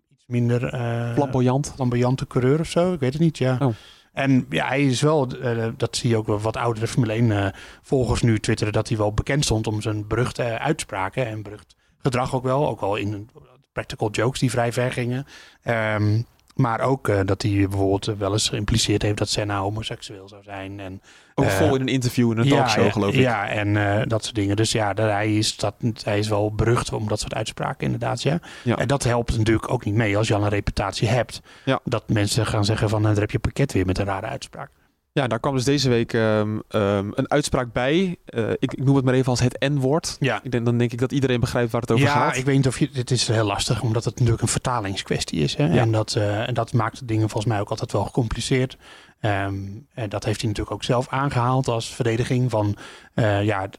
Iets 0.09 0.23
minder... 0.27 0.65
eh, 0.65 1.13
Flamboyant. 1.13 1.71
flamboyante 1.75 2.27
coureur 2.27 2.59
of 2.59 2.67
zo. 2.67 2.93
Ik 2.93 2.99
weet 2.99 3.13
het 3.13 3.21
niet, 3.21 3.37
ja. 3.37 3.57
Oh. 3.59 3.73
En 4.13 4.45
ja, 4.49 4.67
hij 4.67 4.83
is 4.85 5.01
wel, 5.01 5.27
eh, 5.27 5.67
dat 5.77 5.95
zie 5.95 6.09
je 6.09 6.17
ook 6.17 6.27
wat 6.27 6.57
oudere 6.57 6.87
Formule 6.87 7.13
1 7.13 7.31
eh, 7.31 7.47
volgers 7.81 8.21
nu 8.21 8.39
twitteren, 8.39 8.73
dat 8.73 8.87
hij 8.87 8.97
wel 8.97 9.13
bekend 9.13 9.43
stond 9.43 9.67
om 9.67 9.81
zijn 9.81 10.07
beruchte 10.07 10.43
eh, 10.43 10.55
uitspraken 10.55 11.27
en 11.27 11.43
berucht 11.43 11.75
gedrag 12.01 12.35
ook 12.35 12.43
wel. 12.43 12.67
Ook 12.67 12.79
wel 12.79 12.95
in 12.95 13.29
practical 13.71 14.11
jokes 14.11 14.39
die 14.39 14.49
vrij 14.49 14.73
ver 14.73 14.91
gingen. 14.91 15.25
Ehm, 15.63 16.21
maar 16.53 16.79
ook 16.79 17.07
eh, 17.07 17.19
dat 17.25 17.41
hij 17.41 17.51
bijvoorbeeld 17.51 18.07
eh, 18.07 18.15
wel 18.15 18.31
eens 18.31 18.49
geïmpliceerd 18.49 19.01
heeft 19.01 19.17
dat 19.17 19.29
Senna 19.29 19.59
homoseksueel 19.59 20.27
zou 20.27 20.43
zijn. 20.43 20.79
En, 20.79 21.01
Ook 21.35 21.45
Eh, 21.45 21.51
vol 21.51 21.75
in 21.75 21.81
een 21.81 21.87
interview 21.87 22.31
in 22.31 22.37
een 22.37 22.47
talkshow, 22.47 22.85
ja, 22.85 22.91
geloof 22.91 23.13
ik. 23.13 23.19
Ja, 23.19 23.47
en 23.47 24.07
dat 24.07 24.23
soort 24.23 24.35
dingen. 24.35 24.55
Dus 24.55 24.71
ja, 24.71 24.93
dat, 24.93 25.09
hij, 25.09 25.35
is 25.37 25.57
dat, 25.57 25.73
hij 26.03 26.19
is 26.19 26.27
wel 26.27 26.55
berucht 26.55 26.93
om 26.93 27.07
dat 27.07 27.19
soort 27.19 27.33
uitspraken 27.33 27.85
inderdaad, 27.85 28.23
ja. 28.23 28.39
Ja. 28.63 28.77
En 28.77 28.87
dat 28.87 29.03
helpt 29.03 29.37
natuurlijk 29.37 29.71
ook 29.71 29.85
niet 29.85 29.95
mee 29.95 30.17
als 30.17 30.27
je 30.27 30.35
al 30.35 30.43
een 30.43 30.49
reputatie 30.49 31.07
hebt. 31.07 31.41
Ja. 31.65 31.79
Dat 31.83 32.09
mensen 32.09 32.45
gaan 32.45 32.65
zeggen 32.65 32.89
van, 32.89 33.01
nou, 33.01 33.13
daar 33.13 33.21
heb 33.21 33.31
je 33.31 33.39
pakket 33.39 33.73
weer 33.73 33.85
met 33.85 33.97
een 33.97 34.05
rare 34.05 34.27
uitspraak. 34.27 34.69
Ja, 35.13 35.27
daar 35.27 35.39
kwam 35.39 35.55
dus 35.55 35.63
deze 35.63 35.89
week 35.89 36.13
ehm, 36.13 36.59
ehm, 36.67 37.11
een 37.15 37.31
uitspraak 37.31 37.73
bij. 37.73 38.17
Eh, 38.25 38.49
ik, 38.49 38.73
ik 38.73 38.83
noem 38.83 38.95
het 38.95 39.05
maar 39.05 39.13
even 39.13 39.29
als 39.29 39.39
het 39.39 39.59
N-woord. 39.59 40.17
Ja, 40.19 40.39
Ik 40.43 40.51
denk, 40.51 40.65
dan 40.65 40.77
denk 40.77 40.91
ik 40.91 40.99
dat 40.99 41.11
iedereen 41.11 41.39
begrijpt 41.39 41.71
waar 41.71 41.81
het 41.81 41.91
over 41.91 42.05
ja 42.05 42.11
gaat. 42.13 42.35
ik 42.35 42.45
weet 42.45 42.55
niet 42.55 42.67
of 42.67 42.79
je... 42.79 42.89
Het 42.93 43.11
is 43.11 43.27
heel 43.27 43.45
lastig, 43.45 43.81
omdat 43.81 44.03
het 44.03 44.13
natuurlijk 44.13 44.41
een 44.41 44.47
vertalingskwestie 44.47 45.39
is. 45.39 45.55
Hè? 45.55 45.65
Ja. 45.65 45.81
En, 45.81 45.91
dat, 45.91 46.15
eh, 46.15 46.47
en 46.47 46.53
dat 46.53 46.73
maakt 46.73 47.07
dingen 47.07 47.29
volgens 47.29 47.53
mij 47.53 47.61
ook 47.61 47.69
altijd 47.69 47.91
wel 47.91 48.03
gecompliceerd. 48.03 48.77
Ehm, 49.19 49.55
en 49.93 50.09
dat 50.09 50.23
heeft 50.23 50.39
hij 50.39 50.49
natuurlijk 50.49 50.75
ook 50.75 50.83
zelf 50.83 51.07
aangehaald 51.07 51.67
als 51.67 51.95
verdediging 51.95 52.49
van... 52.49 52.75
eh, 53.13 53.43
ja, 53.43 53.69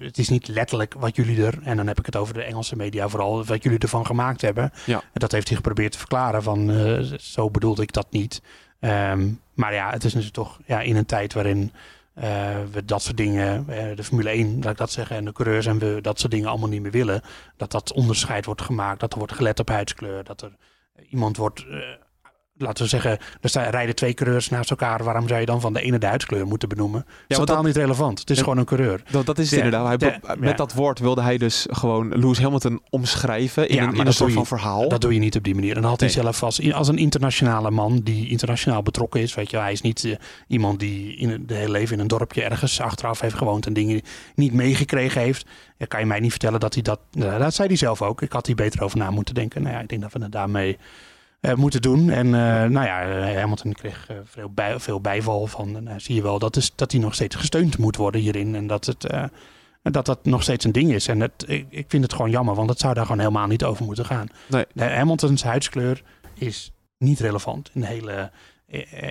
het 0.00 0.18
is 0.18 0.28
niet 0.28 0.48
letterlijk 0.48 0.94
wat 0.98 1.16
jullie 1.16 1.44
er... 1.44 1.58
En 1.62 1.76
dan 1.76 1.86
heb 1.86 1.98
ik 1.98 2.06
het 2.06 2.16
over 2.16 2.34
de 2.34 2.42
Engelse 2.42 2.76
media 2.76 3.08
vooral, 3.08 3.44
wat 3.44 3.62
jullie 3.62 3.78
ervan 3.78 4.06
gemaakt 4.06 4.40
hebben. 4.40 4.72
Ja. 4.86 4.96
En 4.98 5.20
dat 5.20 5.32
heeft 5.32 5.46
hij 5.48 5.56
geprobeerd 5.56 5.92
te 5.92 5.98
verklaren 5.98 6.42
van... 6.42 6.70
zo 7.18 7.50
bedoelde 7.50 7.82
ik 7.82 7.92
dat 7.92 8.06
niet. 8.10 8.42
Ehm, 8.80 9.28
maar 9.54 9.74
ja, 9.74 9.90
het 9.90 10.04
is 10.04 10.14
natuurlijk 10.14 10.34
toch 10.48 10.58
ja, 10.66 10.80
in 10.80 10.96
een 10.96 11.06
tijd 11.06 11.32
waarin... 11.32 11.72
eh, 12.14 12.56
we 12.72 12.84
dat 12.84 13.02
soort 13.02 13.16
dingen, 13.16 13.68
eh, 13.68 13.96
de 13.96 14.04
Formule 14.04 14.30
1, 14.30 14.58
laat 14.62 14.72
ik 14.72 14.78
dat 14.78 14.90
zeggen, 14.90 15.16
en 15.16 15.24
de 15.24 15.32
coureurs 15.32 15.66
en 15.66 15.78
we 15.78 15.98
dat 16.00 16.18
soort 16.18 16.32
dingen 16.32 16.48
allemaal 16.48 16.68
niet 16.68 16.82
meer 16.82 16.90
willen. 16.90 17.22
Dat 17.56 17.70
dat 17.70 17.92
onderscheid 17.92 18.44
wordt 18.44 18.62
gemaakt, 18.62 19.00
dat 19.00 19.12
er 19.12 19.18
wordt 19.18 19.32
gelet 19.32 19.60
op 19.60 19.68
huidskleur, 19.68 20.24
dat 20.24 20.42
er 20.42 20.56
iemand 21.08 21.36
wordt, 21.36 21.66
eh, 21.66 21.78
laten 22.62 22.82
we 22.82 22.88
zeggen, 22.90 23.18
er 23.40 23.48
staan, 23.48 23.70
rijden 23.70 23.94
twee 23.94 24.14
coureurs 24.14 24.48
naast 24.48 24.70
elkaar. 24.70 25.04
Waarom 25.04 25.28
zou 25.28 25.40
je 25.40 25.46
dan 25.46 25.60
van 25.60 25.72
de 25.72 25.80
ene 25.82 25.98
de 25.98 26.06
huidskleur 26.06 26.46
moeten 26.46 26.68
benoemen? 26.68 27.00
Het 27.00 27.16
is 27.26 27.36
totaal 27.36 27.62
niet 27.62 27.76
relevant. 27.76 28.18
Het 28.18 28.30
is 28.30 28.36
Ja. 28.36 28.42
gewoon 28.42 28.58
een 28.58 28.64
coureur. 28.64 29.02
Dat, 29.10 29.26
dat 29.26 29.38
is 29.38 29.50
het 29.50 29.58
Ja, 29.58 29.64
inderdaad. 29.64 30.00
Hij, 30.00 30.20
met 30.38 30.48
ja. 30.50 30.56
dat 30.56 30.72
woord 30.72 30.98
wilde 30.98 31.22
hij 31.22 31.38
dus 31.38 31.66
gewoon 31.70 32.08
Lewis 32.18 32.38
Hamilton 32.40 32.80
omschrijven 32.90 33.68
in 33.68 33.74
Ja, 33.76 33.82
een, 33.82 33.94
in 33.94 34.06
een 34.06 34.12
soort 34.12 34.32
van 34.32 34.46
verhaal. 34.46 34.88
Dat 34.88 35.00
doe 35.00 35.12
je 35.14 35.18
niet 35.18 35.36
op 35.36 35.44
die 35.44 35.54
manier. 35.54 35.76
En 35.76 35.80
dan 35.82 35.90
had 35.90 36.00
hij 36.00 36.08
zelf 36.08 36.42
als, 36.42 36.72
als 36.72 36.88
een 36.88 36.98
internationale 36.98 37.70
man 37.70 38.00
die 38.04 38.28
internationaal 38.28 38.82
betrokken 38.82 39.20
is. 39.20 39.34
Weet 39.34 39.50
je, 39.50 39.56
hij 39.56 39.72
is 39.72 39.80
niet 39.80 40.04
eh, 40.04 40.12
iemand 40.46 40.80
die 40.80 41.16
in 41.16 41.30
het 41.30 41.48
de 41.48 41.54
hele 41.54 41.70
leven 41.70 41.94
in 41.94 42.00
een 42.00 42.08
dorpje 42.08 42.42
ergens 42.42 42.80
achteraf 42.80 43.20
heeft 43.20 43.34
gewoond 43.34 43.66
en 43.66 43.72
dingen 43.72 44.00
niet 44.34 44.52
meegekregen 44.52 45.20
heeft. 45.20 45.46
Ja, 45.76 45.86
kan 45.86 46.00
je 46.00 46.06
mij 46.06 46.20
niet 46.20 46.30
vertellen 46.30 46.60
dat 46.60 46.74
hij 46.74 46.82
dat. 46.82 47.00
nou, 47.12 47.38
dat 47.38 47.54
zei 47.54 47.68
hij 47.68 47.76
zelf 47.76 48.02
ook. 48.02 48.22
Ik 48.22 48.32
had 48.32 48.46
hier 48.46 48.54
beter 48.56 48.82
over 48.82 48.98
na 48.98 49.10
moeten 49.10 49.34
denken. 49.34 49.62
Nou 49.62 49.74
ja, 49.74 49.80
ik 49.80 49.88
denk 49.88 50.00
dat 50.02 50.12
we 50.12 50.22
het 50.22 50.32
daarmee 50.32 50.78
eh, 51.42 51.54
moeten 51.54 51.82
doen. 51.82 52.10
En 52.10 52.26
eh, 52.26 52.70
nou 52.70 52.86
ja, 52.86 53.02
eh, 53.02 53.36
Hamilton 53.38 53.72
kreeg 53.72 54.06
veel, 54.24 54.50
bij, 54.50 54.80
veel 54.80 55.00
bijval 55.00 55.46
van. 55.46 55.88
Eh, 55.88 55.94
zie 55.96 56.14
je 56.14 56.22
wel 56.22 56.38
dat, 56.38 56.56
is, 56.56 56.72
dat 56.74 56.92
hij 56.92 57.00
nog 57.00 57.14
steeds 57.14 57.36
gesteund 57.36 57.78
moet 57.78 57.96
worden 57.96 58.20
hierin. 58.20 58.54
En 58.54 58.66
dat 58.66 58.86
het. 58.86 59.06
dat 59.82 60.06
dat 60.06 60.24
nog 60.24 60.42
steeds 60.42 60.64
een 60.64 60.72
ding 60.72 60.92
is. 60.92 61.08
En 61.08 61.20
het, 61.20 61.44
ik, 61.46 61.66
ik 61.70 61.84
vind 61.88 62.02
het 62.02 62.12
gewoon 62.12 62.30
jammer, 62.30 62.54
want 62.54 62.70
het 62.70 62.78
zou 62.78 62.94
daar 62.94 63.04
gewoon 63.04 63.20
helemaal 63.20 63.46
niet 63.46 63.64
over 63.64 63.84
moeten 63.84 64.04
gaan. 64.04 64.26
Nee. 64.46 64.64
Hamilton's 64.76 65.42
huidskleur 65.42 66.02
is 66.34 66.72
niet 66.98 67.20
relevant 67.20 67.70
in, 67.74 67.80
de 67.80 67.86
hele, 67.86 68.30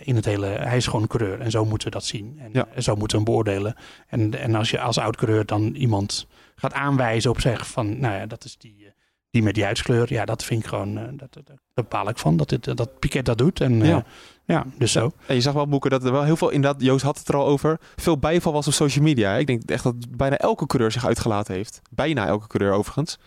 in 0.04 0.16
het 0.16 0.26
hele. 0.26 0.46
Hij 0.48 0.78
is 0.78 0.86
gewoon 0.86 1.02
een 1.02 1.08
coureur 1.08 1.40
en 1.40 1.52
zo 1.52 1.66
moeten 1.66 1.88
we 1.88 1.94
dat 1.94 2.06
zien. 2.06 2.40
En, 2.40 2.50
Ja. 2.54 2.68
zo 2.82 2.96
moeten 2.96 3.18
we 3.18 3.24
hem 3.24 3.34
beoordelen. 3.34 3.76
En, 4.08 4.40
en 4.40 4.56
als 4.56 4.70
je 4.72 4.80
als 4.80 4.98
oud-coureur 4.98 5.46
dan 5.46 5.76
iemand 5.76 6.28
gaat 6.56 6.74
aanwijzen 6.74 7.32
op 7.32 7.42
zeg 7.42 7.68
van, 7.68 8.00
nou 8.00 8.16
ja, 8.16 8.26
dat 8.26 8.44
is 8.44 8.58
die, 8.58 8.94
die 9.32 9.44
met 9.44 9.54
die 9.56 9.64
huidskleur. 9.64 10.14
Ja, 10.14 10.26
dat 10.26 10.44
vind 10.44 10.64
ik 10.64 10.70
gewoon, 10.70 10.98
eh, 10.98 11.04
dat, 11.12 11.34
dat, 11.34 11.46
daar 11.48 11.58
bepaal 11.74 12.10
ik 12.10 12.18
van 12.18 12.38
dat, 12.38 12.50
dit, 12.50 12.78
dat 12.78 13.00
Piquet 13.00 13.26
dat 13.26 13.38
doet. 13.38 13.62
En 13.62 13.78
Ja. 13.78 13.86
ja, 13.86 14.04
ja 14.46 14.66
dus 14.78 14.92
zo. 14.92 15.12
En 15.26 15.36
je 15.36 15.42
zag 15.42 15.54
wel, 15.54 15.68
Boeken, 15.68 15.90
dat 15.90 16.04
er 16.06 16.12
wel 16.12 16.24
heel 16.24 16.36
veel, 16.38 16.50
inderdaad, 16.50 16.82
Joost 16.82 17.04
had 17.04 17.18
het 17.18 17.28
er 17.28 17.36
al 17.36 17.46
over, 17.46 17.80
veel 17.96 18.18
bijval 18.18 18.54
was 18.54 18.68
op 18.68 18.74
social 18.74 19.04
media. 19.04 19.36
Ik 19.36 19.48
denk 19.48 19.62
echt 19.70 19.84
dat 19.84 19.96
bijna 20.18 20.38
elke 20.38 20.66
coureur 20.66 20.92
zich 20.92 21.06
uitgelaten 21.06 21.54
heeft. 21.56 21.82
Bijna 21.90 22.26
elke 22.28 22.48
coureur 22.48 22.74
overigens. 22.74 23.18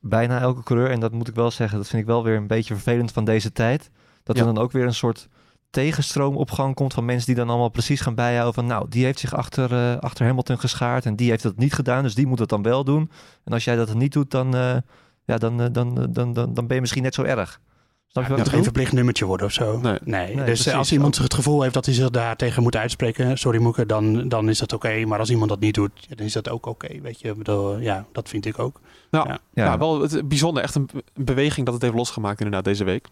bijna 0.00 0.40
elke 0.40 0.62
coureur. 0.62 0.90
En 0.90 1.00
dat 1.00 1.12
moet 1.12 1.28
ik 1.28 1.34
wel 1.34 1.50
zeggen, 1.50 1.78
dat 1.78 1.88
vind 1.88 2.02
ik 2.02 2.08
wel 2.08 2.24
weer 2.24 2.36
een 2.36 2.46
beetje 2.46 2.74
vervelend 2.74 3.12
van 3.12 3.24
deze 3.24 3.52
tijd. 3.52 3.90
Dat 4.22 4.36
Ja. 4.36 4.42
er 4.46 4.54
dan 4.54 4.62
ook 4.64 4.72
weer 4.72 4.84
een 4.86 4.94
soort 4.94 5.28
tegenstroom 5.70 6.36
op 6.36 6.50
gang 6.50 6.74
komt 6.74 6.94
van 6.94 7.04
mensen 7.04 7.26
die 7.26 7.34
dan 7.34 7.48
allemaal 7.48 7.68
precies 7.68 8.00
gaan 8.00 8.14
bijhouden 8.14 8.54
van 8.54 8.66
nou, 8.66 8.86
die 8.88 9.04
heeft 9.04 9.18
zich 9.18 9.34
achter, 9.34 9.72
eh, 9.72 9.98
achter 9.98 10.26
Hamilton 10.26 10.58
geschaard 10.58 11.06
en 11.06 11.16
die 11.16 11.30
heeft 11.30 11.42
dat 11.42 11.56
niet 11.56 11.72
gedaan, 11.72 12.02
dus 12.02 12.14
die 12.14 12.26
moet 12.26 12.38
het 12.38 12.48
dan 12.48 12.62
wel 12.62 12.84
doen. 12.84 13.10
En 13.44 13.52
als 13.52 13.64
jij 13.64 13.76
dat 13.76 13.94
niet 13.94 14.12
doet, 14.12 14.30
dan, 14.30 14.54
eh, 14.54 14.76
ja, 15.24 15.38
dan, 15.38 15.60
eh, 15.60 15.66
dan, 15.72 16.00
eh, 16.00 16.04
dan, 16.10 16.32
dan, 16.32 16.54
dan 16.54 16.66
ben 16.66 16.74
je 16.74 16.80
misschien 16.80 17.02
net 17.02 17.14
zo 17.14 17.22
erg. 17.22 17.60
Snap 18.06 18.24
je 18.24 18.30
wat 18.30 18.38
Het 18.38 18.48
geen 18.48 18.62
verplicht 18.62 18.92
nummertje 18.92 19.24
worden 19.24 19.46
of 19.46 19.52
zo. 19.52 19.78
Nee. 19.78 19.98
Nee. 20.04 20.26
Nee, 20.26 20.34
dus 20.34 20.36
eh, 20.36 20.44
precies. 20.44 20.72
als 20.72 20.92
iemand 20.92 21.18
het 21.18 21.34
gevoel 21.34 21.62
heeft 21.62 21.74
dat 21.74 21.84
hij 21.84 21.94
zich 21.94 22.10
daar 22.10 22.36
tegen 22.36 22.62
moet 22.62 22.76
uitspreken, 22.76 23.38
sorry 23.38 23.60
Moeke, 23.60 23.86
dan, 23.86 24.28
dan 24.28 24.48
is 24.48 24.58
dat 24.58 24.72
oké. 24.72 25.04
Maar 25.04 25.18
als 25.18 25.30
iemand 25.30 25.48
dat 25.48 25.60
niet 25.60 25.74
doet, 25.74 26.06
dan 26.08 26.26
is 26.26 26.32
dat 26.32 26.48
ook 26.48 26.66
oké. 26.66 27.00
weet 27.00 27.20
je, 27.20 27.28
Ik 27.28 27.36
bedoel, 27.36 27.78
ja, 27.78 28.06
dat 28.12 28.28
vind 28.28 28.46
ik 28.46 28.58
ook. 28.58 28.80
Nou, 29.10 29.28
Ja. 29.28 29.38
ja. 29.54 29.64
Ja. 29.64 29.78
wel 29.78 30.00
het, 30.00 30.28
bijzonder. 30.28 30.62
Echt 30.62 30.74
een 30.74 30.88
een 30.92 31.24
beweging 31.24 31.64
dat 31.64 31.74
het 31.74 31.82
heeft 31.82 31.94
losgemaakt 31.94 32.38
inderdaad 32.38 32.64
deze 32.64 32.84
week. 32.84 33.06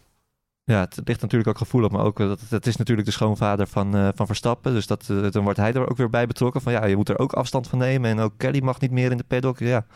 Ja, 0.64 0.80
het 0.80 1.00
ligt 1.04 1.20
natuurlijk 1.20 1.50
ook 1.50 1.58
gevoelig, 1.58 1.90
maar 1.90 2.04
ook 2.04 2.18
dat 2.18 2.40
het 2.48 2.66
is 2.66 2.76
natuurlijk 2.76 3.06
de 3.06 3.12
schoonvader 3.12 3.66
van, 3.66 3.96
eh, 3.96 4.08
van 4.14 4.26
Verstappen. 4.26 4.72
Dus 4.72 4.86
dat, 4.86 5.04
dan 5.30 5.42
wordt 5.42 5.58
hij 5.58 5.72
er 5.72 5.90
ook 5.90 5.96
weer 5.96 6.10
bij 6.10 6.26
betrokken. 6.26 6.60
Van 6.60 6.72
ja, 6.72 6.84
je 6.84 6.96
moet 6.96 7.08
er 7.08 7.18
ook 7.18 7.32
afstand 7.32 7.68
van 7.68 7.78
nemen. 7.78 8.10
En 8.10 8.18
ook 8.18 8.32
Kelly 8.36 8.60
mag 8.60 8.80
niet 8.80 8.90
meer 8.90 9.10
in 9.10 9.16
de 9.16 9.24
paddock. 9.24 9.58
Ja, 9.58 9.86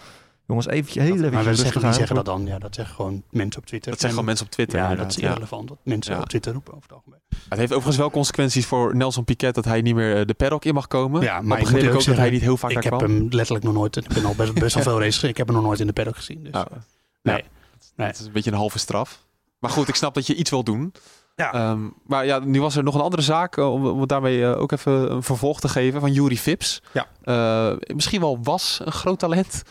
jongens, 0.46 0.66
eventje 0.66 1.00
heel 1.00 1.14
even 1.16 1.32
maar 1.32 1.44
we 1.44 1.54
zeggen, 1.54 1.80
wie 1.80 1.88
aan. 1.88 1.94
zeggen 1.94 2.16
dat 2.16 2.24
dan? 2.24 2.46
Ja, 2.46 2.58
dat 2.58 2.74
zeggen 2.74 2.94
gewoon 2.94 3.22
mensen 3.30 3.60
op 3.60 3.66
Twitter. 3.66 3.90
Dat 3.90 4.00
zeggen 4.00 4.10
gewoon 4.10 4.24
mensen 4.24 4.46
op 4.46 4.52
Twitter 4.52 4.78
Ja, 4.78 4.94
dat 4.94 5.10
is 5.10 5.16
Ja. 5.16 5.28
irrelevant 5.28 5.68
wat 5.68 5.78
mensen 5.82 6.14
Ja. 6.14 6.20
op 6.20 6.28
Twitter 6.28 6.52
roepen 6.52 6.72
over 6.74 6.88
het 6.88 6.96
algemeen. 6.96 7.18
Het 7.48 7.58
heeft 7.58 7.70
overigens 7.70 7.96
wel 7.96 8.10
consequenties 8.10 8.66
voor 8.66 8.96
Nelson 8.96 9.24
Piquet 9.24 9.54
dat 9.54 9.64
hij 9.64 9.80
niet 9.80 9.94
meer 9.94 10.16
eh, 10.20 10.26
de 10.26 10.34
paddock 10.34 10.64
in 10.64 10.74
mag 10.74 10.86
komen. 10.86 11.22
Ja, 11.22 11.34
maar 11.34 11.44
maar 11.44 11.58
ik 11.60 11.68
ik 11.68 11.94
ook 11.94 12.04
dat 12.04 12.16
hij 12.16 12.30
niet 12.30 12.40
heel 12.40 12.56
vaak 12.56 12.70
ik 12.70 12.74
daar 12.82 12.84
heb 12.92 12.98
kwam. 12.98 13.10
hem 13.16 13.26
letterlijk 13.30 13.64
nog 13.64 13.74
nooit, 13.74 13.96
ik 13.96 14.08
ben 14.08 14.24
al 14.24 14.34
best, 14.34 14.54
best 14.54 14.74
wel 14.74 14.82
veel 14.82 15.00
races, 15.00 15.22
ik 15.22 15.36
heb 15.36 15.46
hem 15.46 15.56
nog 15.56 15.64
nooit 15.64 15.80
in 15.80 15.86
de 15.86 15.92
paddock 15.92 16.16
gezien. 16.16 16.42
Dus, 16.42 16.52
Nou, 16.52 16.66
nee. 17.22 17.36
ja. 17.36 17.42
Nee. 17.96 18.06
Het 18.06 18.18
is 18.20 18.26
een 18.26 18.32
beetje 18.32 18.50
een 18.50 18.56
halve 18.56 18.78
straf. 18.78 19.22
Maar 19.58 19.70
goed, 19.70 19.88
ik 19.88 19.94
snap 19.94 20.14
dat 20.14 20.26
je 20.26 20.34
iets 20.34 20.50
wil 20.50 20.62
doen. 20.64 20.92
Ja. 21.36 21.52
Ehm, 21.52 21.80
maar 22.06 22.26
ja, 22.26 22.38
nu 22.38 22.60
was 22.60 22.76
er 22.76 22.82
nog 22.82 22.94
een 22.94 23.00
andere 23.00 23.22
zaak, 23.22 23.56
eh, 23.56 23.72
om, 23.72 23.86
om 23.86 24.00
het 24.00 24.08
daarmee 24.08 24.44
eh, 24.44 24.60
ook 24.60 24.72
even 24.72 25.12
een 25.12 25.22
vervolg 25.22 25.60
te 25.60 25.68
geven, 25.68 26.00
van 26.00 26.12
Yuri 26.12 26.38
Vips. 26.38 26.82
Ja. 26.92 27.06
Eh, 27.22 27.76
misschien 27.94 28.20
wel 28.20 28.38
was 28.42 28.80
een 28.84 28.92
groot 28.92 29.18
talent 29.18 29.62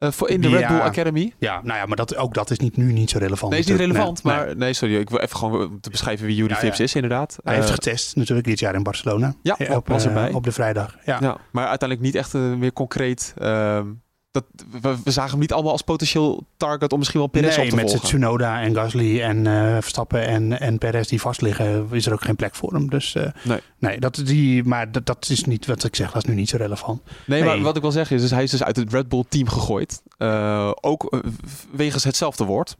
voor 0.00 0.28
in 0.30 0.40
de 0.40 0.48
Red. 0.48 0.68
Bull 0.68 0.78
Academy. 0.80 1.32
ja, 1.38 1.60
nou 1.64 1.78
ja, 1.78 1.86
maar 1.86 1.96
dat, 1.96 2.16
ook 2.16 2.34
dat 2.34 2.50
is 2.50 2.58
niet, 2.58 2.76
nu 2.76 2.92
niet 2.92 3.10
zo 3.10 3.18
relevant. 3.18 3.52
Nee, 3.52 3.60
is 3.60 3.66
niet 3.66 3.76
relevant, 3.76 4.22
Nee, 4.24 4.34
maar 4.34 4.46
nee. 4.46 4.54
nee, 4.54 4.72
sorry, 4.72 4.96
ik 4.96 5.10
wil 5.10 5.18
even 5.18 5.36
gewoon 5.36 5.80
te 5.80 5.90
beschrijven 5.90 6.26
wie 6.26 6.48
Ja, 6.48 6.56
Vips 6.56 6.78
ja. 6.78 6.84
is, 6.84 6.94
inderdaad. 6.94 7.38
Hij 7.44 7.54
heeft 7.54 7.66
Eh, 7.68 7.74
getest 7.74 8.16
natuurlijk 8.16 8.46
dit 8.46 8.58
jaar 8.58 8.74
in 8.74 8.82
Barcelona. 8.82 9.34
Ja, 9.42 9.58
Eh, 9.58 9.76
op, 9.76 9.88
was 9.88 10.02
eh, 10.02 10.08
erbij. 10.08 10.32
op 10.32 10.44
de 10.44 10.52
vrijdag. 10.52 10.96
Ja. 11.04 11.18
Ja, 11.20 11.36
maar 11.52 11.66
uiteindelijk 11.66 12.00
niet 12.00 12.14
echt 12.14 12.34
eh, 12.34 12.40
meer 12.54 12.72
concreet. 12.72 13.34
ehm, 13.38 13.86
dat, 14.30 14.44
we, 14.80 14.96
we 15.04 15.10
zagen 15.10 15.30
hem 15.30 15.40
niet 15.40 15.52
allemaal 15.52 15.72
als 15.72 15.82
potentieel 15.82 16.46
target 16.56 16.92
om 16.92 16.98
misschien 16.98 17.20
wel 17.20 17.28
Perez 17.28 17.50
op 17.56 17.60
nee, 17.60 17.68
te 17.70 17.76
met 17.76 17.84
volgen. 17.90 18.06
Tsunoda 18.08 18.60
en 18.60 18.74
Gasly 18.74 19.20
en 19.20 19.46
eh, 19.46 19.72
Verstappen 19.80 20.26
en, 20.26 20.60
en 20.60 20.78
Perez 20.78 21.08
die 21.08 21.20
vastliggen, 21.20 21.88
is 21.90 22.06
er 22.06 22.12
ook 22.12 22.24
geen 22.24 22.36
plek 22.36 22.54
voor 22.54 22.72
hem. 22.72 22.90
Dus 22.90 23.14
eh, 23.14 23.26
Nee. 23.42 23.58
nee 23.78 24.00
dat, 24.00 24.22
die, 24.24 24.64
maar 24.64 24.92
dat, 24.92 25.06
dat 25.06 25.26
is 25.30 25.44
niet 25.44 25.66
wat 25.66 25.84
ik 25.84 25.96
zeg, 25.96 26.12
dat 26.12 26.22
is 26.22 26.28
nu 26.28 26.34
niet 26.34 26.48
zo 26.48 26.56
relevant. 26.56 27.02
Nee, 27.26 27.44
maar 27.44 27.60
wat 27.60 27.76
ik 27.76 27.82
wil 27.82 27.92
zeggen 27.92 28.16
is, 28.16 28.22
dus 28.22 28.30
hij 28.30 28.42
is 28.42 28.50
dus 28.50 28.62
uit 28.62 28.76
het 28.76 28.92
Red 28.92 29.08
Bull 29.08 29.24
team 29.28 29.48
gegooid. 29.48 30.02
Eh, 30.18 30.70
ook 30.80 31.20
wegens 31.72 32.04
hetzelfde 32.04 32.44
woord. 32.44 32.76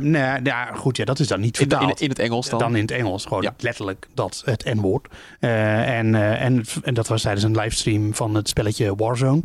Nee, 0.00 0.40
ja, 0.42 0.70
goed, 0.74 0.96
ja, 0.96 1.04
dat 1.04 1.18
is 1.18 1.28
dan 1.28 1.40
niet 1.40 1.58
In, 1.60 1.68
vertaald. 1.68 1.90
in, 2.00 2.04
in 2.04 2.08
het 2.08 2.18
Engels 2.18 2.48
dan. 2.48 2.58
dan 2.58 2.74
in 2.76 2.82
het 2.82 2.90
Engels, 2.90 3.24
gewoon 3.24 3.42
Ja. 3.42 3.54
letterlijk 3.58 4.06
dat, 4.14 4.42
het 4.44 4.64
N-woord. 4.74 5.08
En, 5.40 6.14
en, 6.14 6.64
en 6.82 6.94
dat 6.94 7.08
was 7.08 7.22
tijdens 7.22 7.44
een 7.44 7.56
livestream 7.56 8.14
van 8.14 8.34
het 8.34 8.48
spelletje 8.48 8.94
Warzone. 8.96 9.42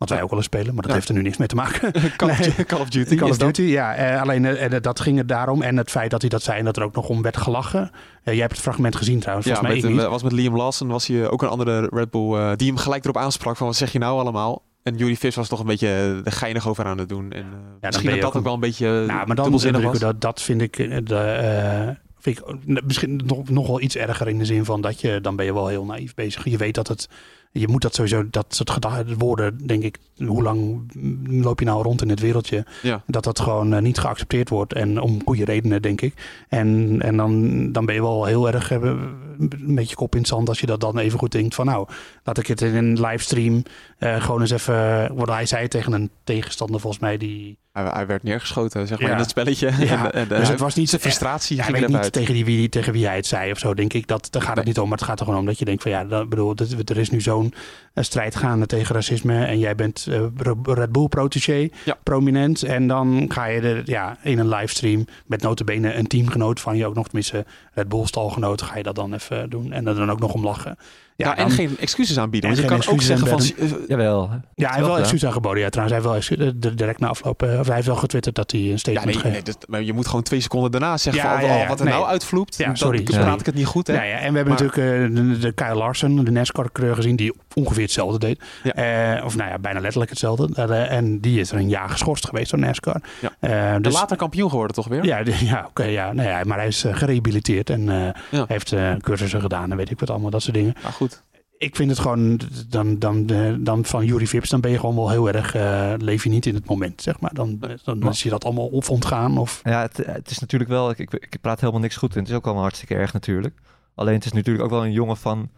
Wat 0.00 0.08
wij 0.08 0.22
ook 0.22 0.28
wel 0.28 0.38
eens 0.38 0.46
spelen, 0.46 0.66
maar 0.74 0.82
dat 0.82 0.86
Ja. 0.86 0.94
heeft 0.96 1.08
er 1.08 1.14
nu 1.14 1.22
niks 1.22 1.36
mee 1.36 1.48
te 1.48 1.54
maken. 1.54 1.92
Call, 2.16 2.30
of, 2.30 2.56
Nee. 2.56 2.66
Call 2.66 2.80
of 2.80 2.88
Duty. 2.88 3.16
Call 3.16 3.30
of 3.30 3.36
dat? 3.38 3.54
Duty, 3.54 3.70
ja. 3.70 3.94
eh, 3.94 4.20
alleen 4.20 4.44
eh, 4.44 4.80
dat 4.80 5.00
ging 5.00 5.18
het 5.18 5.28
daarom. 5.28 5.62
En 5.62 5.76
het 5.76 5.90
feit 5.90 6.10
dat 6.10 6.20
hij 6.20 6.30
dat 6.30 6.42
zei 6.42 6.58
en 6.58 6.64
dat 6.64 6.76
er 6.76 6.82
ook 6.82 6.94
nog 6.94 7.08
om 7.08 7.22
werd 7.22 7.36
gelachen. 7.36 7.90
Eh, 8.22 8.32
jij 8.32 8.40
hebt 8.42 8.52
het 8.52 8.60
fragment 8.60 8.96
gezien 8.96 9.18
trouwens, 9.20 9.48
Ja, 9.48 9.54
volgens 9.54 9.82
mij 9.82 9.92
met, 9.92 10.06
was 10.06 10.22
met 10.22 10.32
Liam 10.32 10.56
Lawson 10.56 10.88
was 10.88 11.06
hij 11.06 11.28
ook 11.28 11.42
een 11.42 11.48
andere 11.48 11.88
Red 11.92 12.10
Bull 12.10 12.56
die 12.56 12.68
hem 12.68 12.76
gelijk 12.76 13.04
erop 13.04 13.16
aansprak 13.16 13.56
van 13.56 13.66
wat 13.66 13.76
zeg 13.76 13.92
je 13.92 13.98
nou 13.98 14.18
allemaal? 14.20 14.62
En 14.82 14.96
Yuri 14.96 15.16
Vips 15.16 15.36
was 15.36 15.48
toch 15.48 15.60
een 15.60 15.66
beetje 15.66 16.20
de 16.24 16.30
geinig 16.30 16.68
over 16.68 16.84
aan 16.84 16.98
het 16.98 17.08
doen. 17.08 17.32
En, 17.32 17.44
eh, 17.80 17.86
misschien 17.86 18.06
dat 18.10 18.16
ook 18.16 18.22
dat 18.22 18.36
ook 18.36 18.44
wel 18.44 18.54
een 18.54 18.60
beetje 18.60 19.04
Nou, 19.06 19.26
maar 19.26 19.36
dan 19.36 19.50
was. 19.82 19.98
dat, 19.98 20.20
dat 20.20 20.42
vind 20.42 20.60
ik, 20.62 20.76
de, 21.06 21.96
vind 22.18 22.38
ik 22.38 22.84
misschien 22.84 23.20
nog, 23.26 23.48
nog 23.48 23.66
wel 23.66 23.80
iets 23.80 23.96
erger 23.96 24.28
in 24.28 24.38
de 24.38 24.44
zin 24.44 24.64
van 24.64 24.80
dat 24.80 25.00
je, 25.00 25.20
dan 25.20 25.36
ben 25.36 25.44
je 25.44 25.52
wel 25.54 25.66
heel 25.66 25.84
naïef 25.84 26.14
bezig. 26.14 26.44
Je 26.44 26.56
weet 26.56 26.74
dat 26.74 26.88
het, 26.88 27.08
je 27.52 27.68
moet 27.68 27.82
dat 27.82 27.94
sowieso, 27.94 28.24
dat 28.30 28.46
soort 28.48 29.16
woorden, 29.18 29.66
denk 29.66 29.82
ik, 29.82 29.98
hoe 30.26 30.42
lang 30.42 30.80
loop 31.28 31.58
je 31.58 31.64
nou 31.64 31.82
rond 31.82 32.02
in 32.02 32.08
het 32.08 32.20
wereldje? 32.20 32.64
Ja. 32.82 33.02
Dat 33.06 33.24
dat 33.24 33.40
gewoon 33.40 33.72
eh, 33.74 33.82
niet 33.82 33.98
geaccepteerd 33.98 34.48
wordt 34.48 34.72
en 34.72 35.00
om 35.00 35.22
goede 35.24 35.44
redenen, 35.44 35.82
denk 35.82 36.00
ik. 36.00 36.44
En, 36.48 36.96
en 37.02 37.16
dan, 37.16 37.72
dan 37.72 37.86
ben 37.86 37.94
je 37.94 38.00
wel 38.02 38.24
heel 38.24 38.52
erg 38.52 38.70
eh, 38.70 38.78
een 38.82 39.74
beetje 39.74 39.96
kop 39.96 40.12
in 40.14 40.18
het 40.20 40.28
zand 40.28 40.48
als 40.48 40.60
je 40.60 40.66
dat 40.66 40.80
dan 40.80 40.98
even 40.98 41.18
goed 41.18 41.32
denkt 41.32 41.54
van 41.54 41.66
nou, 41.66 41.88
laat 42.24 42.38
ik 42.38 42.46
het 42.46 42.60
in 42.60 42.74
een 42.74 43.00
livestream 43.00 43.62
eh, 43.98 44.22
gewoon 44.22 44.40
eens 44.40 44.50
even, 44.50 45.14
wat 45.14 45.28
hij 45.28 45.46
zei 45.46 45.68
tegen 45.68 45.92
een 45.92 46.10
tegenstander 46.24 46.80
volgens 46.80 47.02
mij 47.02 47.16
die... 47.16 47.58
Hij, 47.72 47.84
hij 47.92 48.06
werd 48.06 48.22
neergeschoten, 48.22 48.86
zeg 48.86 48.98
maar, 49.00 49.08
Ja. 49.08 49.14
in 49.14 49.20
het 49.20 49.30
spelletje. 49.30 49.72
Ja, 49.78 50.10
en, 50.12 50.30
en, 50.30 50.38
dus 50.40 50.48
het 50.48 50.60
was 50.60 50.74
niet 50.74 50.88
zijn 50.88 51.00
frustratie 51.00 51.56
Ja, 51.56 51.66
ik 51.66 51.74
weet 51.74 51.86
niet 51.86 51.96
uit. 51.96 52.12
tegen, 52.12 52.34
die, 52.34 52.44
wie, 52.44 52.68
tegen 52.68 52.92
wie 52.92 53.06
hij 53.06 53.16
het 53.16 53.26
zei 53.26 53.50
of 53.50 53.58
zo, 53.58 53.74
denk 53.74 53.92
ik. 53.92 54.06
Dat, 54.06 54.28
daar 54.30 54.42
gaat 54.42 54.56
het 54.56 54.64
Nee. 54.64 54.66
niet 54.74 54.78
om. 54.82 54.88
Maar 54.88 54.98
het 54.98 55.06
gaat 55.06 55.18
er 55.18 55.24
gewoon 55.24 55.40
om 55.40 55.46
dat 55.46 55.58
je 55.58 55.64
denkt 55.64 55.82
van 55.82 55.90
ja, 55.90 56.04
dat, 56.04 56.28
bedoel, 56.28 56.54
dit, 56.54 56.90
er 56.90 56.98
is 56.98 57.10
nu 57.10 57.20
zo'n 57.40 57.54
eh, 57.94 58.04
strijd 58.04 58.36
gaande 58.36 58.66
tegen 58.66 58.94
racisme. 58.94 59.44
En 59.44 59.58
jij 59.58 59.74
bent 59.74 60.06
eh, 60.10 60.22
Red 60.64 60.92
Bull 60.92 61.08
protégé, 61.08 61.68
Ja. 61.84 61.98
prominent. 62.02 62.62
En 62.62 62.86
dan 62.86 63.24
ga 63.28 63.44
je 63.46 63.60
er 63.60 63.82
ja, 63.84 64.16
in 64.22 64.38
een 64.38 64.48
livestream 64.48 65.04
met 65.26 65.42
notabene 65.42 65.94
een 65.94 66.06
teamgenoot 66.06 66.60
van 66.60 66.76
je 66.76 66.86
ook 66.86 66.94
nog, 66.94 67.04
tenminste 67.06 67.44
Red 67.72 67.88
Bull 67.88 68.06
stalgenoot, 68.06 68.62
ga 68.62 68.76
je 68.76 68.82
dat 68.82 68.94
dan 68.94 69.14
even 69.14 69.50
doen. 69.50 69.72
En 69.72 69.86
er 69.86 69.94
dan 69.94 70.10
ook 70.10 70.20
nog 70.20 70.32
om 70.32 70.44
lachen. 70.44 70.76
Ja, 71.20 71.26
Ja, 71.26 71.36
en 71.36 71.42
dan- 71.48 71.50
geen 71.56 71.76
excuses 71.78 72.18
aanbieden. 72.18 72.50
en 72.50 72.56
Want 72.56 72.68
je 72.68 72.74
kan 72.76 72.92
ook 72.94 73.02
zeggen 73.02 73.26
excuses 73.32 73.68
van... 73.70 73.78
eh, 73.80 73.88
Jawel. 73.88 74.30
ja, 74.54 74.66
hij 74.66 74.76
heeft 74.76 74.86
wel 74.86 74.98
excuus 74.98 75.24
aangeboden. 75.26 75.62
Ja, 75.62 75.68
trouwens, 75.68 76.06
hij 76.06 76.14
heeft 76.14 76.28
wel 76.60 76.74
direct 76.74 77.00
na 77.00 77.08
afloop. 77.08 77.42
eh, 77.42 77.58
of 77.58 77.66
hij 77.66 77.74
heeft 77.74 77.86
wel 77.86 77.96
getwitterd 77.96 78.34
dat 78.34 78.50
hij 78.50 78.60
een 78.60 78.66
Ja, 78.66 78.76
statement 78.76 79.04
nee, 79.06 79.14
geeft. 79.14 79.32
nee 79.34 79.42
dat- 79.42 79.64
maar 79.68 79.82
je 79.82 79.92
moet 79.92 80.06
gewoon 80.06 80.22
twee 80.22 80.40
seconden 80.40 80.70
daarna 80.70 80.96
zeggen 80.96 81.22
Ja, 81.22 81.32
van, 81.38 81.46
ja, 81.48 81.54
oh, 81.54 81.60
ja. 81.60 81.68
wat 81.68 81.78
er 81.78 81.84
Nee. 81.84 81.94
nou 81.94 82.06
uitvloept. 82.06 82.56
Ja, 82.56 82.66
dan 82.66 82.76
sorry. 82.76 83.02
praat 83.02 83.14
Sorry. 83.22 83.38
ik 83.38 83.46
het 83.46 83.54
niet 83.54 83.66
goed, 83.66 83.86
hè? 83.86 83.92
Ja, 83.94 84.02
ja, 84.02 84.14
en 84.18 84.30
we 84.32 84.36
hebben 84.38 84.54
Maar- 84.54 84.62
natuurlijk 84.62 85.10
eh, 85.10 85.16
de, 85.16 85.38
de 85.38 85.52
Kyle 85.52 85.74
Larson, 85.74 86.24
de 86.24 86.30
NASCAR-coureur 86.30 86.94
gezien, 86.96 87.16
die 87.16 87.32
ongeveer 87.54 87.82
hetzelfde 87.82 88.18
deed. 88.18 88.42
Ja. 88.62 88.72
Eh, 89.18 89.24
of 89.24 89.36
nou 89.36 89.50
ja, 89.50 89.58
bijna 89.58 89.80
letterlijk 89.80 90.10
hetzelfde. 90.10 90.48
Eh, 90.54 90.92
en 90.92 91.20
die 91.20 91.40
is 91.40 91.50
er 91.52 91.58
een 91.58 91.68
jaar 91.68 91.88
geschorst 91.88 92.26
geweest 92.28 92.50
door 92.50 92.60
NASCAR. 92.60 93.00
Ja. 93.20 93.30
Eh, 93.40 93.74
De 93.74 93.80
dus, 93.80 93.92
later 93.94 94.16
kampioen 94.16 94.50
geworden 94.50 94.74
toch 94.76 94.88
weer? 94.88 95.04
Ja, 95.04 95.22
ja 95.40 95.64
oké. 95.68 95.84
ja, 95.84 96.12
nee, 96.12 96.26
ja, 96.28 96.42
maar 96.44 96.58
hij 96.58 96.66
is 96.66 96.84
eh, 96.84 96.94
gerehabiliteerd 96.96 97.70
en 97.70 97.88
eh, 97.88 98.08
Ja. 98.30 98.44
heeft 98.48 98.72
eh, 98.72 98.94
cursussen 98.96 99.40
gedaan 99.40 99.70
en 99.70 99.76
weet 99.76 99.90
ik 99.90 100.00
wat 100.00 100.10
allemaal, 100.10 100.30
dat 100.30 100.42
soort 100.42 100.54
dingen. 100.56 100.74
Maar 100.82 100.92
goed. 100.92 101.22
Ik 101.58 101.76
vind 101.76 101.90
het 101.90 101.98
gewoon, 101.98 102.40
dan, 102.68 102.98
dan, 102.98 103.26
dan 103.60 103.84
van 103.84 104.04
Jury 104.04 104.26
Vips, 104.26 104.48
dan 104.48 104.60
ben 104.60 104.70
je 104.70 104.78
gewoon 104.78 104.94
wel 104.94 105.10
heel 105.10 105.28
erg, 105.28 105.54
eh, 105.54 105.92
leef 105.98 106.24
je 106.24 106.30
niet 106.30 106.46
in 106.46 106.54
het 106.54 106.66
moment, 106.66 107.02
zeg 107.02 107.20
maar. 107.20 107.34
Dan, 107.34 107.58
dan, 107.84 108.00
dan 108.00 108.14
zie 108.14 108.24
je 108.24 108.30
dat 108.30 108.44
allemaal 108.44 108.66
of 108.66 108.90
ontgaan 108.90 109.38
of... 109.38 109.60
Ja, 109.64 109.80
het, 109.82 109.96
het 110.06 110.30
is 110.30 110.38
natuurlijk 110.38 110.70
wel... 110.70 110.90
Ik, 110.90 110.98
ik, 110.98 111.12
ik 111.12 111.36
praat 111.40 111.60
helemaal 111.60 111.80
niks 111.80 111.96
goed 111.96 112.12
en 112.14 112.20
het 112.20 112.28
is 112.28 112.34
ook 112.34 112.44
allemaal 112.44 112.62
hartstikke 112.62 112.94
erg 112.94 113.12
natuurlijk. 113.12 113.54
Alleen 113.94 114.14
het 114.14 114.24
is 114.24 114.32
natuurlijk 114.32 114.64
ook 114.64 114.70
wel 114.70 114.84
een 114.84 114.92
jongen 114.92 115.16
van 115.16 115.48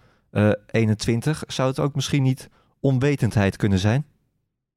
21. 0.70 1.44
Zou 1.46 1.68
het 1.68 1.78
ook 1.78 1.94
misschien 1.94 2.22
niet 2.22 2.48
onwetendheid 2.80 3.56
kunnen 3.56 3.78
zijn? 3.78 4.04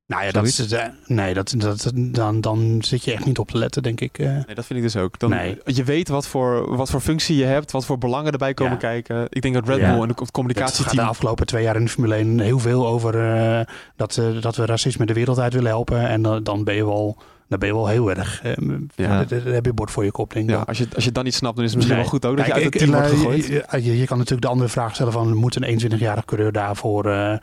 Nou 0.08 0.24
ja, 0.26 0.32
dat 0.32 0.46
is, 0.46 0.58
het, 0.58 0.72
eh, 0.72 0.86
nee, 1.06 1.34
dat, 1.34 1.54
dat, 1.58 1.92
dan, 1.96 2.42
dan 2.42 2.78
zit 2.82 3.04
je 3.04 3.12
echt 3.14 3.26
niet 3.26 3.38
op 3.40 3.50
te 3.52 3.58
letten, 3.58 3.84
denk 3.84 4.02
ik. 4.02 4.18
eh. 4.20 4.26
Nee, 4.26 4.56
dat 4.56 4.66
vind 4.66 4.80
ik 4.80 4.82
dus 4.82 4.96
ook. 4.96 5.20
Dan, 5.20 5.30
Nee. 5.30 5.58
Je 5.66 5.84
weet 5.84 6.08
wat 6.08 6.28
voor, 6.28 6.76
wat 6.76 6.90
voor 6.90 7.00
functie 7.02 7.36
je 7.38 7.44
hebt, 7.44 7.72
wat 7.72 7.86
voor 7.86 7.98
belangen 7.98 8.32
erbij 8.32 8.54
komen 8.54 8.74
Ja. 8.74 8.80
kijken. 8.80 9.28
Ik 9.30 9.42
denk 9.42 9.54
dat 9.54 9.68
Red 9.68 9.80
Ja. 9.80 9.92
Bull 9.92 9.94
en 9.94 10.00
het 10.02 10.10
Het 10.10 10.20
gaat 10.20 10.32
communicatieteam... 10.32 10.96
de 10.96 11.02
afgelopen 11.02 11.46
twee 11.46 11.64
jaar 11.64 11.76
in 11.76 11.84
de 11.84 11.90
Formule 11.90 12.16
1 12.16 12.40
heel 12.40 12.60
veel 12.60 12.88
over 12.88 13.34
eh, 13.36 13.66
dat, 13.96 14.18
eh, 14.18 14.42
dat 14.42 14.56
we 14.56 14.66
racisme 14.66 15.06
de 15.06 15.14
wereld 15.14 15.40
uit 15.40 15.54
willen 15.54 15.70
helpen. 15.70 16.08
En 16.08 16.22
dan 16.22 16.44
dan 16.44 16.64
ben 16.64 16.76
je 16.76 16.86
wel, 16.86 17.18
dan 17.48 17.60
ben 17.60 17.68
je 17.68 17.74
wel 17.76 17.88
heel 17.88 18.10
erg. 18.10 18.42
eh, 18.44 18.52
Ja. 18.96 19.24
dan- 19.24 19.40
heb 19.42 19.66
je 19.66 19.74
bord 19.74 19.92
voor 19.92 20.04
je 20.04 20.12
kop, 20.12 20.34
denk 20.34 20.50
ik. 20.50 20.56
Ja, 20.56 20.62
als 20.62 20.78
je, 20.78 20.88
als 20.96 21.04
je 21.04 21.12
dat 21.12 21.24
niet 21.24 21.34
snapt, 21.34 21.56
dan 21.56 21.64
is 21.66 21.70
het 21.72 21.80
misschien 21.80 22.00
Nee. 22.02 22.10
wel 22.10 22.20
goed 22.20 22.26
ook 22.30 22.38
dat 22.38 22.46
Kijk, 22.46 22.58
je 22.58 22.64
uit 22.64 22.74
het 22.74 22.82
team 22.84 22.94
wordt 22.96 23.12
eh, 23.12 23.18
gegooid. 23.18 23.46
Je, 23.82 23.92
je, 23.92 23.98
je 24.00 24.06
kan 24.06 24.18
natuurlijk 24.18 24.46
de 24.46 24.52
andere 24.52 24.70
vraag 24.70 24.94
stellen 24.94 25.12
van 25.14 25.34
moet 25.34 25.56
een 25.56 25.80
21-jarige 25.80 26.26
coureur 26.26 26.52
daarvoor 26.52 27.06
eh, 27.06 27.32
eh, 27.34 27.40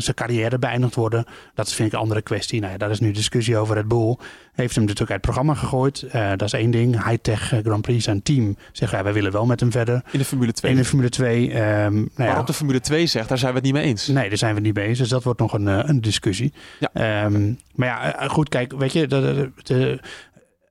zijn 0.00 0.14
carrière 0.14 0.58
beëindigd 0.58 0.94
worden? 0.94 1.24
Dat 1.54 1.72
vind 1.72 1.88
ik 1.88 1.94
een 1.94 2.00
andere 2.00 2.22
kwestie. 2.22 2.60
Nou 2.60 2.72
ja, 2.72 2.78
daar 2.78 2.90
is 2.90 3.00
nu 3.00 3.10
discussie 3.10 3.56
over. 3.56 3.74
Red 3.74 3.88
Bull 3.88 4.16
heeft 4.52 4.74
hem 4.74 4.84
natuurlijk 4.84 5.10
uit 5.10 5.26
het 5.26 5.34
programma 5.34 5.54
gegooid. 5.54 6.02
Eh, 6.02 6.28
dat 6.30 6.42
is 6.42 6.52
één 6.52 6.70
ding. 6.70 7.04
High-Tech 7.08 7.52
eh, 7.52 7.58
Grand 7.64 7.82
Prix, 7.82 8.04
zijn 8.04 8.22
team, 8.22 8.56
zegt 8.72 8.92
ja, 8.92 9.02
wij 9.02 9.12
willen 9.12 9.32
wel 9.32 9.46
met 9.46 9.60
hem 9.60 9.70
verder. 9.70 10.02
In 10.10 10.18
de 10.18 10.24
Formule 10.24 10.52
2. 10.52 10.70
In 10.70 10.76
de 10.76 10.84
Formule 10.84 11.08
2, 11.08 11.50
ehm 11.52 11.92
nou 11.94 12.08
ja, 12.16 12.24
Waarop 12.24 12.46
de 12.46 12.52
Formule 12.52 12.80
2 12.80 13.06
zegt, 13.06 13.28
daar 13.28 13.38
zijn 13.38 13.50
we 13.50 13.56
het 13.56 13.66
niet 13.66 13.74
mee 13.74 13.84
eens. 13.84 14.06
Nee, 14.06 14.28
daar 14.28 14.38
zijn 14.38 14.54
we 14.54 14.60
niet 14.60 14.74
mee 14.74 14.86
eens. 14.86 14.98
Dus 14.98 15.08
dat 15.08 15.22
wordt 15.22 15.40
nog 15.40 15.52
een, 15.52 15.68
eh, 15.68 15.78
een 15.82 16.00
discussie. 16.00 16.52
Ja. 16.80 16.90
Ehm, 16.92 17.52
maar 17.74 17.88
ja, 17.88 18.16
eh, 18.18 18.28
goed, 18.30 18.48
kijk, 18.48 18.72
weet 18.78 18.92
je, 18.92 19.03
de, 19.08 19.20
de- 19.20 19.62
de- 19.62 20.00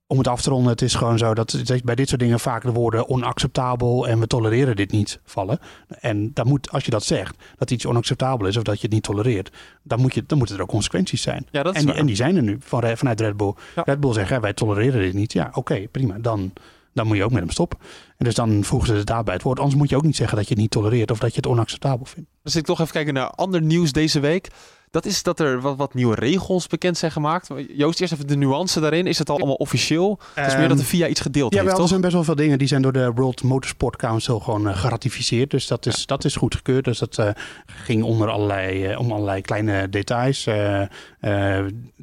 om 0.08 0.18
het 0.18 0.28
af 0.28 0.42
te 0.42 0.50
ronden, 0.50 0.72
het 0.72 0.82
is 0.82 0.96
gewoon 0.96 1.18
zo 1.18 1.34
dat, 1.34 1.60
dat 1.64 1.84
bij 1.84 1.96
dit 1.96 2.08
soort 2.10 2.20
dingen 2.22 2.40
vaak 2.40 2.64
de 2.64 2.72
woorden 2.72 3.10
onacceptabel 3.10 4.08
en 4.08 4.20
we 4.20 4.28
tolereren 4.28 4.76
dit 4.76 4.92
niet 4.92 5.20
vallen. 5.24 5.60
En 6.00 6.32
dan 6.34 6.48
moet, 6.48 6.72
als 6.72 6.86
je 6.86 6.92
dat 6.92 7.04
zegt, 7.04 7.36
dat 7.58 7.72
iets 7.72 7.86
onacceptabel 7.86 8.48
is 8.48 8.58
of 8.58 8.64
dat 8.64 8.76
je 8.76 8.82
het 8.82 8.92
niet 8.92 9.04
tolereert, 9.04 9.52
dan, 9.84 10.00
moet 10.00 10.14
je, 10.14 10.24
dan 10.28 10.38
moeten 10.38 10.56
er 10.56 10.62
ook 10.62 10.68
consequenties 10.70 11.22
zijn. 11.22 11.48
Ja, 11.52 11.64
dat 11.64 11.76
is 11.76 11.82
En 11.82 11.88
waar. 11.88 11.96
en 11.96 12.06
die 12.06 12.16
zijn 12.16 12.36
er 12.36 12.44
nu 12.44 12.58
van, 12.60 12.98
vanuit 12.98 13.20
Red 13.22 13.38
Bull. 13.38 13.54
Ja. 13.76 13.82
Red 13.86 14.00
Bull 14.00 14.14
zegt, 14.14 14.30
hè, 14.30 14.40
wij 14.40 14.54
tolereren 14.54 15.02
dit 15.02 15.14
niet. 15.14 15.34
Ja, 15.34 15.50
oké, 15.54 15.88
prima. 15.92 16.18
Dan, 16.20 16.54
dan 16.94 17.08
moet 17.08 17.18
je 17.18 17.24
ook 17.24 17.32
met 17.32 17.42
hem 17.42 17.50
stoppen. 17.52 17.80
En 18.18 18.26
dus 18.26 18.36
dan 18.36 18.64
voegen 18.64 18.88
ze 18.88 18.96
het 18.96 19.06
daarbij 19.08 19.34
het 19.34 19.44
woord. 19.44 19.60
Anders 19.60 19.78
moet 19.78 19.90
je 19.90 19.96
ook 19.96 20.04
niet 20.04 20.16
zeggen 20.16 20.38
dat 20.38 20.48
je 20.48 20.54
het 20.54 20.62
niet 20.62 20.72
tolereert 20.72 21.12
of 21.12 21.20
dat 21.20 21.30
je 21.30 21.36
het 21.36 21.48
onacceptabel 21.48 22.06
vindt. 22.06 22.30
Zit 22.44 22.60
ik 22.62 22.66
toch 22.66 22.80
even 22.80 22.94
kijken 22.94 23.14
naar 23.14 23.30
ander 23.30 23.62
nieuws 23.62 23.92
deze 23.92 24.20
week. 24.20 24.48
Dat 24.94 25.06
is 25.06 25.24
dat 25.24 25.40
er 25.40 25.62
wat, 25.62 25.78
wat 25.78 25.94
nieuwe 25.94 26.16
regels 26.16 26.68
bekend 26.68 26.98
zijn 26.98 27.12
gemaakt. 27.12 27.50
Joost, 27.76 28.02
eerst 28.02 28.14
even 28.14 28.28
de 28.28 28.36
nuance 28.36 28.80
daarin. 28.80 29.08
Is 29.08 29.18
het 29.18 29.30
al 29.30 29.38
allemaal 29.38 29.56
officieel? 29.56 30.20
het 30.34 30.48
is 30.48 30.56
meer 30.56 30.68
dat 30.68 30.78
de 30.78 30.84
FIA 30.84 31.08
iets 31.08 31.20
gedeeld 31.20 31.54
Ja, 31.54 31.60
heeft, 31.62 31.72
wel, 31.72 31.82
er 31.82 31.88
zijn 31.88 32.02
best 32.02 32.14
wel 32.14 32.24
veel 32.24 32.36
dingen 32.36 32.58
die 32.58 32.68
zijn 32.68 32.82
door 32.82 32.92
de 32.94 33.12
World 33.12 33.44
Motorsport 33.44 33.96
Council 33.96 34.40
gewoon 34.40 34.68
eh, 34.68 34.78
geratificeerd. 34.78 35.52
Dus 35.52 35.68
dat 35.68 35.86
is, 35.86 36.06
dat 36.06 36.26
is 36.26 36.36
goedgekeurd. 36.36 36.86
Dus 36.86 37.00
dat 37.00 37.18
eh, 37.18 37.30
ging 37.66 38.04
onder 38.04 38.30
allerlei, 38.30 38.86
eh, 38.86 39.00
om 39.00 39.12
allerlei 39.12 39.42
kleine 39.42 39.90
details. 39.90 40.48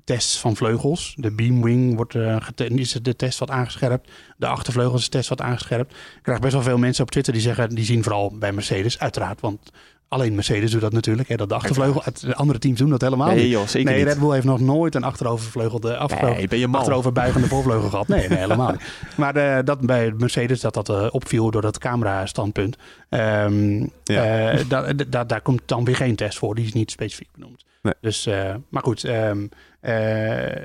Tests 0.04 0.38
van 0.38 0.56
vleugels. 0.56 1.14
De 1.16 1.30
beamwing 1.30 1.96
wordt, 1.96 2.14
is 2.58 2.92
de 2.92 3.16
test 3.16 3.38
wat 3.38 3.50
aangescherpt. 3.50 4.10
De 4.36 4.46
achtervleugels 4.46 5.00
is 5.00 5.10
de 5.10 5.16
test 5.16 5.28
wat 5.28 5.40
aangescherpt. 5.40 5.92
Ik 5.92 6.22
krijg 6.22 6.40
best 6.40 6.52
wel 6.52 6.62
veel 6.62 6.78
mensen 6.78 7.04
op 7.04 7.10
Twitter 7.10 7.32
die 7.32 7.42
zeggen, 7.42 7.68
die 7.68 7.84
zien 7.84 8.02
vooral 8.02 8.38
bij 8.38 8.52
Mercedes, 8.52 8.98
uiteraard. 8.98 9.40
Want 9.40 9.70
alleen 10.10 10.34
Mercedes 10.34 10.70
doet 10.70 10.80
dat 10.80 10.92
natuurlijk. 10.92 11.28
Hè, 11.28 11.36
dat 11.36 11.48
de 11.48 11.54
achtervleugel, 11.54 12.00
het- 12.04 12.20
de 12.20 12.34
andere 12.34 12.58
teams 12.58 12.78
doen 12.78 12.90
dat 12.90 13.00
helemaal 13.00 13.28
niet. 13.28 13.36
Nee 13.36 13.48
joh, 13.48 13.66
zeker 13.66 13.90
Nee, 13.90 13.98
niet. 13.98 14.08
Red 14.12 14.18
Bull 14.18 14.32
heeft 14.32 14.44
nog 14.44 14.60
nooit 14.60 14.94
een 14.94 15.04
achterovervleugelde 15.04 16.08
Nee, 16.22 16.48
ben 16.48 16.58
je 16.58 16.66
mal. 16.68 16.80
achteroverbuigende 16.80 17.46
voorvleugel 17.54 17.88
gehad. 17.88 18.08
Nee, 18.08 18.28
nee 18.28 18.38
helemaal 18.38 18.70
niet. 18.70 18.82
Maar 19.16 19.36
eh, 19.36 19.64
dat 19.64 19.80
bij 19.80 20.12
Mercedes 20.18 20.60
dat 20.60 20.74
dat 20.74 20.88
eh, 20.88 21.06
opviel 21.10 21.50
door 21.50 21.62
dat 21.62 21.78
camera-standpunt. 21.78 22.76
Ehm, 23.08 23.80
Ja. 24.04 24.50
eh, 24.50 24.64
da- 24.68 24.92
da- 25.08 25.24
daar 25.24 25.40
komt 25.40 25.62
dan 25.64 25.84
weer 25.84 25.96
geen 25.96 26.16
test 26.16 26.38
voor. 26.38 26.54
Die 26.54 26.64
is 26.64 26.72
niet 26.72 26.90
specifiek 26.90 27.28
benoemd. 27.34 27.64
Nee. 27.82 27.94
Dus, 28.00 28.28
maar 28.68 28.82
goed, 28.82 29.04
ehm, 29.04 29.46
eh, 29.80 29.92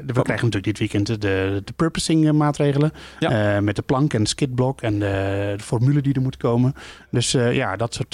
we 0.05 0.21
krijgen 0.21 0.45
natuurlijk 0.45 0.63
dit 0.63 0.77
weekend 0.77 1.07
de, 1.07 1.61
de 1.63 1.73
purposing 1.75 2.25
eh, 2.25 2.31
maatregelen. 2.31 2.91
Ja. 3.19 3.55
Eh, 3.55 3.61
met 3.61 3.75
de 3.75 3.81
plank 3.81 4.13
en 4.13 4.23
de 4.23 4.29
skidblok 4.29 4.81
en 4.81 4.99
de, 4.99 5.53
de 5.57 5.63
formule 5.63 6.01
die 6.01 6.13
er 6.13 6.21
moet 6.21 6.37
komen. 6.37 6.73
Dus 7.11 7.31
ja, 7.31 7.75
dat 7.75 7.93
soort, 7.93 8.13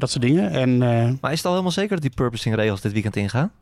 dat 0.00 0.10
soort 0.10 0.22
dingen. 0.22 0.50
En 0.50 0.78
Maar 1.20 1.32
is 1.32 1.36
het 1.36 1.44
al 1.44 1.50
helemaal 1.50 1.72
zeker 1.72 1.90
dat 1.90 2.02
die 2.02 2.14
purposing 2.14 2.54
regels 2.54 2.80
dit 2.80 2.92
weekend 2.92 3.16
ingaan? 3.16 3.52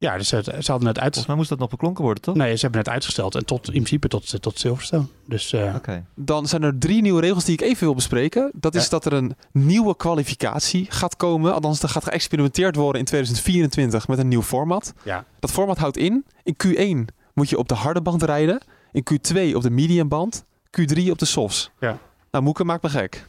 Ja, 0.00 0.16
dus 0.16 0.30
het, 0.30 0.44
ze 0.44 0.70
hadden 0.70 0.88
het 0.88 0.98
uit... 0.98 1.02
Volgens 1.14 1.26
mij 1.26 1.36
moest 1.36 1.48
dat 1.48 1.58
nog 1.58 1.68
beklonken 1.70 2.04
worden, 2.04 2.22
toch? 2.22 2.34
Nee, 2.34 2.54
ze 2.54 2.60
hebben 2.60 2.80
het 2.80 2.88
uitgesteld. 2.88 3.34
En 3.34 3.44
tot, 3.44 3.66
in 3.66 3.72
principe 3.72 4.08
tot, 4.08 4.42
tot 4.42 4.58
Silverstone. 4.58 5.06
Dus 5.26 5.52
eh. 5.52 5.74
Dan 6.14 6.46
zijn 6.46 6.62
er 6.62 6.78
drie 6.78 7.02
nieuwe 7.02 7.20
regels 7.20 7.44
die 7.44 7.54
ik 7.54 7.60
even 7.60 7.84
wil 7.84 7.94
bespreken. 7.94 8.50
Dat 8.54 8.74
is 8.74 8.82
Ja. 8.82 8.88
dat 8.90 9.04
er 9.04 9.12
een 9.12 9.36
nieuwe 9.52 9.96
kwalificatie 9.96 10.86
gaat 10.90 11.16
komen. 11.16 11.54
Althans, 11.54 11.82
er 11.82 11.88
gaat 11.88 12.04
geëxperimenteerd 12.04 12.76
worden 12.76 13.00
in 13.00 13.06
2024 13.06 14.08
met 14.08 14.18
een 14.18 14.28
nieuw 14.28 14.42
format. 14.42 14.92
ja, 15.02 15.24
Dat 15.38 15.50
format 15.50 15.78
houdt 15.78 15.96
in, 15.96 16.24
in 16.42 16.56
Q1 16.66 17.14
moet 17.34 17.48
je 17.48 17.58
op 17.58 17.68
de 17.68 17.74
harde 17.74 18.00
band 18.02 18.22
rijden. 18.22 18.60
In 18.92 19.04
Q2 19.12 19.54
op 19.54 19.62
de 19.62 19.70
medium 19.70 20.08
band. 20.08 20.44
Q3 20.80 21.10
op 21.10 21.18
de 21.18 21.24
softs. 21.24 21.70
Ja. 21.80 21.98
Nou, 22.30 22.44
Moeke 22.44 22.64
maakt 22.64 22.82
me 22.82 22.88
gek. 22.88 23.28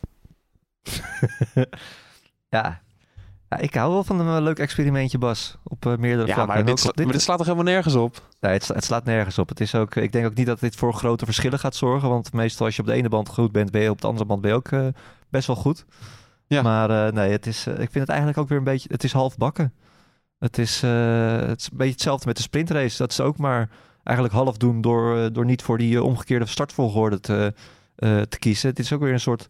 Ja. 2.50 2.82
Ja. 3.52 3.58
Ik 3.58 3.74
hou 3.76 3.92
wel 3.92 4.04
van 4.04 4.20
een 4.20 4.36
eh, 4.38 4.44
leuk 4.44 4.60
experimentje, 4.60 5.18
Bas. 5.18 5.58
Op 5.64 5.86
eh, 5.86 5.96
meerdere 5.98 6.28
Ja, 6.28 6.34
vlakken. 6.34 6.56
maar 6.56 6.66
dit, 6.66 6.80
sla- 6.80 6.92
dit- 6.92 7.04
maar 7.06 7.14
dit 7.14 7.22
slaat 7.22 7.38
toch 7.38 7.46
helemaal 7.46 7.74
nergens 7.74 7.96
op? 7.96 8.22
Nee, 8.40 8.54
het, 8.54 8.64
sla- 8.64 8.76
het 8.76 8.84
slaat 8.84 9.04
nergens 9.06 9.38
op. 9.38 9.50
Het 9.50 9.60
is 9.60 9.76
ook, 9.76 9.96
ik 9.96 10.12
denk 10.12 10.26
ook 10.26 10.34
niet 10.36 10.46
dat 10.46 10.60
dit 10.60 10.76
voor 10.76 10.94
grote 10.94 11.26
verschillen 11.26 11.60
gaat 11.60 11.76
zorgen. 11.76 12.10
Want 12.10 12.34
meestal 12.34 12.66
als 12.66 12.76
je 12.76 12.82
op 12.82 12.88
de 12.88 12.94
ene 12.94 13.10
band 13.10 13.30
goed 13.30 13.52
bent, 13.52 13.72
ben 13.72 13.82
je 13.82 13.90
op 13.90 14.02
de 14.02 14.08
andere 14.08 14.26
band 14.26 14.42
ben 14.42 14.50
je 14.50 14.56
ook 14.56 14.68
eh, 14.72 14.88
best 15.30 15.48
wel 15.48 15.56
goed. 15.56 15.86
Ja. 16.48 16.62
Maar 16.62 17.08
eh, 17.08 17.14
nee, 17.14 17.32
het 17.32 17.48
is, 17.48 17.68
eh, 17.68 17.74
ik 17.74 17.80
vind 17.80 17.94
het 17.94 18.10
eigenlijk 18.10 18.38
ook 18.38 18.48
weer 18.50 18.58
een 18.58 18.64
beetje... 18.64 18.90
Het 18.92 19.04
is 19.04 19.14
half 19.14 19.38
bakken. 19.38 19.74
Het 20.40 20.58
is, 20.58 20.84
eh, 20.84 21.36
het 21.36 21.60
is 21.60 21.68
een 21.72 21.78
beetje 21.78 21.92
hetzelfde 21.94 22.28
met 22.28 22.36
de 22.36 22.42
sprintrace. 22.42 22.98
Dat 22.98 23.14
ze 23.14 23.24
ook 23.24 23.38
maar 23.38 23.70
eigenlijk 24.04 24.36
half 24.38 24.58
doen 24.58 24.82
door, 24.82 25.18
eh, 25.18 25.26
door 25.32 25.46
niet 25.46 25.62
voor 25.62 25.78
die 25.78 25.96
eh, 25.96 26.04
omgekeerde 26.04 26.46
startvolgorde 26.46 27.20
te, 27.20 27.54
eh, 27.96 28.22
te 28.22 28.40
kiezen. 28.40 28.70
Het 28.70 28.80
is 28.80 28.94
ook 28.94 29.02
weer 29.02 29.14
een 29.14 29.20
soort 29.20 29.48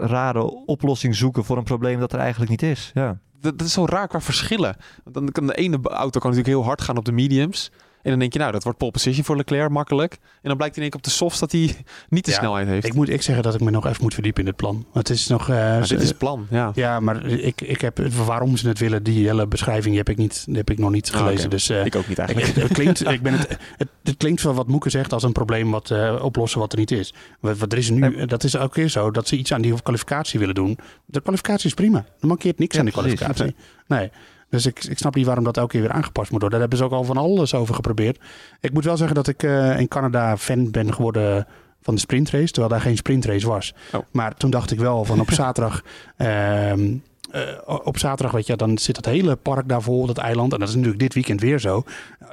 rare 0.00 0.42
oplossing 0.66 1.16
zoeken 1.16 1.44
voor 1.44 1.56
een 1.56 1.64
probleem 1.64 2.00
dat 2.00 2.12
er 2.12 2.18
eigenlijk 2.18 2.50
niet 2.50 2.62
is. 2.62 2.90
Ja. 2.94 3.18
Dat, 3.40 3.60
is 3.60 3.72
zo 3.72 3.84
raar 3.84 4.08
qua 4.08 4.20
verschillen. 4.20 4.76
Dan 5.04 5.32
kan 5.32 5.46
de 5.46 5.54
ene 5.54 5.78
auto 5.82 6.20
kan 6.20 6.30
natuurlijk 6.30 6.56
heel 6.56 6.64
hard 6.64 6.80
gaan 6.80 6.96
op 6.96 7.04
de 7.04 7.12
mediums. 7.12 7.70
En 8.02 8.10
dan 8.10 8.18
denk 8.18 8.32
je, 8.32 8.38
nou, 8.38 8.52
dat 8.52 8.62
wordt 8.62 8.78
pole 8.78 8.90
position 8.90 9.24
voor 9.24 9.36
Leclerc 9.36 9.70
makkelijk. 9.70 10.12
En 10.12 10.48
dan 10.48 10.56
blijkt 10.56 10.76
in 10.76 10.82
één 10.82 10.90
keer 10.90 11.00
op 11.00 11.04
de 11.06 11.12
softs 11.12 11.38
dat 11.40 11.52
hij 11.52 11.60
niet 12.08 12.24
de 12.24 12.30
Ja, 12.30 12.36
snelheid 12.36 12.66
heeft. 12.66 12.86
Ik 12.86 12.94
moet 12.94 13.08
ik 13.08 13.22
zeggen 13.22 13.44
dat 13.44 13.54
ik 13.54 13.60
me 13.60 13.70
nog 13.70 13.86
even 13.86 14.02
moet 14.02 14.14
verdiepen 14.14 14.40
in 14.40 14.46
het 14.46 14.56
plan. 14.56 14.86
Het 14.92 15.10
is 15.10 15.26
nog... 15.26 15.46
dit 15.86 16.02
is 16.02 16.08
het 16.08 16.18
plan, 16.18 16.46
ja. 16.50 16.70
Ja, 16.74 17.00
maar 17.00 17.26
ik, 17.26 17.60
ik 17.60 17.80
heb, 17.80 17.98
waarom 18.26 18.56
ze 18.56 18.68
het 18.68 18.78
willen, 18.78 19.02
die 19.02 19.26
hele 19.26 19.46
beschrijving 19.46 19.96
heb 19.96 20.08
ik, 20.08 20.16
niet, 20.16 20.46
heb 20.52 20.70
ik 20.70 20.78
nog 20.78 20.90
niet 20.90 21.10
Ah, 21.12 21.18
gelezen. 21.18 21.50
Dus 21.50 21.68
eh, 21.68 21.84
Ik 21.84 21.96
ook 21.96 22.08
niet 22.08 22.18
eigenlijk. 22.18 22.54
het, 22.54 22.62
het 22.62 22.72
klinkt, 22.72 23.06
ik 23.08 23.22
ben 23.22 23.32
het, 23.32 23.48
het, 23.76 23.88
het 24.02 24.16
klinkt 24.16 24.42
wel 24.42 24.54
wat 24.54 24.66
Moeke 24.68 24.90
zegt 24.90 25.12
als 25.12 25.22
een 25.22 25.32
probleem 25.32 25.70
wat 25.70 25.90
eh, 25.90 26.18
oplossen 26.22 26.60
wat 26.60 26.72
er 26.72 26.78
niet 26.78 26.90
is. 26.90 27.14
Wat, 27.40 27.58
wat 27.58 27.72
er 27.72 27.78
is 27.78 27.90
nu, 27.90 28.26
dat 28.26 28.44
is 28.44 28.54
elke 28.54 28.74
keer 28.74 28.88
zo, 28.88 29.10
dat 29.10 29.28
ze 29.28 29.36
iets 29.36 29.52
aan 29.52 29.62
die 29.62 29.82
kwalificatie 29.82 30.38
willen 30.38 30.54
doen. 30.54 30.78
De 31.04 31.20
kwalificatie 31.20 31.66
is 31.66 31.74
prima. 31.74 32.04
Er 32.20 32.26
mankeert 32.26 32.58
niks 32.58 32.74
Ja, 32.74 32.80
aan 32.80 32.86
die 32.86 32.94
precies. 32.94 33.18
kwalificatie. 33.18 33.56
Nee. 33.86 34.10
Dus 34.50 34.66
ik, 34.66 34.84
ik 34.84 34.98
snap 34.98 35.14
niet 35.14 35.26
waarom 35.26 35.44
dat 35.44 35.56
elke 35.56 35.70
keer 35.70 35.80
weer 35.80 35.92
aangepast 35.92 36.30
moet 36.30 36.40
worden. 36.40 36.50
Daar 36.60 36.68
hebben 36.68 36.78
ze 36.78 36.84
ook 36.84 36.98
al 36.98 37.04
van 37.04 37.16
alles 37.16 37.54
over 37.54 37.74
geprobeerd. 37.74 38.18
Ik 38.60 38.72
moet 38.72 38.84
wel 38.84 38.96
zeggen 38.96 39.16
dat 39.16 39.28
ik 39.28 39.42
eh, 39.42 39.78
in 39.80 39.88
Canada 39.88 40.36
fan 40.36 40.70
ben 40.70 40.94
geworden 40.94 41.46
van 41.82 41.94
de 41.94 42.00
sprintrace, 42.00 42.46
terwijl 42.52 42.68
daar 42.68 42.80
geen 42.80 42.96
sprintrace 42.96 43.46
was. 43.46 43.74
Oh. 43.92 44.00
Maar 44.10 44.34
toen 44.34 44.50
dacht 44.50 44.70
ik 44.70 44.78
wel 44.78 45.04
van 45.04 45.20
op 45.20 45.30
zaterdag. 45.42 45.82
ehm, 46.16 46.94
eh, 47.30 47.42
op 47.84 47.98
zaterdag, 47.98 48.32
weet 48.34 48.46
je, 48.46 48.56
dan 48.56 48.78
zit 48.78 48.96
het 48.96 49.06
hele 49.06 49.36
park 49.36 49.68
daar 49.68 49.82
vol, 49.82 50.06
dat 50.06 50.18
eiland. 50.18 50.52
En 50.52 50.58
dat 50.58 50.68
is 50.68 50.74
natuurlijk 50.74 51.00
dit 51.02 51.14
weekend 51.14 51.40
weer 51.40 51.58
zo. 51.58 51.84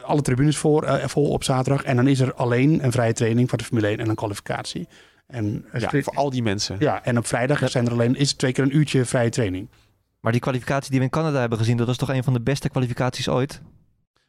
Alle 0.03 0.21
tribunes 0.21 0.57
voor, 0.57 0.83
eh, 0.83 1.07
vol 1.07 1.29
op 1.29 1.43
zaterdag. 1.43 1.83
En 1.83 1.95
dan 1.95 2.07
is 2.07 2.19
er 2.19 2.33
alleen 2.33 2.83
een 2.83 2.91
vrije 2.91 3.13
training 3.13 3.49
voor 3.49 3.57
de 3.57 3.63
Formule 3.63 3.87
1 3.87 3.97
en 3.97 4.09
een 4.09 4.15
kwalificatie. 4.15 4.87
En, 5.27 5.65
Ja, 5.73 5.89
voor 5.89 6.13
al 6.13 6.29
die 6.29 6.43
mensen. 6.43 6.75
ja, 6.79 7.03
en 7.03 7.17
op 7.17 7.25
vrijdag 7.27 7.69
zijn 7.69 7.85
er 7.85 7.91
alleen, 7.91 8.15
is 8.15 8.29
het 8.29 8.37
twee 8.37 8.51
keer 8.51 8.63
een 8.63 8.75
uurtje 8.77 9.05
vrije 9.05 9.29
training. 9.29 9.67
Maar 10.27 10.35
die 10.35 10.45
kwalificatie 10.45 10.89
die 10.89 10.99
we 10.99 11.05
in 11.05 11.11
Canada 11.11 11.39
hebben 11.39 11.57
gezien, 11.57 11.77
dat 11.77 11.87
was 11.87 11.97
toch 11.97 12.09
een 12.09 12.23
van 12.23 12.33
de 12.33 12.41
beste 12.41 12.69
kwalificaties 12.69 13.29
ooit? 13.29 13.61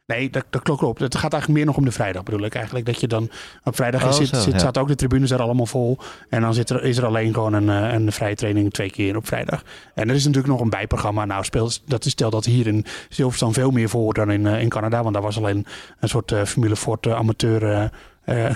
Nee, 0.05 0.29
dat, 0.29 0.45
dat 0.49 0.61
klopt 0.61 0.83
op. 0.83 0.97
Het 0.97 1.15
gaat 1.15 1.33
eigenlijk 1.33 1.53
meer 1.53 1.65
nog 1.65 1.77
om 1.77 1.85
de 1.85 1.91
vrijdag 1.91 2.23
bedoel 2.23 2.43
ik 2.43 2.55
eigenlijk. 2.55 2.85
Dat 2.85 2.99
je 2.99 3.07
dan 3.07 3.29
op 3.63 3.75
vrijdag 3.75 4.03
Oh, 4.03 4.11
zit, 4.11 4.27
zo, 4.27 4.35
zit, 4.35 4.53
ja. 4.53 4.59
staat 4.59 4.77
ook 4.77 4.87
de 4.87 4.95
tribunes 4.95 5.31
er 5.31 5.41
allemaal 5.41 5.65
vol. 5.65 5.97
En 6.29 6.41
dan 6.41 6.53
zit 6.53 6.69
er, 6.69 6.83
is 6.83 6.97
er 6.97 7.05
alleen 7.05 7.33
gewoon 7.33 7.53
een, 7.53 7.69
eh, 7.69 7.93
een 7.93 8.11
vrije 8.11 8.35
training 8.35 8.71
twee 8.71 8.91
keer 8.91 9.15
op 9.15 9.27
vrijdag. 9.27 9.63
En 9.93 10.09
er 10.09 10.15
is 10.15 10.25
natuurlijk 10.25 10.53
nog 10.53 10.61
een 10.61 10.69
bijprogramma. 10.69 11.25
Nou, 11.25 11.43
speelt, 11.43 11.81
dat 11.85 12.05
is 12.05 12.11
stel 12.11 12.29
dat 12.29 12.45
hier 12.45 12.67
in 12.67 12.85
Silverstone 13.09 13.53
veel 13.53 13.71
meer 13.71 13.89
voor 13.89 14.13
dan 14.13 14.31
in, 14.31 14.47
eh, 14.47 14.61
in 14.61 14.69
Canada. 14.69 15.01
Want 15.01 15.13
daar 15.13 15.23
was 15.23 15.37
alleen 15.37 15.65
een 15.99 16.09
soort 16.09 16.31
eh, 16.31 16.43
Formule 16.43 16.75
Ford 16.75 17.07
amateur 17.07 17.91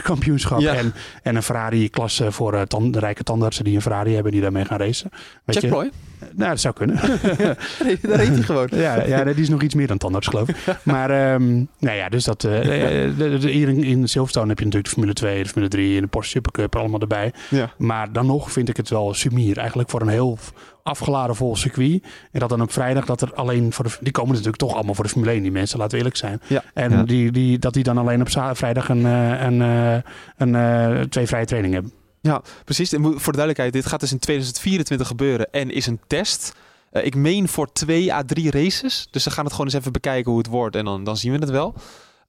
kampioenschap. 0.04 0.60
Ja. 0.60 0.74
En, 0.74 0.94
en 1.24 1.36
een 1.36 1.44
Ferrari-klasse 1.44 2.32
voor 2.32 2.52
de 2.52 3.00
rijke 3.00 3.24
tandartsen 3.24 3.64
die 3.64 3.76
een 3.76 3.82
Ferrari 3.82 4.14
hebben 4.14 4.32
die 4.32 4.41
daarmee 4.41 4.66
gaan 4.66 4.78
racen. 4.78 5.10
Weet 5.46 5.56
Jack 5.56 5.64
je? 5.64 5.70
Ploy? 5.70 5.91
Nou, 6.36 6.49
dat 6.49 6.59
zou 6.59 6.74
kunnen. 6.74 6.95
Daar 6.99 7.57
reed 8.01 8.28
hij 8.28 8.41
gewoon. 8.51 8.67
Ja, 8.71 9.03
ja, 9.05 9.24
die 9.24 9.36
is 9.36 9.49
nog 9.49 9.61
iets 9.61 9.76
meer 9.76 9.88
dan 9.88 9.97
tandarts, 9.97 10.28
geloof 10.28 10.49
ik. 10.49 10.55
Maar, 10.84 11.09
ehm, 11.09 11.53
nou 11.80 11.97
ja, 11.97 12.09
dus 12.09 12.24
dat. 12.24 12.43
eh, 12.43 13.05
eh, 13.05 13.17
de- 13.17 13.49
hier 13.49 13.67
in, 13.69 13.84
in 13.84 14.07
Silverstone 14.07 14.47
heb 14.47 14.57
je 14.59 14.65
natuurlijk 14.65 14.93
de 14.93 14.99
Formule 14.99 15.13
2, 15.13 15.43
de 15.43 15.49
Formule 15.49 15.69
3 15.69 15.95
en 15.95 16.01
de 16.01 16.07
Porsche 16.07 16.32
Supercup 16.32 16.74
er 16.74 16.80
allemaal 16.80 16.99
erbij. 16.99 17.34
Ja. 17.49 17.69
Maar 17.78 18.11
dan 18.11 18.26
nog 18.26 18.51
vind 18.51 18.69
ik 18.69 18.78
het 18.78 18.89
wel 18.89 19.13
sumier. 19.13 19.57
Eigenlijk 19.57 19.89
voor 19.89 20.01
een 20.01 20.07
heel 20.07 20.38
afgeladen 20.84 21.36
vol 21.36 21.55
circuit. 21.55 22.03
En 22.32 22.39
dat 22.39 22.49
dan 22.49 22.61
op 22.61 22.71
vrijdag 22.71 23.05
dat 23.05 23.21
er 23.21 23.34
alleen 23.34 23.74
voor 23.74 23.86
de. 23.86 23.91
Die 24.01 24.11
komen 24.11 24.30
natuurlijk 24.32 24.57
toch 24.57 24.74
allemaal 24.74 24.93
voor 24.95 25.03
de 25.03 25.09
Formule 25.09 25.32
1, 25.32 25.41
die 25.41 25.51
mensen, 25.51 25.78
laten 25.78 25.91
we 25.91 25.97
eerlijk 25.97 26.17
zijn. 26.17 26.41
Ja. 26.47 26.63
En 26.74 26.91
Ja. 26.91 27.03
Die, 27.03 27.32
die, 27.32 27.59
dat 27.59 27.74
die 27.74 27.84
dan 27.84 27.97
alleen 27.97 28.21
op 28.21 28.30
vrijdag 28.57 28.89
een, 28.89 29.05
eh, 29.05 29.41
een, 29.41 29.61
eh, 29.61 29.95
een, 30.38 30.55
eh, 30.55 31.01
twee 31.01 31.28
vrije 31.28 31.45
trainingen 31.45 31.82
hebben. 31.82 32.01
Ja, 32.24 32.41
precies. 32.65 32.93
En 32.93 33.01
voor 33.01 33.11
de 33.34 33.38
duidelijkheid, 33.38 33.74
dit 33.74 33.86
gaat 33.86 33.99
dus 33.99 34.11
in 34.11 34.19
2024 34.19 35.07
gebeuren 35.07 35.51
en 35.51 35.71
is 35.71 35.86
een 35.88 35.99
test. 36.07 36.53
Eh, 36.91 37.05
ik 37.05 37.15
meen 37.15 37.47
voor 37.47 37.71
twee 37.71 38.13
à 38.13 38.24
drie 38.24 38.51
races. 38.51 39.07
Dus 39.11 39.24
we 39.24 39.32
gaan 39.32 39.43
het 39.43 39.53
gewoon 39.53 39.67
eens 39.67 39.80
even 39.80 39.91
bekijken 39.91 40.32
hoe 40.32 40.39
het 40.39 40.49
wordt 40.49 40.76
en 40.76 40.86
dan, 40.86 41.03
dan 41.03 41.17
zien 41.17 41.32
we 41.32 41.38
het 41.38 41.49
wel. 41.49 41.74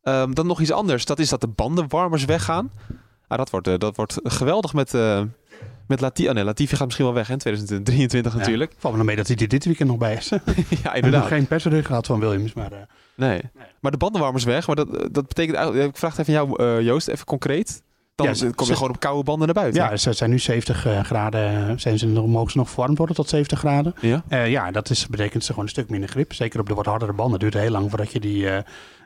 Ehm, 0.03 0.33
dan 0.33 0.47
nog 0.47 0.61
iets 0.61 0.71
anders. 0.71 1.05
Dat 1.05 1.19
is 1.19 1.29
dat 1.29 1.41
de 1.41 1.47
bandenwarmers 1.49 2.25
weggaan. 2.25 2.71
Ah, 3.29 3.39
dat, 3.39 3.51
wordt, 3.51 3.69
eh, 3.69 3.79
dat 3.79 3.97
wordt 3.97 4.21
geweldig 4.23 4.73
met, 4.73 4.95
eh 4.95 5.23
met 5.87 6.01
Latifi. 6.01 6.29
Oh 6.29 6.35
nee, 6.35 6.45
Latifi 6.45 6.77
gaat 6.77 6.85
misschien 6.85 7.07
wel 7.07 7.15
weg 7.15 7.31
in 7.31 7.39
2023 7.39 8.35
natuurlijk. 8.35 8.75
Valt 8.79 8.93
me 8.93 8.99
nog 8.99 9.09
mee 9.09 9.17
dat 9.17 9.27
hij 9.27 9.37
er 9.37 9.49
dit 9.49 9.65
weekend 9.65 9.89
nog 9.89 9.99
bij 9.99 10.15
is. 10.15 10.29
Ja, 10.29 10.39
nog 10.83 10.95
inderdaad. 10.95 11.27
geen 11.27 11.47
persbericht 11.47 11.87
gehad 11.87 12.07
van 12.07 12.21
Williams. 12.21 12.53
Maar, 12.53 12.73
eh, 12.73 12.79
Nee. 13.15 13.41
Maar 13.81 13.91
de 13.91 13.97
bandenwarmers 13.97 14.45
weg. 14.45 14.67
Maar 14.67 14.77
dat, 14.77 14.89
dat 14.91 15.27
betekent 15.27 15.57
eigenlijk... 15.57 15.89
Ik 15.89 15.97
vraag 15.97 16.17
het 16.17 16.29
even 16.29 16.41
aan 16.41 16.55
jou, 16.57 16.83
Joost, 16.83 17.09
even 17.09 17.27
concreet. 17.27 17.83
Dan 18.15 18.27
Ja, 18.27 18.35
ze- 18.35 18.45
kom 18.51 18.67
je 18.67 18.73
ze- 18.73 18.79
gewoon 18.79 18.95
op 18.95 19.01
koude 19.01 19.23
banden 19.23 19.47
naar 19.47 19.55
buiten. 19.55 19.83
Ja, 19.83 19.97
ze 19.97 20.13
zijn 20.13 20.31
nu 20.31 20.39
70 20.39 20.87
eh, 20.87 21.01
graden. 21.05 21.81
Zijn 21.81 21.99
ze 21.99 22.07
nog, 22.07 22.27
mogen 22.27 22.51
ze 22.51 22.59
nog 22.59 22.69
verwarmd 22.71 22.99
worden 22.99 23.17
tot 23.17 23.29
70 23.29 23.59
graden? 23.59 23.95
Ja? 24.01 24.23
Eh, 24.29 24.51
ja, 24.51 24.71
dat 24.71 24.91
is, 24.91 25.07
betekent 25.07 25.43
ze 25.45 25.49
gewoon 25.49 25.65
een 25.65 25.71
stuk 25.71 25.89
minder 25.91 26.09
grip. 26.09 26.33
Zeker 26.33 26.61
op 26.61 26.69
de 26.69 26.75
wat 26.75 26.87
hardere 26.87 27.13
banden. 27.13 27.33
Het 27.33 27.41
duurt 27.53 27.65
heel 27.65 27.73
lang 27.73 27.89
voordat 27.89 28.13
je 28.13 28.21
die, 28.21 28.49
eh, 28.51 28.63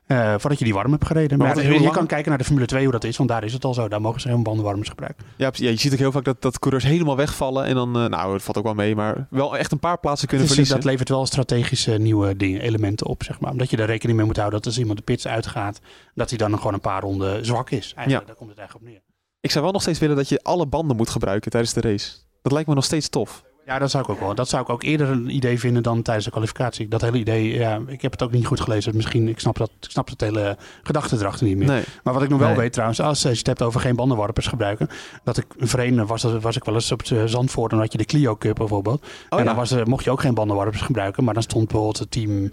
eh, 0.09 0.35
voordat 0.39 0.59
je 0.59 0.65
die 0.65 0.75
warm 0.75 0.91
hebt 0.93 1.07
gereden. 1.07 1.39
Maar 1.39 1.59
heel 1.59 1.73
je 1.73 1.81
lang- 1.81 1.93
kan 1.93 2.07
kijken 2.07 2.29
naar 2.29 2.39
de 2.39 2.45
Formule 2.45 2.67
2 2.67 2.83
hoe 2.83 2.93
dat 2.93 3.05
is. 3.05 3.17
Want 3.17 3.29
daar 3.29 3.45
is 3.45 3.53
het 3.53 3.65
al 3.65 3.75
zo. 3.75 3.89
Daar 3.89 4.01
mogen 4.01 4.21
ze 4.21 4.29
geen 4.29 4.43
bandenwarmers 4.43 4.89
gebruiken. 4.89 5.25
Ja, 5.37 5.51
je 5.53 5.77
ziet 5.77 5.93
ook 5.93 5.99
heel 5.99 6.13
vaak 6.13 6.25
dat, 6.25 6.43
dat 6.43 6.59
coureurs 6.59 6.85
helemaal 6.85 7.17
wegvallen. 7.17 7.65
En 7.65 7.75
dan, 7.75 7.97
eh, 7.97 8.05
nou, 8.07 8.33
het 8.33 8.43
valt 8.43 8.57
ook 8.59 8.65
wel 8.65 8.75
mee, 8.75 8.95
maar 8.97 9.27
wel 9.31 9.57
echt 9.59 9.73
een 9.73 9.79
paar 9.79 9.99
plaatsen 9.99 10.29
kunnen 10.29 10.47
verliezen. 10.47 10.75
dat 10.75 10.85
levert 10.85 11.09
wel 11.09 11.27
strategische 11.27 11.93
nieuwe 11.99 12.37
dingen, 12.37 12.61
elementen 12.61 13.07
op. 13.07 13.23
Zeg 13.23 13.41
maar. 13.41 13.51
Omdat 13.51 13.71
je 13.71 13.77
er 13.77 13.87
rekening 13.87 14.17
mee 14.19 14.27
moet 14.27 14.37
houden 14.37 14.59
dat 14.59 14.67
als 14.69 14.79
iemand 14.79 14.99
de 14.99 15.05
pits 15.05 15.27
uitgaat. 15.27 15.81
Dat 16.15 16.29
hij 16.29 16.39
dan 16.39 16.57
gewoon 16.57 16.75
een 16.75 16.81
paar 16.81 17.03
ronden 17.03 17.45
zwak 17.47 17.71
is. 17.71 17.93
Eigenlijk, 17.97 18.11
Ja. 18.21 18.27
Daar 18.27 18.37
komt 18.37 18.51
het 18.51 18.59
eigenlijk 18.59 18.89
op 18.89 18.93
neer. 18.93 19.03
Ik 19.41 19.51
zou 19.51 19.65
wel 19.65 19.73
nog 19.73 19.83
steeds 19.83 19.99
willen 19.99 20.17
dat 20.17 20.29
je 20.29 20.41
alle 20.43 20.67
banden 20.67 20.97
moet 20.97 21.11
gebruiken 21.11 21.51
tijdens 21.51 21.73
de 21.73 21.81
race. 21.81 22.11
Dat 22.43 22.53
lijkt 22.53 22.69
me 22.69 22.75
nog 22.75 22.85
steeds 22.85 23.09
tof. 23.09 23.43
Ja, 23.69 23.79
dat 23.79 23.91
zou 23.91 24.03
ik 24.05 24.11
ook 24.11 24.21
wel. 24.21 24.35
Dat 24.35 24.49
zou 24.49 24.62
ik 24.62 24.69
ook 24.69 24.83
eerder 24.83 25.09
een 25.09 25.35
idee 25.35 25.59
vinden 25.59 25.83
dan 25.83 26.03
tijdens 26.03 26.25
de 26.25 26.31
kwalificatie. 26.31 26.89
Dat 26.89 27.01
hele 27.01 27.19
idee, 27.19 27.55
ja, 27.55 27.81
ik 27.87 28.03
heb 28.03 28.12
het 28.12 28.23
ook 28.23 28.33
niet 28.33 28.47
goed 28.47 28.61
gelezen. 28.61 28.97
Misschien, 28.97 29.29
ik 29.29 29.41
snap 29.41 29.57
dat, 29.57 29.71
ik 29.81 29.91
snap 29.91 30.09
het 30.09 30.21
hele 30.21 30.57
gedachte 30.83 31.16
erachter 31.16 31.47
niet 31.47 31.57
meer. 31.57 31.66
Nee. 31.66 31.83
Maar 32.03 32.14
wat 32.14 32.23
ik 32.23 32.29
nog 32.29 32.39
wel 32.39 32.49
Nee. 32.49 32.57
weet 32.57 32.73
trouwens, 32.73 33.01
als 33.01 33.23
je 33.23 33.29
het 33.29 33.47
hebt 33.47 33.62
over 33.62 33.81
geen 33.81 33.97
bandenwarpers 33.97 34.47
gebruiken. 34.47 34.89
Dat 35.25 35.37
ik 35.37 35.47
voorheen 35.59 36.07
was, 36.07 36.23
was 36.23 36.57
ik 36.57 36.64
wel 36.64 36.75
eens 36.75 36.93
op 36.93 37.09
het 37.09 37.31
Zandvoort. 37.31 37.71
Dan 37.71 37.81
had 37.81 37.93
je 37.93 37.99
de 37.99 38.05
Clio 38.05 38.37
Cup 38.37 38.55
bijvoorbeeld. 38.57 39.03
Oh 39.03 39.09
en 39.29 39.39
ja. 39.39 39.45
dan 39.45 39.57
was 39.57 39.71
er, 39.71 39.89
mocht 39.89 40.05
je 40.05 40.11
ook 40.11 40.21
geen 40.21 40.35
bandenwarpers 40.35 40.83
gebruiken. 40.83 41.25
Maar 41.25 41.35
dan 41.35 41.43
stond 41.43 41.64
bijvoorbeeld 41.64 41.99
het 41.99 42.11
team 42.11 42.51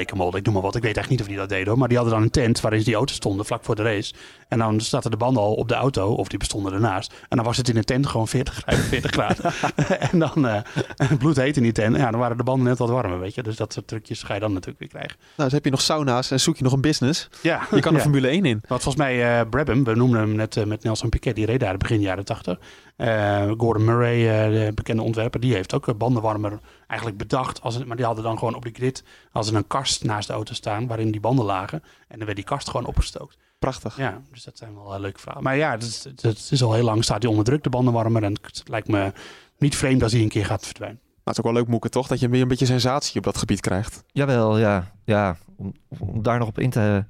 Ik 0.00 0.12
noem 0.44 0.52
maar 0.52 0.62
wat. 0.62 0.76
Ik 0.76 0.82
weet 0.82 0.96
echt 0.96 1.08
niet 1.08 1.20
of 1.20 1.26
die 1.26 1.36
dat 1.36 1.48
deden 1.48 1.68
hoor. 1.68 1.78
Maar 1.78 1.88
die 1.88 1.96
hadden 1.96 2.14
dan 2.14 2.22
een 2.22 2.30
tent 2.30 2.60
waarin 2.60 2.82
die 2.82 2.94
auto's 2.94 3.16
stonden 3.16 3.46
vlak 3.46 3.64
voor 3.64 3.74
de 3.74 3.82
race. 3.82 4.14
En 4.48 4.58
dan 4.58 4.80
zaten 4.80 5.10
de 5.10 5.16
banden 5.16 5.42
al 5.42 5.54
op 5.54 5.68
de 5.68 5.74
auto, 5.74 6.12
of 6.12 6.28
die 6.28 6.38
bestonden 6.38 6.72
ernaast. 6.72 7.12
En 7.28 7.36
dan 7.36 7.46
was 7.46 7.56
het 7.56 7.68
in 7.68 7.74
de 7.74 7.84
tent 7.84 8.06
gewoon 8.06 8.28
40, 8.28 8.62
45 8.64 9.10
graden. 9.16 9.52
en 10.10 10.18
dan 10.18 10.46
eh 10.46 10.60
bloedheet 11.18 11.56
in 11.56 11.62
die 11.62 11.72
tent. 11.72 11.96
Ja, 11.96 12.10
dan 12.10 12.20
waren 12.20 12.36
de 12.36 12.42
banden 12.42 12.66
net 12.66 12.78
wat 12.78 12.88
warmer, 12.88 13.20
weet 13.20 13.34
je. 13.34 13.42
Dus 13.42 13.56
dat 13.56 13.72
soort 13.72 13.86
trucjes 13.86 14.22
ga 14.22 14.34
je 14.34 14.40
dan 14.40 14.52
natuurlijk 14.52 14.78
weer 14.78 14.88
krijgen. 14.88 15.16
Nou, 15.18 15.48
dus 15.48 15.52
heb 15.52 15.64
je 15.64 15.70
nog 15.70 15.80
sauna's 15.80 16.30
en 16.30 16.40
zoek 16.40 16.56
je 16.56 16.64
nog 16.64 16.72
een 16.72 16.80
business. 16.80 17.28
Ja, 17.42 17.66
Je 17.70 17.80
kan 17.80 17.92
er 17.92 17.96
ja. 17.96 18.02
Formule 18.02 18.28
1 18.28 18.44
in. 18.44 18.62
Want 18.68 18.82
volgens 18.82 18.96
mij 18.96 19.40
uh, 19.40 19.48
Brabham, 19.50 19.84
we 19.84 19.94
noemden 19.94 20.20
hem 20.20 20.34
net 20.34 20.56
eh, 20.56 20.64
met 20.64 20.82
Nelson 20.82 21.08
Piquet, 21.08 21.34
die 21.34 21.46
reed 21.46 21.60
daar 21.60 21.76
begin 21.76 22.00
jaren 22.00 22.24
80. 22.24 22.58
Eh, 22.96 23.50
Gordon 23.56 23.84
Murray, 23.84 24.28
eh, 24.28 24.66
de 24.66 24.72
bekende 24.74 25.02
ontwerper, 25.02 25.40
die 25.40 25.54
heeft 25.54 25.74
ook 25.74 25.86
een 25.86 25.96
bandenwarmer 25.96 26.60
eigenlijk 26.86 27.18
bedacht. 27.18 27.60
Als 27.60 27.74
een, 27.74 27.86
maar 27.86 27.96
die 27.96 28.06
hadden 28.06 28.24
dan 28.24 28.38
gewoon 28.38 28.54
op 28.54 28.62
de 28.64 28.70
grid 28.72 29.04
als 29.32 29.52
een 29.52 29.66
kast 29.66 30.04
naast 30.04 30.26
de 30.26 30.32
auto 30.32 30.54
staan 30.54 30.86
waarin 30.86 31.10
die 31.10 31.20
banden 31.20 31.44
lagen. 31.44 31.82
En 32.08 32.16
dan 32.16 32.24
werd 32.24 32.36
die 32.36 32.46
kast 32.46 32.70
gewoon 32.70 32.86
opgestookt. 32.86 33.38
Prachtig. 33.58 33.96
Ja, 33.96 34.22
dus 34.32 34.44
dat 34.44 34.58
zijn 34.58 34.74
wel 34.74 35.00
leuke 35.00 35.20
vragen. 35.20 35.42
Maar 35.42 35.56
ja, 35.56 35.70
het 35.70 35.82
is, 35.82 36.04
het 36.20 36.48
is 36.50 36.62
al 36.62 36.72
heel 36.72 36.84
lang 36.84 37.04
staat 37.04 37.20
die 37.20 37.30
onder 37.30 37.44
druk, 37.44 37.62
de 37.62 37.70
bandenwarmer. 37.70 38.22
En 38.22 38.32
het 38.42 38.62
lijkt 38.66 38.88
me 38.88 39.12
niet 39.58 39.76
vreemd 39.76 40.02
als 40.02 40.12
die 40.12 40.22
een 40.22 40.28
keer 40.28 40.46
gaat 40.46 40.64
verdwijnen. 40.66 41.00
Nou, 41.02 41.18
het 41.24 41.32
is 41.32 41.38
ook 41.38 41.44
wel 41.44 41.62
leuk, 41.62 41.68
Moeke, 41.68 41.88
toch? 41.88 42.06
Dat 42.06 42.20
je 42.20 42.28
weer 42.28 42.42
een 42.42 42.48
beetje 42.48 42.66
sensatie 42.66 43.16
op 43.16 43.24
dat 43.24 43.38
gebied 43.38 43.60
krijgt. 43.60 44.04
Jawel, 44.12 44.58
ja. 44.58 44.92
ja 45.04 45.36
om, 45.56 45.72
om 45.88 46.22
daar 46.22 46.38
nog 46.38 46.48
op 46.48 46.58
in 46.58 46.70
te 46.70 47.04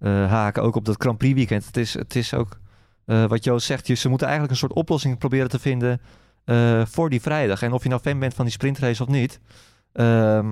uh, 0.00 0.30
haken, 0.30 0.62
ook 0.62 0.76
op 0.76 0.84
dat 0.84 0.96
Grand 0.98 1.18
Prix 1.18 1.34
weekend. 1.34 1.66
Het 1.66 1.76
is, 1.76 1.94
het 1.94 2.16
is 2.16 2.34
ook 2.34 2.58
uh, 3.06 3.24
wat 3.24 3.44
Joost 3.44 3.66
zegt, 3.66 3.86
je, 3.86 3.94
ze 3.94 4.08
moeten 4.08 4.26
eigenlijk 4.26 4.54
een 4.54 4.68
soort 4.68 4.78
oplossing 4.78 5.18
proberen 5.18 5.48
te 5.48 5.58
vinden 5.58 6.00
uh, 6.44 6.82
voor 6.86 7.10
die 7.10 7.20
vrijdag. 7.20 7.62
En 7.62 7.72
of 7.72 7.82
je 7.82 7.88
nou 7.88 8.00
fan 8.00 8.18
bent 8.18 8.34
van 8.34 8.44
die 8.44 8.54
sprintrace 8.54 9.02
of 9.02 9.08
niet, 9.08 9.40
uh, 9.92 10.48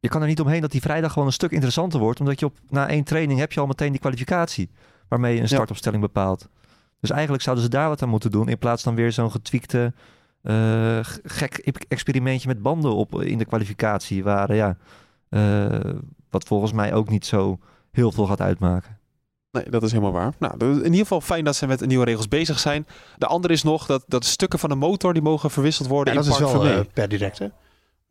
je 0.00 0.08
kan 0.08 0.20
er 0.20 0.26
niet 0.26 0.40
omheen 0.40 0.60
dat 0.60 0.70
die 0.70 0.80
vrijdag 0.80 1.12
gewoon 1.12 1.26
een 1.26 1.34
stuk 1.34 1.50
interessanter 1.50 2.00
wordt. 2.00 2.20
Omdat 2.20 2.40
je 2.40 2.46
op, 2.46 2.56
na 2.68 2.88
één 2.88 3.04
training 3.04 3.38
heb 3.38 3.52
je 3.52 3.60
al 3.60 3.66
meteen 3.66 3.90
die 3.90 4.00
kwalificatie 4.00 4.70
waarmee 5.08 5.34
je 5.34 5.40
een 5.40 5.48
startopstelling 5.48 6.02
ja. 6.02 6.08
bepaalt. 6.08 6.48
Dus 7.00 7.10
eigenlijk 7.10 7.42
zouden 7.42 7.64
ze 7.64 7.70
daar 7.70 7.88
wat 7.88 8.02
aan 8.02 8.08
moeten 8.08 8.30
doen 8.30 8.48
in 8.48 8.58
plaats 8.58 8.82
van 8.82 8.94
weer 8.94 9.12
zo'n 9.12 9.30
getweakte 9.30 9.92
uh, 10.42 10.98
gek 11.22 11.56
experimentje 11.88 12.48
met 12.48 12.62
banden 12.62 12.94
op 12.94 13.22
in 13.22 13.38
de 13.38 13.44
kwalificatie. 13.44 14.24
Waar, 14.24 14.54
ja, 14.54 14.76
uh, 15.30 15.94
wat 16.30 16.44
volgens 16.44 16.72
mij 16.72 16.94
ook 16.94 17.08
niet 17.08 17.26
zo 17.26 17.58
heel 17.90 18.12
veel 18.12 18.26
gaat 18.26 18.40
uitmaken. 18.40 18.98
Nee, 19.56 19.70
dat 19.70 19.82
is 19.82 19.90
helemaal 19.90 20.12
waar. 20.12 20.32
Nou, 20.38 20.54
in 20.60 20.84
ieder 20.84 20.98
geval 20.98 21.20
fijn 21.20 21.44
dat 21.44 21.56
ze 21.56 21.66
met 21.66 21.86
nieuwe 21.86 22.04
regels 22.04 22.28
bezig 22.28 22.58
zijn. 22.58 22.86
De 23.18 23.26
andere 23.26 23.52
is 23.54 23.62
nog 23.62 23.86
dat, 23.86 24.04
dat 24.06 24.24
stukken 24.24 24.58
van 24.58 24.68
de 24.68 24.74
motor 24.74 25.12
die 25.12 25.22
mogen 25.22 25.50
verwisseld 25.50 25.88
worden 25.88 26.14
ja, 26.14 26.20
in 26.20 26.26
dat 26.26 26.38
Park 26.38 26.50
is 26.50 26.52
wel 26.58 26.66
uh, 26.66 26.80
per 26.92 27.08
direct, 27.08 27.38
hè? 27.38 27.46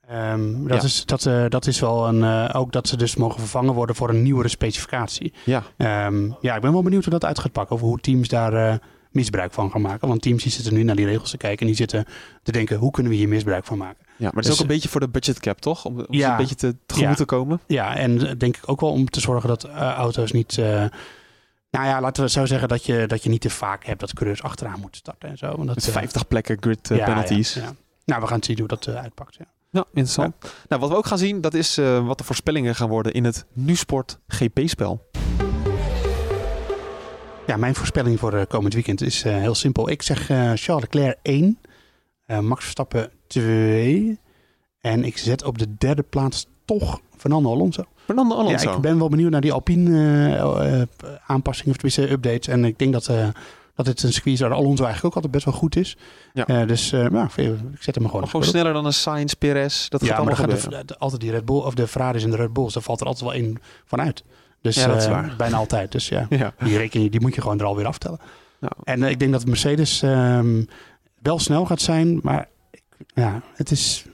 Ehm, 0.07 0.67
dat, 0.67 0.81
Ja. 0.81 0.87
is, 0.87 1.05
dat, 1.05 1.25
eh, 1.25 1.45
dat 1.49 1.67
is 1.67 1.79
wel 1.79 2.07
een. 2.07 2.23
eh, 2.23 2.59
ook 2.59 2.71
dat 2.71 2.87
ze 2.87 2.97
dus 2.97 3.15
mogen 3.15 3.39
vervangen 3.39 3.73
worden 3.73 3.95
voor 3.95 4.09
een 4.09 4.23
nieuwere 4.23 4.47
specificatie. 4.47 5.33
Ja, 5.45 5.63
Ehm, 5.77 6.29
ja, 6.41 6.55
ik 6.55 6.61
ben 6.61 6.71
wel 6.71 6.83
benieuwd 6.83 7.03
hoe 7.03 7.13
dat 7.13 7.25
uit 7.25 7.39
gaat 7.39 7.51
pakken. 7.51 7.75
Of 7.75 7.81
hoe 7.81 7.99
teams 7.99 8.27
daar 8.27 8.53
eh, 8.53 8.75
misbruik 9.11 9.53
van 9.53 9.71
gaan 9.71 9.81
maken. 9.81 10.07
Want 10.07 10.21
teams 10.21 10.43
die 10.43 10.51
zitten 10.51 10.73
nu 10.73 10.83
naar 10.83 10.95
die 10.95 11.05
regels 11.05 11.29
te 11.29 11.37
kijken. 11.37 11.59
En 11.59 11.65
die 11.67 11.75
zitten 11.75 12.05
te 12.43 12.51
denken: 12.51 12.77
hoe 12.77 12.91
kunnen 12.91 13.11
we 13.11 13.17
hier 13.17 13.27
misbruik 13.27 13.65
van 13.65 13.77
maken? 13.77 14.05
ja 14.17 14.25
maar 14.25 14.33
het 14.33 14.43
is 14.43 14.49
Dus- 14.49 14.53
ook 14.55 14.61
een 14.61 14.73
beetje 14.73 14.89
voor 14.89 14.99
de 14.99 15.09
budget 15.09 15.39
cap, 15.39 15.59
toch? 15.59 15.85
Om, 15.85 15.99
om 15.99 16.05
Ja. 16.09 16.31
een 16.31 16.37
beetje 16.37 16.55
te, 16.55 16.75
tegemoet 16.85 17.09
Ja. 17.11 17.15
te 17.15 17.25
komen. 17.25 17.59
Ja, 17.67 17.95
en 17.95 18.27
eh, 18.27 18.33
denk 18.37 18.57
ik 18.57 18.63
ook 18.69 18.81
wel 18.81 18.91
om 18.91 19.09
te 19.09 19.19
zorgen 19.19 19.49
dat 19.49 19.63
eh, 19.63 19.75
auto's 19.93 20.31
niet. 20.31 20.61
Nou 21.77 21.87
ja, 21.87 22.01
laten 22.01 22.23
we 22.23 22.29
zo 22.29 22.45
zeggen 22.45 22.67
dat 22.67 22.85
je, 22.85 23.07
dat 23.07 23.23
je 23.23 23.29
niet 23.29 23.41
te 23.41 23.49
vaak 23.49 23.85
hebt 23.85 23.99
dat 23.99 24.13
coureurs 24.13 24.43
achteraan 24.43 24.79
moeten 24.79 24.99
starten 24.99 25.29
en 25.29 25.37
zo. 25.37 25.47
Dat, 25.47 25.65
Met 25.65 25.87
eh, 25.87 25.93
50 25.93 26.27
plekken 26.27 26.57
grid 26.59 26.91
eh, 26.91 26.97
ja, 26.97 27.05
penalties. 27.05 27.53
Ja, 27.53 27.61
ja. 27.61 27.75
Nou, 28.05 28.21
we 28.21 28.27
gaan 28.27 28.43
zien 28.43 28.59
hoe 28.59 28.67
dat 28.67 28.85
eh, 28.87 28.95
uitpakt. 28.95 29.35
Ja. 29.35 29.45
Ja, 29.69 29.85
interessant. 29.87 30.35
Nou, 30.67 30.81
wat 30.81 30.89
we 30.89 30.95
ook 30.95 31.05
gaan 31.05 31.17
zien, 31.17 31.41
dat 31.41 31.53
is 31.53 31.75
wat 32.03 32.17
de 32.17 32.23
voorspellingen 32.23 32.75
gaan 32.75 32.89
worden 32.89 33.13
in 33.13 33.23
het 33.23 33.45
NuSport 33.53 34.19
GP-spel. 34.27 35.09
Ja, 37.47 37.57
mijn 37.57 37.75
voorspelling 37.75 38.19
voor 38.19 38.47
komend 38.47 38.73
weekend 38.73 39.01
is 39.01 39.23
heel 39.23 39.55
simpel. 39.55 39.89
Ik 39.89 40.01
zeg 40.01 40.25
Charles 40.25 40.81
Leclerc 40.81 41.17
1, 41.21 41.59
eh, 42.25 42.39
Max 42.39 42.61
Verstappen 42.61 43.11
2 43.27 44.19
en 44.79 45.03
ik 45.03 45.17
zet 45.17 45.43
op 45.43 45.57
de 45.57 45.75
derde 45.77 46.03
plaats 46.03 46.47
toch 46.65 47.01
Fernando 47.17 47.51
Alonso. 47.51 47.83
Fernando 48.05 48.35
Alonso. 48.35 48.69
Ja, 48.69 48.75
ik 48.75 48.81
ben 48.81 48.97
wel 48.97 49.09
benieuwd 49.09 49.31
naar 49.31 49.41
die 49.41 49.53
Alpine 49.53 49.97
eh, 50.35 50.81
eh, 50.81 50.87
aanpassingen, 51.27 51.71
of 51.71 51.77
tenminste 51.77 52.11
updates. 52.11 52.47
En 52.47 52.65
ik 52.65 52.79
denk 52.79 52.93
dat, 52.93 53.07
eh 53.07 53.27
dat 53.75 53.85
het 53.85 54.03
een 54.03 54.13
circuit 54.13 54.35
is 54.35 54.41
waar 54.41 54.53
Alonso 54.53 54.83
eigenlijk 54.83 55.05
ook 55.05 55.13
altijd 55.15 55.31
best 55.31 55.45
wel 55.45 55.53
goed 55.53 55.75
is. 55.75 55.97
Ja. 56.33 56.65
Dus 56.65 56.91
nou, 56.91 57.25
ik 57.25 57.31
zet 57.33 57.35
hem 57.35 57.43
maar 57.43 57.79
gewoon. 57.79 58.11
Maar 58.11 58.29
gewoon 58.29 58.41
op. 58.41 58.43
sneller 58.43 58.73
dan 58.73 58.85
een 58.85 58.93
Sainz, 58.93 59.33
Perez. 59.33 59.87
Dat 59.87 60.01
gaat 60.01 60.09
ja, 60.09 60.23
maar 60.23 60.33
allemaal 60.37 60.57
gaat 60.59 60.71
de, 60.71 60.85
de- 60.85 60.97
altijd 60.97 61.21
die 61.21 61.31
Red 61.31 61.45
Bull 61.45 61.55
of 61.61 61.73
de 61.73 61.87
Ferraris 61.87 62.23
en 62.23 62.29
de 62.29 62.35
Red 62.35 62.53
Bulls, 62.53 62.73
daar 62.73 62.83
valt 62.83 62.99
er 63.01 63.05
altijd 63.07 63.25
wel 63.25 63.33
één 63.33 63.57
van 63.85 64.01
uit. 64.01 64.23
Dus 64.61 64.75
Ja, 64.75 64.87
dat 64.87 64.97
is 64.97 65.07
waar. 65.07 65.33
bijna 65.37 65.57
altijd. 65.57 65.91
Dus 65.91 66.07
ja. 66.09 66.25
Ja. 66.39 66.53
Die 66.63 66.77
rekening 66.77 67.11
die 67.11 67.21
moet 67.21 67.35
je 67.35 67.41
gewoon 67.41 67.59
er 67.59 67.65
alweer 67.65 67.85
aftellen. 67.85 68.19
Nou. 68.59 68.73
En 68.83 69.03
ik 69.03 69.19
denk 69.19 69.31
dat 69.31 69.45
Mercedes 69.45 70.01
ehm, 70.01 70.63
wel 71.21 71.39
snel 71.39 71.65
gaat 71.65 71.81
zijn, 71.81 72.19
maar 72.23 72.47
ja, 73.13 73.41
het 73.55 73.71
is, 73.71 74.05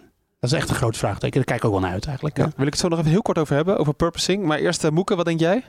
dat 0.42 0.52
is 0.52 0.58
echt 0.58 0.70
een 0.70 0.76
groot 0.76 0.98
vraagteken. 0.98 1.36
Daar 1.36 1.44
kijk 1.44 1.60
ik 1.60 1.66
ook 1.66 1.72
wel 1.72 1.82
naar 1.82 1.92
uit 1.92 2.06
eigenlijk. 2.06 2.38
Ja, 2.38 2.44
wil 2.56 2.66
ik 2.66 2.72
het 2.72 2.82
zo 2.82 2.88
nog 2.88 3.00
even 3.00 3.12
heel 3.12 3.22
kort 3.22 3.38
over 3.38 3.56
hebben, 3.56 3.78
over 3.78 3.94
purposing. 3.94 4.46
Maar 4.46 4.58
eerst, 4.60 4.84
uh, 4.84 4.92
Moeke, 4.92 5.16
wat 5.16 5.26
denk 5.26 5.39
jij? 5.39 5.64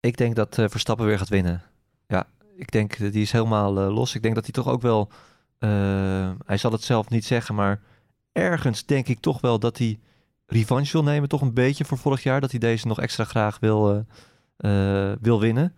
Ik 0.00 0.16
denk 0.16 0.36
dat 0.36 0.58
eh, 0.58 0.64
Verstappen 0.68 1.06
weer 1.06 1.18
gaat 1.18 1.28
winnen. 1.28 1.62
Ja, 2.06 2.26
ik 2.56 2.70
denk 2.70 2.92
eh, 2.92 3.12
die 3.12 3.22
is 3.22 3.32
helemaal 3.32 3.78
eh, 3.80 3.94
los. 3.94 4.14
Ik 4.14 4.22
denk 4.22 4.34
dat 4.34 4.44
hij 4.44 4.52
toch 4.52 4.68
ook 4.68 4.82
wel. 4.82 5.08
eh, 5.58 6.30
hij 6.46 6.56
zal 6.56 6.72
het 6.72 6.82
zelf 6.82 7.08
niet 7.08 7.24
zeggen, 7.24 7.54
maar 7.54 7.80
ergens 8.32 8.84
denk 8.86 9.08
ik 9.08 9.20
toch 9.20 9.40
wel 9.40 9.58
dat 9.58 9.78
hij 9.78 9.98
revanche 10.46 10.92
wil 10.92 11.02
nemen, 11.02 11.28
toch 11.28 11.40
een 11.40 11.54
beetje 11.54 11.84
voor 11.84 11.98
vorig 11.98 12.22
jaar. 12.22 12.40
Dat 12.40 12.50
hij 12.50 12.60
deze 12.60 12.86
nog 12.86 13.00
extra 13.00 13.24
graag 13.24 13.58
wil, 13.60 14.04
eh, 14.58 15.10
eh, 15.10 15.16
wil 15.20 15.40
winnen. 15.40 15.74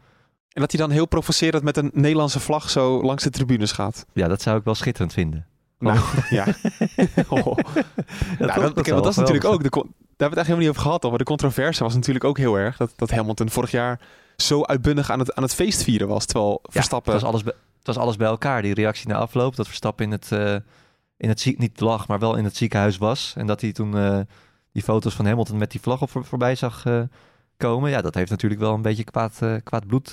En 0.51 0.61
dat 0.61 0.71
hij 0.73 0.81
dan 0.81 0.91
heel 0.91 1.07
provocerend 1.07 1.63
met 1.63 1.77
een 1.77 1.91
Nederlandse 1.95 2.41
vlag 2.41 2.71
zo 2.71 3.03
langs 3.03 3.23
de 3.25 3.31
tribunes 3.31 3.73
gaat. 3.73 4.07
Ja, 4.13 4.29
dat 4.29 4.43
zou 4.43 4.59
ik 4.59 4.65
wel 4.65 4.75
schitterend 4.75 5.13
vinden. 5.13 5.47
Nou, 5.81 5.99
ja. 6.31 6.45
Oh. 7.29 7.43
toch? 7.43 7.75
Nou, 8.39 8.61
dat, 8.61 8.87
want 8.87 8.87
dat 8.87 9.07
is 9.07 9.17
natuurlijk 9.17 9.45
ook, 9.45 9.63
de, 9.63 9.71
daar 9.71 9.83
hebben 9.83 9.93
we 10.17 10.17
het 10.17 10.21
eigenlijk 10.21 10.37
helemaal 10.39 10.59
niet 10.59 10.69
over 10.69 10.83
gehad. 10.83 11.03
al, 11.05 11.09
Maar 11.11 11.19
de 11.19 11.25
controverse 11.25 11.83
was 11.85 11.95
natuurlijk 11.95 12.25
ook 12.25 12.39
heel 12.39 12.55
erg. 12.59 12.77
Dat, 12.77 12.93
dat 12.97 13.11
Hamilton 13.11 13.51
vorig 13.51 13.71
jaar 13.71 14.01
zo 14.37 14.63
uitbundig 14.65 15.11
aan 15.11 15.19
het, 15.19 15.35
aan 15.35 15.43
het 15.43 15.55
feest 15.55 15.83
vieren 15.83 16.09
was. 16.09 16.25
Terwijl 16.25 16.59
Ja, 16.63 16.73
Verstappen... 16.73 17.13
het, 17.13 17.23
was 17.23 17.31
alles 17.31 17.43
bij, 17.43 17.53
het 17.79 17.87
was 17.87 17.97
alles 17.97 18.17
bij 18.17 18.27
elkaar. 18.29 18.63
Die 18.63 18.75
reactie 18.75 19.09
na 19.09 19.15
afloop. 19.15 19.57
Dat 19.57 19.67
Verstappen 19.67 20.05
in 20.05 20.11
het, 20.11 20.33
eh, 20.33 20.55
in 21.17 21.29
het 21.29 21.41
ziek, 21.41 21.59
niet 21.59 21.81
lag, 21.81 22.09
maar 22.09 22.19
wel 22.19 22.37
in 22.37 22.45
het 22.45 22.57
ziekenhuis 22.57 22.99
was. 22.99 23.33
En 23.37 23.47
dat 23.47 23.61
hij 23.61 23.73
toen 23.73 23.97
eh, 23.99 24.19
die 24.73 24.83
foto's 24.83 25.15
van 25.15 25.27
Hamilton 25.27 25.59
met 25.59 25.71
die 25.71 25.81
vlag 25.81 26.03
op 26.03 26.11
voor, 26.11 26.25
voorbij 26.25 26.55
zag 26.55 26.85
eh, 26.87 27.01
komen. 27.57 27.91
Ja, 27.91 28.01
dat 28.01 28.15
heeft 28.15 28.31
natuurlijk 28.31 28.61
wel 28.61 28.75
een 28.75 28.83
beetje 28.83 29.05
kwaad, 29.05 29.39
kwaad 29.65 29.87
bloed 29.87 30.13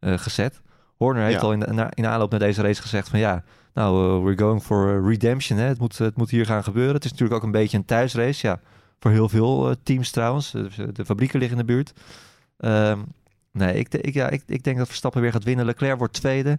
gezet. 0.00 0.60
Horner 0.96 1.22
heeft 1.22 1.40
Ja. 1.40 1.46
al 1.46 1.52
in, 1.52 1.58
de- 1.60 1.86
in 1.94 2.06
aanloop 2.06 2.30
naar 2.30 2.40
deze 2.40 2.62
race 2.62 2.82
gezegd 2.82 3.08
van 3.08 3.18
ja, 3.18 3.44
nou, 3.76 4.18
eh, 4.18 4.24
we're 4.24 4.38
going 4.38 4.62
for 4.62 4.96
eh, 4.96 5.08
redemption. 5.08 5.58
Hè. 5.58 5.64
Het, 5.64 5.78
moet, 5.78 5.98
het 5.98 6.16
moet 6.16 6.30
hier 6.30 6.46
gaan 6.46 6.64
gebeuren. 6.64 6.94
Het 6.94 7.04
is 7.04 7.10
natuurlijk 7.10 7.38
ook 7.38 7.46
een 7.46 7.60
beetje 7.60 7.76
een 7.76 7.84
thuisrace. 7.84 8.46
Ja, 8.46 8.60
voor 8.98 9.10
heel 9.10 9.28
veel 9.28 9.68
eh, 9.68 9.74
teams 9.82 10.10
trouwens. 10.10 10.50
De 10.92 11.04
fabrieken 11.04 11.38
liggen 11.38 11.58
in 11.58 11.66
de 11.66 11.72
buurt. 11.72 11.92
Ehm, 12.56 13.00
nee, 13.52 13.74
ik, 13.74 13.94
ik, 13.94 14.14
ja, 14.14 14.28
ik, 14.28 14.42
ik 14.46 14.64
denk 14.64 14.78
dat 14.78 14.86
Verstappen 14.86 15.20
weer 15.20 15.32
gaat 15.32 15.44
winnen. 15.44 15.64
Leclerc 15.64 15.98
wordt 15.98 16.12
tweede. 16.12 16.58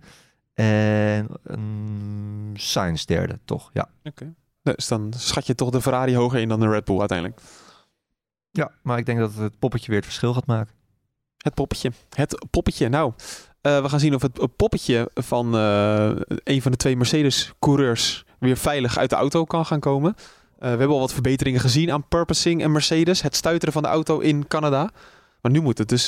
En 0.54 1.28
um, 1.52 2.52
Sainz 2.54 3.06
derde, 3.06 3.40
toch? 3.46 3.70
Ja. 3.74 3.90
Oké. 4.04 4.34
Dus 4.62 4.88
dan 4.88 5.14
schat 5.18 5.48
je 5.48 5.56
toch 5.56 5.70
de 5.70 5.82
Ferrari 5.82 6.16
hoger 6.16 6.40
in 6.40 6.50
dan 6.50 6.60
de 6.60 6.70
Red 6.70 6.86
Bull 6.86 7.00
uiteindelijk. 7.00 7.42
ja, 8.52 8.72
maar 8.82 8.98
ik 8.98 9.06
denk 9.06 9.20
dat 9.20 9.36
het 9.36 9.60
poppetje 9.60 9.88
weer 9.88 9.96
het 9.96 10.06
verschil 10.06 10.34
gaat 10.34 10.48
maken. 10.48 10.74
Het 11.38 11.54
poppetje. 11.54 11.92
Het 12.10 12.46
poppetje. 12.50 12.90
Nou, 12.90 13.14
eh, 13.68 13.82
we 13.82 13.90
gaan 13.90 14.00
zien 14.00 14.16
of 14.16 14.22
het 14.22 14.56
poppetje 14.56 15.10
van 15.14 15.56
eh, 15.56 16.10
een 16.44 16.62
van 16.62 16.72
de 16.72 16.78
twee 16.78 16.98
Mercedes-coureurs 16.98 18.26
weer 18.40 18.58
veilig 18.58 18.98
uit 18.98 19.10
de 19.10 19.16
auto 19.16 19.46
kan 19.46 19.66
gaan 19.66 19.80
komen. 19.80 20.16
Eh, 20.18 20.24
we 20.60 20.68
hebben 20.68 20.90
al 20.90 21.00
wat 21.00 21.14
verbeteringen 21.14 21.60
gezien 21.60 21.92
aan 21.92 22.08
purposing 22.08 22.64
en 22.64 22.72
Mercedes. 22.72 23.22
Het 23.22 23.36
stuiteren 23.36 23.74
van 23.74 23.82
de 23.82 23.88
auto 23.88 24.20
in 24.20 24.48
Canada. 24.48 24.90
Maar 25.42 25.52
nu 25.52 25.62
moet 25.62 25.78
het 25.78 25.90
dus 25.90 26.06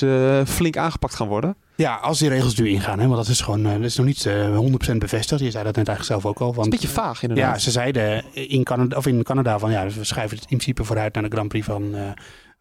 flink 0.49 0.77
aangepakt 0.77 1.15
gaan 1.15 1.27
worden. 1.27 1.55
Ja, 1.75 1.95
als 1.95 2.19
die 2.19 2.29
regels 2.29 2.55
nu 2.55 2.69
ingaan, 2.69 2.99
hè, 2.99 3.05
want 3.05 3.17
dat 3.17 3.27
is 3.27 3.41
gewoon 3.41 3.63
dat 3.63 3.81
is 3.81 3.95
nog 3.95 4.05
niet 4.05 4.25
eh 4.25 4.57
100% 4.57 4.97
bevestigd. 4.97 5.41
Je 5.41 5.51
zei 5.51 5.63
dat 5.63 5.75
net 5.75 5.87
eigenlijk 5.87 6.03
zelf 6.03 6.25
ook 6.25 6.39
al. 6.39 6.47
Het 6.47 6.55
is 6.55 6.61
Want, 6.61 6.73
een 6.73 6.79
beetje 6.79 7.01
vaag 7.01 7.21
inderdaad. 7.21 7.53
ja, 7.53 7.59
ze 7.59 7.71
zeiden 7.71 8.23
in 8.33 8.63
Canada, 8.63 8.97
of 8.97 9.07
in 9.07 9.23
Canada 9.23 9.59
van 9.59 9.71
ja, 9.71 9.85
we 9.85 10.03
schrijven 10.03 10.37
het 10.37 10.41
in 10.49 10.57
principe 10.57 10.83
vooruit 10.83 11.13
naar 11.13 11.23
de 11.23 11.29
Grand 11.29 11.47
Prix 11.47 11.65
van, 11.65 11.95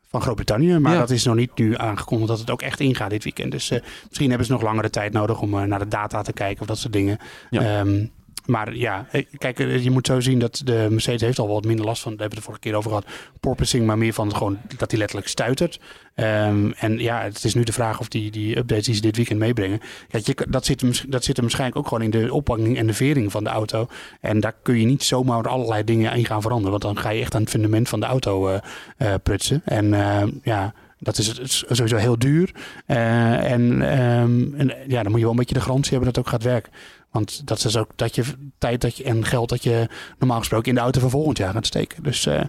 van 0.09 0.21
Groot-Brittannië. 0.23 0.79
Maar 0.79 0.93
Ja. 0.93 0.99
dat 0.99 1.11
is 1.11 1.25
nog 1.25 1.35
niet 1.35 1.51
nu 1.59 1.77
aangekondigd 1.77 2.29
dat 2.31 2.39
het 2.39 2.51
ook 2.51 2.63
echt 2.63 2.81
ingaat 2.81 3.11
dit 3.11 3.25
weekend. 3.25 3.51
Dus 3.53 3.71
eh, 3.71 3.81
misschien 4.09 4.29
hebben 4.29 4.47
ze 4.47 4.53
nog 4.53 4.63
langere 4.63 4.91
tijd 4.91 5.13
nodig 5.13 5.41
om 5.41 5.55
eh, 5.59 5.63
naar 5.63 5.79
de 5.79 5.89
data 5.89 6.23
te 6.23 6.33
kijken 6.33 6.61
of 6.61 6.67
dat 6.67 6.79
soort 6.79 6.93
dingen. 6.93 7.19
Ja. 7.51 7.61
Ehm, 7.79 8.05
maar 8.49 8.75
ja, 8.75 9.07
eh, 9.11 9.25
kijk, 9.39 9.59
eh, 9.59 9.85
je 9.85 9.91
moet 9.91 10.07
zo 10.07 10.21
zien 10.21 10.39
dat 10.39 10.61
de 10.65 10.87
Mercedes 10.91 11.21
heeft 11.21 11.39
al 11.39 11.49
wat 11.49 11.65
minder 11.65 11.85
last 11.85 12.03
van. 12.03 12.17
Daar 12.17 12.21
hebben 12.21 12.39
we 12.39 12.45
het 12.45 12.61
de 12.61 12.61
vorige 12.61 12.61
keer 12.61 12.75
over 12.75 12.91
gehad. 12.91 13.41
Porpoising, 13.41 13.87
maar 13.87 13.99
meer 13.99 14.13
van 14.13 14.37
gewoon 14.37 14.59
dat 14.77 14.91
hij 14.91 14.99
letterlijk 14.99 15.29
stuitert. 15.29 15.81
Ehm, 16.15 16.71
en 16.71 16.99
ja, 16.99 17.23
het 17.23 17.45
is 17.45 17.55
nu 17.55 17.63
de 17.63 17.73
vraag 17.73 18.01
of 18.01 18.09
die, 18.09 18.31
die 18.31 18.59
updates 18.59 18.85
die 18.85 18.95
ze 18.95 19.01
dit 19.01 19.17
weekend 19.17 19.39
meebrengen. 19.39 19.81
Kijk, 20.09 20.27
je, 20.27 20.47
dat, 20.49 20.65
zit, 20.65 21.11
dat 21.11 21.25
zit 21.25 21.37
er 21.37 21.43
waarschijnlijk 21.43 21.79
ook 21.79 21.89
gewoon 21.89 22.03
in 22.03 22.11
de 22.11 22.33
ophanging 22.35 22.77
en 22.77 22.87
de 22.87 22.95
vering 22.95 23.33
van 23.33 23.45
de 23.45 23.51
auto. 23.51 23.89
En 24.21 24.41
daar 24.41 24.55
kun 24.63 24.79
je 24.79 24.87
niet 24.87 25.05
zomaar 25.05 25.49
allerlei 25.49 25.85
dingen 25.85 26.13
in 26.13 26.25
gaan 26.25 26.43
veranderen. 26.43 26.71
Want 26.71 26.83
dan 26.83 26.99
ga 27.05 27.11
je 27.11 27.21
echt 27.21 27.35
aan 27.35 27.41
het 27.41 27.51
fundament 27.51 27.89
van 27.89 28.01
de 28.01 28.07
auto 28.07 28.49
eh, 28.97 29.15
prutsen. 29.23 29.63
En 29.65 29.95
eh, 29.95 30.23
ja, 30.43 30.75
dat 30.99 31.19
is 31.19 31.65
sowieso 31.69 31.97
heel 31.97 32.19
duur. 32.19 32.51
En, 32.87 33.83
ehm, 33.83 34.55
en 34.55 34.75
ja, 34.87 35.03
dan 35.03 35.11
moet 35.11 35.19
je 35.19 35.21
wel 35.21 35.31
een 35.31 35.37
beetje 35.37 35.55
de 35.55 35.61
garantie 35.61 35.91
hebben 35.91 36.13
dat 36.13 36.17
het 36.17 36.27
ook 36.27 36.33
gaat 36.33 36.43
werken. 36.43 36.73
Want 37.11 37.47
dat 37.47 37.57
is 37.57 37.63
dus 37.63 37.77
ook 37.77 37.91
dat 37.97 38.15
je 38.15 38.25
tijd 38.59 38.81
dat 38.81 38.97
je, 38.97 39.05
en 39.05 39.25
geld 39.25 39.49
dat 39.49 39.63
je 39.63 39.89
normaal 40.19 40.39
gesproken 40.39 40.69
in 40.69 40.75
de 40.75 40.81
auto 40.81 41.01
van 41.01 41.11
volgend 41.11 41.39
jaar 41.39 41.53
gaat 41.53 41.67
steken. 41.67 42.03
Dus 42.03 42.27
eh, 42.27 42.41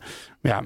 ja, 0.41 0.63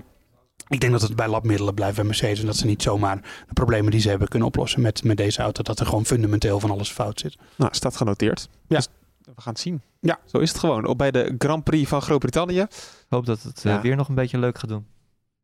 ik 0.68 0.80
denk 0.80 0.92
dat 0.92 1.02
het 1.02 1.16
bij 1.16 1.28
labmiddelen 1.28 1.74
blijft 1.74 1.96
bij 1.96 2.06
Mercedes. 2.06 2.40
En 2.40 2.46
dat 2.46 2.56
ze 2.56 2.66
niet 2.66 2.82
zomaar 2.82 3.22
de 3.48 3.54
problemen 3.54 3.92
die 3.92 4.00
ze 4.00 4.10
hebben 4.10 4.28
kunnen 4.28 4.48
oplossen 4.48 4.82
met, 4.82 5.04
met 5.04 5.18
deze 5.18 5.42
auto. 5.42 5.64
Dat 5.64 5.80
er 5.80 5.86
gewoon 5.86 6.06
fundamenteel 6.06 6.60
van 6.60 6.72
alles 6.72 6.92
fout 6.92 7.20
zit. 7.20 7.38
Nou, 7.56 7.74
staat 7.76 7.96
genoteerd. 7.98 8.50
Ja. 8.68 8.76
Dus 8.78 8.88
we 9.36 9.42
gaan 9.42 9.54
het 9.54 9.62
zien. 9.62 9.82
Ja. 10.00 10.20
Zo 10.26 10.38
is 10.38 10.50
het 10.50 10.60
gewoon. 10.60 10.86
Op 10.86 10.98
bij 10.98 11.12
de 11.12 11.36
Grand 11.38 11.64
Prix 11.64 11.90
van 11.90 12.02
Groot-Brittannië. 12.02 12.60
Ik 12.60 13.06
hoop 13.10 13.26
dat 13.26 13.42
het 13.44 13.58
eh, 13.66 13.72
Ja. 13.72 13.82
weer 13.82 13.96
nog 13.96 14.08
een 14.10 14.16
beetje 14.16 14.40
leuk 14.40 14.60
gaat 14.60 14.70
doen. 14.70 14.86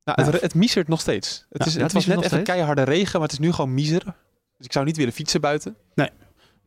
Nou, 0.04 0.22
Ja. 0.22 0.32
het, 0.32 0.42
het 0.42 0.56
miezert 0.56 0.88
nog 0.88 1.00
steeds. 1.02 1.46
Het, 1.50 1.62
Ja, 1.62 1.66
is, 1.66 1.74
ja, 1.74 1.82
het 1.82 1.82
het 1.82 1.94
was 1.94 2.06
net 2.06 2.16
even 2.18 2.30
steeds. 2.30 2.50
keiharde 2.50 2.84
regen, 2.84 3.20
maar 3.20 3.30
het 3.30 3.40
is 3.40 3.46
nu 3.46 3.52
gewoon 3.52 3.74
miezeren. 3.74 4.16
Dus 4.58 4.66
ik 4.66 4.72
zou 4.74 4.86
niet 4.86 4.98
willen 4.98 5.14
fietsen 5.14 5.42
buiten. 5.42 5.76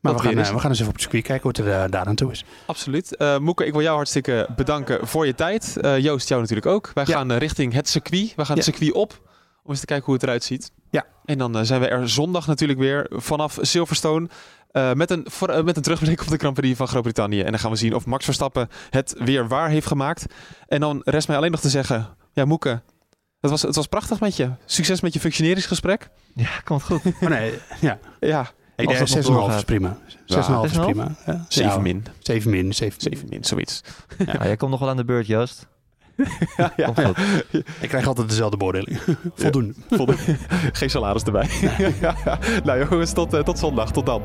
Maar 0.03 0.13
we 0.15 0.19
gaan, 0.21 0.39
eh, 0.39 0.53
we 0.53 0.59
gaan 0.59 0.69
eens 0.71 0.79
even 0.79 0.87
op 0.89 0.93
het 0.93 1.03
circuit 1.03 1.23
kijken 1.25 1.43
hoe 1.43 1.51
het 1.51 1.75
er 1.75 1.83
eh, 1.85 1.91
daar 1.91 2.07
aan 2.07 2.15
toe 2.15 2.31
is. 2.31 2.45
Absoluut. 2.67 3.17
Eh 3.17 3.39
Moeke, 3.39 3.67
ik 3.67 3.73
wil 3.73 3.83
jou 3.83 3.97
hartstikke 3.97 4.49
bedanken 4.57 5.07
voor 5.07 5.27
je 5.27 5.35
tijd. 5.35 5.77
Eh, 5.77 5.99
Joost, 5.99 6.29
jou 6.29 6.41
natuurlijk 6.41 6.67
ook. 6.69 6.91
Wij 6.95 7.05
Ja. 7.07 7.13
gaan 7.17 7.33
richting 7.33 7.73
het 7.73 7.89
circuit. 7.89 8.33
We 8.37 8.45
gaan 8.45 8.55
het 8.57 8.65
circuit 8.65 8.93
op 8.93 9.21
om 9.65 9.71
eens 9.71 9.81
te 9.81 9.87
kijken 9.87 10.05
hoe 10.05 10.15
het 10.15 10.23
eruit 10.23 10.45
ziet. 10.45 10.73
Ja. 10.91 11.05
En 11.25 11.39
dan 11.39 11.67
zijn 11.67 11.81
we 11.81 11.89
er 11.89 12.09
zondag 12.09 12.47
natuurlijk 12.47 12.79
weer 12.79 13.07
vanaf 13.11 13.59
Silverstone. 13.61 14.29
eh, 14.71 14.93
met, 14.93 15.11
een, 15.11 15.27
voor, 15.31 15.65
met 15.65 15.77
een 15.77 15.83
terugblik 15.83 16.21
op 16.21 16.29
de 16.29 16.37
Grand 16.37 16.55
Prix 16.55 16.77
van 16.77 16.89
Groot-Brittannië. 16.89 17.41
En 17.41 17.51
dan 17.51 17.59
gaan 17.61 17.71
we 17.71 17.77
zien 17.77 17.95
of 17.95 18.07
Max 18.07 18.25
Verstappen 18.25 18.69
het 18.91 19.15
weer 19.19 19.49
waar 19.49 19.69
heeft 19.69 19.87
gemaakt. 19.87 20.27
En 20.69 20.81
dan 20.81 21.01
rest 21.05 21.29
mij 21.29 21.37
alleen 21.37 21.51
nog 21.51 21.61
te 21.61 21.69
zeggen... 21.69 22.09
Ja, 22.33 22.45
Moeke, 22.45 22.83
het 23.41 23.51
was, 23.51 23.63
het 23.63 23.75
was 23.77 23.87
prachtig 23.87 24.21
met 24.21 24.37
je. 24.37 24.51
Succes 24.65 25.01
met 25.01 25.13
je 25.13 25.21
functioneringsgesprek. 25.21 26.09
Ja, 26.35 26.49
komt 26.65 26.83
goed. 26.83 27.01
Oh 27.21 27.29
nee, 27.29 27.59
ja. 27.81 27.99
Ja, 28.21 28.51
Ik 28.83 28.89
Als 28.89 29.11
denk 29.11 29.25
dat 29.25 29.25
6,5 29.25 29.31
nog 29.39 29.55
is 29.57 29.65
prima. 29.65 29.97
6,5 29.97 30.65
is 30.65 30.73
6,5? 30.77 30.83
prima. 30.85 31.15
Ja. 31.27 31.45
7 31.49 31.71
Ja, 31.71 31.79
min. 31.79 32.05
7 32.19 32.51
min, 32.51 32.73
7 32.73 32.99
min. 33.03 33.13
7 33.19 33.29
min, 33.31 33.45
zoiets. 33.45 33.81
Ja, 34.19 34.33
jij 34.45 34.57
komt 34.57 34.71
nog 34.71 34.81
wel 34.81 34.89
aan 34.89 34.97
de 34.97 35.05
beurt, 35.05 35.27
Joost. 35.27 35.67
ja. 36.77 36.93
Ik 37.81 37.89
krijg 37.89 38.07
altijd 38.07 38.29
dezelfde 38.29 38.57
beoordeling. 38.57 38.99
Voldoende. 39.35 39.75
Voldoende. 39.91 40.37
Geen 40.73 40.91
salaris 40.91 41.23
erbij. 41.23 41.49
nou 42.65 42.89
jongens, 42.89 43.13
tot, 43.13 43.35
eh, 43.35 43.41
tot 43.43 43.59
zondag. 43.59 43.93
Tot 43.93 44.07
dan. 44.07 44.23